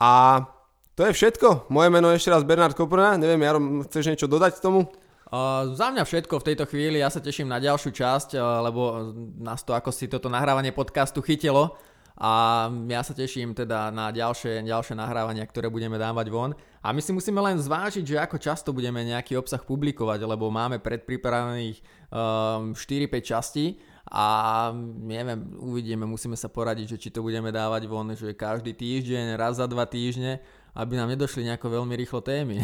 A 0.03 0.43
to 0.99 1.07
je 1.07 1.15
všetko. 1.15 1.71
Moje 1.71 1.95
meno 1.95 2.11
je 2.11 2.19
ešte 2.19 2.35
raz 2.35 2.43
Bernard 2.43 2.75
Koprna. 2.75 3.15
Neviem, 3.15 3.47
Jaro, 3.47 3.63
chceš 3.87 4.11
niečo 4.11 4.27
dodať 4.27 4.59
k 4.59 4.65
tomu? 4.67 4.91
Uh, 5.31 5.71
za 5.71 5.95
mňa 5.95 6.03
všetko 6.03 6.43
v 6.43 6.47
tejto 6.51 6.67
chvíli, 6.67 6.99
ja 6.99 7.15
sa 7.15 7.23
teším 7.23 7.47
na 7.47 7.63
ďalšiu 7.63 7.95
časť, 7.95 8.35
uh, 8.35 8.59
lebo 8.67 9.15
nás 9.39 9.63
to 9.63 9.71
ako 9.71 9.95
si 9.95 10.11
toto 10.11 10.27
nahrávanie 10.27 10.75
podcastu 10.75 11.23
chytilo 11.23 11.79
a 12.15 12.31
ja 12.71 13.03
sa 13.03 13.11
teším 13.11 13.59
teda 13.59 13.91
na 13.91 14.15
ďalšie, 14.15 14.63
ďalšie 14.63 14.95
nahrávania, 14.95 15.43
ktoré 15.51 15.67
budeme 15.67 15.99
dávať 15.99 16.31
von. 16.31 16.55
A 16.79 16.95
my 16.95 17.03
si 17.03 17.11
musíme 17.11 17.43
len 17.43 17.59
zvážiť, 17.59 18.05
že 18.07 18.23
ako 18.23 18.39
často 18.39 18.71
budeme 18.71 19.03
nejaký 19.03 19.35
obsah 19.35 19.59
publikovať, 19.59 20.23
lebo 20.23 20.47
máme 20.47 20.79
predpripravených 20.79 21.83
um, 22.15 22.71
4-5 22.71 23.19
častí 23.19 23.83
a 24.07 24.71
neviem, 25.03 25.59
uvidíme, 25.59 26.07
musíme 26.07 26.39
sa 26.39 26.47
poradiť, 26.47 26.95
že 26.95 27.01
či 27.03 27.09
to 27.11 27.19
budeme 27.19 27.51
dávať 27.51 27.83
von, 27.91 28.07
že 28.15 28.31
každý 28.37 28.79
týždeň, 28.79 29.35
raz 29.35 29.59
za 29.59 29.67
dva 29.67 29.83
týždne, 29.83 30.39
aby 30.75 30.95
nám 30.95 31.11
nedošli 31.11 31.47
nejako 31.51 31.83
veľmi 31.83 31.95
rýchlo 31.99 32.23
témy. 32.23 32.63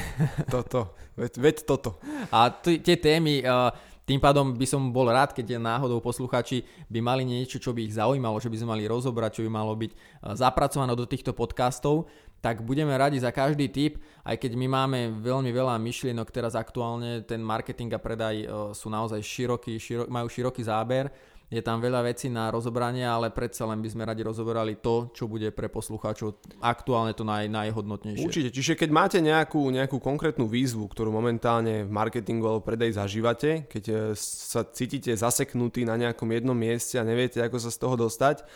Toto. 0.50 0.94
Veď, 1.18 1.32
veď 1.38 1.56
toto. 1.62 1.98
A 2.30 2.50
t- 2.50 2.82
tie 2.82 2.98
témy, 2.98 3.42
uh, 3.42 3.70
tým 4.10 4.18
pádom 4.18 4.58
by 4.58 4.66
som 4.66 4.90
bol 4.90 5.06
rád, 5.06 5.30
keď 5.30 5.62
náhodou 5.62 6.02
posluchači 6.02 6.66
by 6.90 6.98
mali 6.98 7.22
niečo, 7.22 7.62
čo 7.62 7.70
by 7.70 7.86
ich 7.86 7.94
zaujímalo, 7.94 8.42
že 8.42 8.50
by 8.50 8.58
sme 8.58 8.74
mali 8.74 8.90
rozobrať, 8.90 9.38
čo 9.38 9.46
by 9.46 9.50
malo 9.54 9.70
byť 9.78 9.92
uh, 9.94 10.34
zapracované 10.34 10.98
do 10.98 11.06
týchto 11.06 11.30
podcastov, 11.30 12.10
tak 12.42 12.66
budeme 12.66 12.90
radi 12.98 13.22
za 13.22 13.30
každý 13.30 13.70
tip, 13.70 14.02
aj 14.26 14.34
keď 14.42 14.58
my 14.58 14.66
máme 14.66 15.00
veľmi 15.22 15.54
veľa 15.54 15.78
myšlienok, 15.78 16.34
teraz 16.34 16.58
aktuálne 16.58 17.22
ten 17.22 17.38
marketing 17.38 17.94
a 17.94 18.02
predaj 18.02 18.34
uh, 18.42 18.74
sú 18.74 18.90
naozaj 18.90 19.22
široký, 19.22 19.78
širo- 19.78 20.10
majú 20.10 20.26
široký 20.26 20.66
záber, 20.66 21.06
je 21.50 21.58
tam 21.66 21.82
veľa 21.82 22.06
vecí 22.06 22.30
na 22.30 22.46
rozobranie, 22.46 23.02
ale 23.02 23.34
predsa 23.34 23.66
len 23.66 23.82
by 23.82 23.90
sme 23.90 24.06
radi 24.06 24.22
rozoberali 24.22 24.78
to, 24.78 25.10
čo 25.10 25.26
bude 25.26 25.50
pre 25.50 25.66
poslucháčov 25.66 26.38
aktuálne 26.62 27.10
to 27.10 27.26
naj, 27.26 27.50
najhodnotnejšie. 27.50 28.22
Určite, 28.22 28.50
čiže 28.54 28.78
keď 28.78 28.90
máte 28.94 29.18
nejakú, 29.18 29.58
nejakú 29.74 29.98
konkrétnu 29.98 30.46
výzvu, 30.46 30.86
ktorú 30.86 31.10
momentálne 31.10 31.82
v 31.82 31.90
marketingu 31.90 32.46
alebo 32.46 32.62
predej 32.62 32.94
zažívate, 32.94 33.66
keď 33.66 33.84
e, 33.90 33.94
sa 34.14 34.62
cítite 34.62 35.10
zaseknutí 35.10 35.82
na 35.82 35.98
nejakom 35.98 36.30
jednom 36.30 36.54
mieste 36.54 37.02
a 37.02 37.04
neviete, 37.04 37.42
ako 37.42 37.58
sa 37.58 37.74
z 37.74 37.78
toho 37.82 37.98
dostať, 37.98 38.46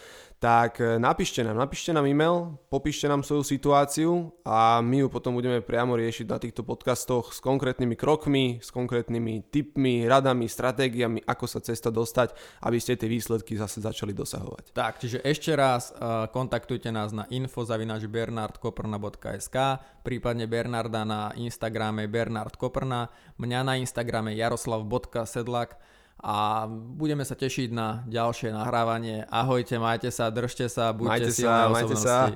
tak 0.44 0.76
e, 0.76 1.00
napíšte 1.00 1.40
nám, 1.40 1.56
napíšte 1.56 1.96
nám 1.96 2.04
e-mail, 2.04 2.60
popíšte 2.68 3.08
nám 3.08 3.24
svoju 3.24 3.48
situáciu 3.48 4.28
a 4.44 4.84
my 4.84 5.00
ju 5.00 5.08
potom 5.08 5.32
budeme 5.32 5.64
priamo 5.64 5.96
riešiť 5.96 6.28
na 6.28 6.36
týchto 6.36 6.60
podcastoch 6.60 7.32
s 7.32 7.40
konkrétnymi 7.40 7.96
krokmi, 7.96 8.60
s 8.60 8.68
konkrétnymi 8.68 9.48
tipmi, 9.48 10.04
radami, 10.04 10.44
stratégiami, 10.44 11.24
ako 11.24 11.48
sa 11.48 11.64
cesta 11.64 11.88
dostať, 11.88 12.36
aby 12.60 12.76
ste 12.76 12.92
tie 12.92 13.08
výsledky 13.08 13.56
zase 13.56 13.80
začali 13.80 14.12
dosahovať. 14.12 14.76
Tak, 14.76 15.00
čiže 15.00 15.24
ešte 15.24 15.56
raz 15.56 15.96
uh, 15.96 16.28
kontaktujte 16.28 16.92
nás 16.92 17.16
na 17.16 17.24
info.bernardkoprna.sk 17.32 19.56
prípadne 20.04 20.44
Bernarda 20.44 21.08
na 21.08 21.32
Instagrame 21.40 22.04
Bernard 22.04 22.60
Koprna, 22.60 23.08
mňa 23.40 23.60
na 23.64 23.80
Instagrame 23.80 24.36
jaroslav.sedlak 24.36 25.93
a 26.22 26.66
budeme 26.70 27.24
sa 27.26 27.34
tešiť 27.36 27.68
na 27.74 28.02
ďalšie 28.08 28.54
nahrávanie. 28.54 29.26
Ahojte, 29.28 29.76
majte 29.76 30.08
sa, 30.08 30.30
držte 30.30 30.70
sa, 30.70 30.94
buďte 30.94 31.10
Majte 31.10 31.30
silné 31.32 31.62
sa, 31.62 31.72
majte 31.72 31.96
sa. 31.96 32.16
osobnosti. 32.30 32.34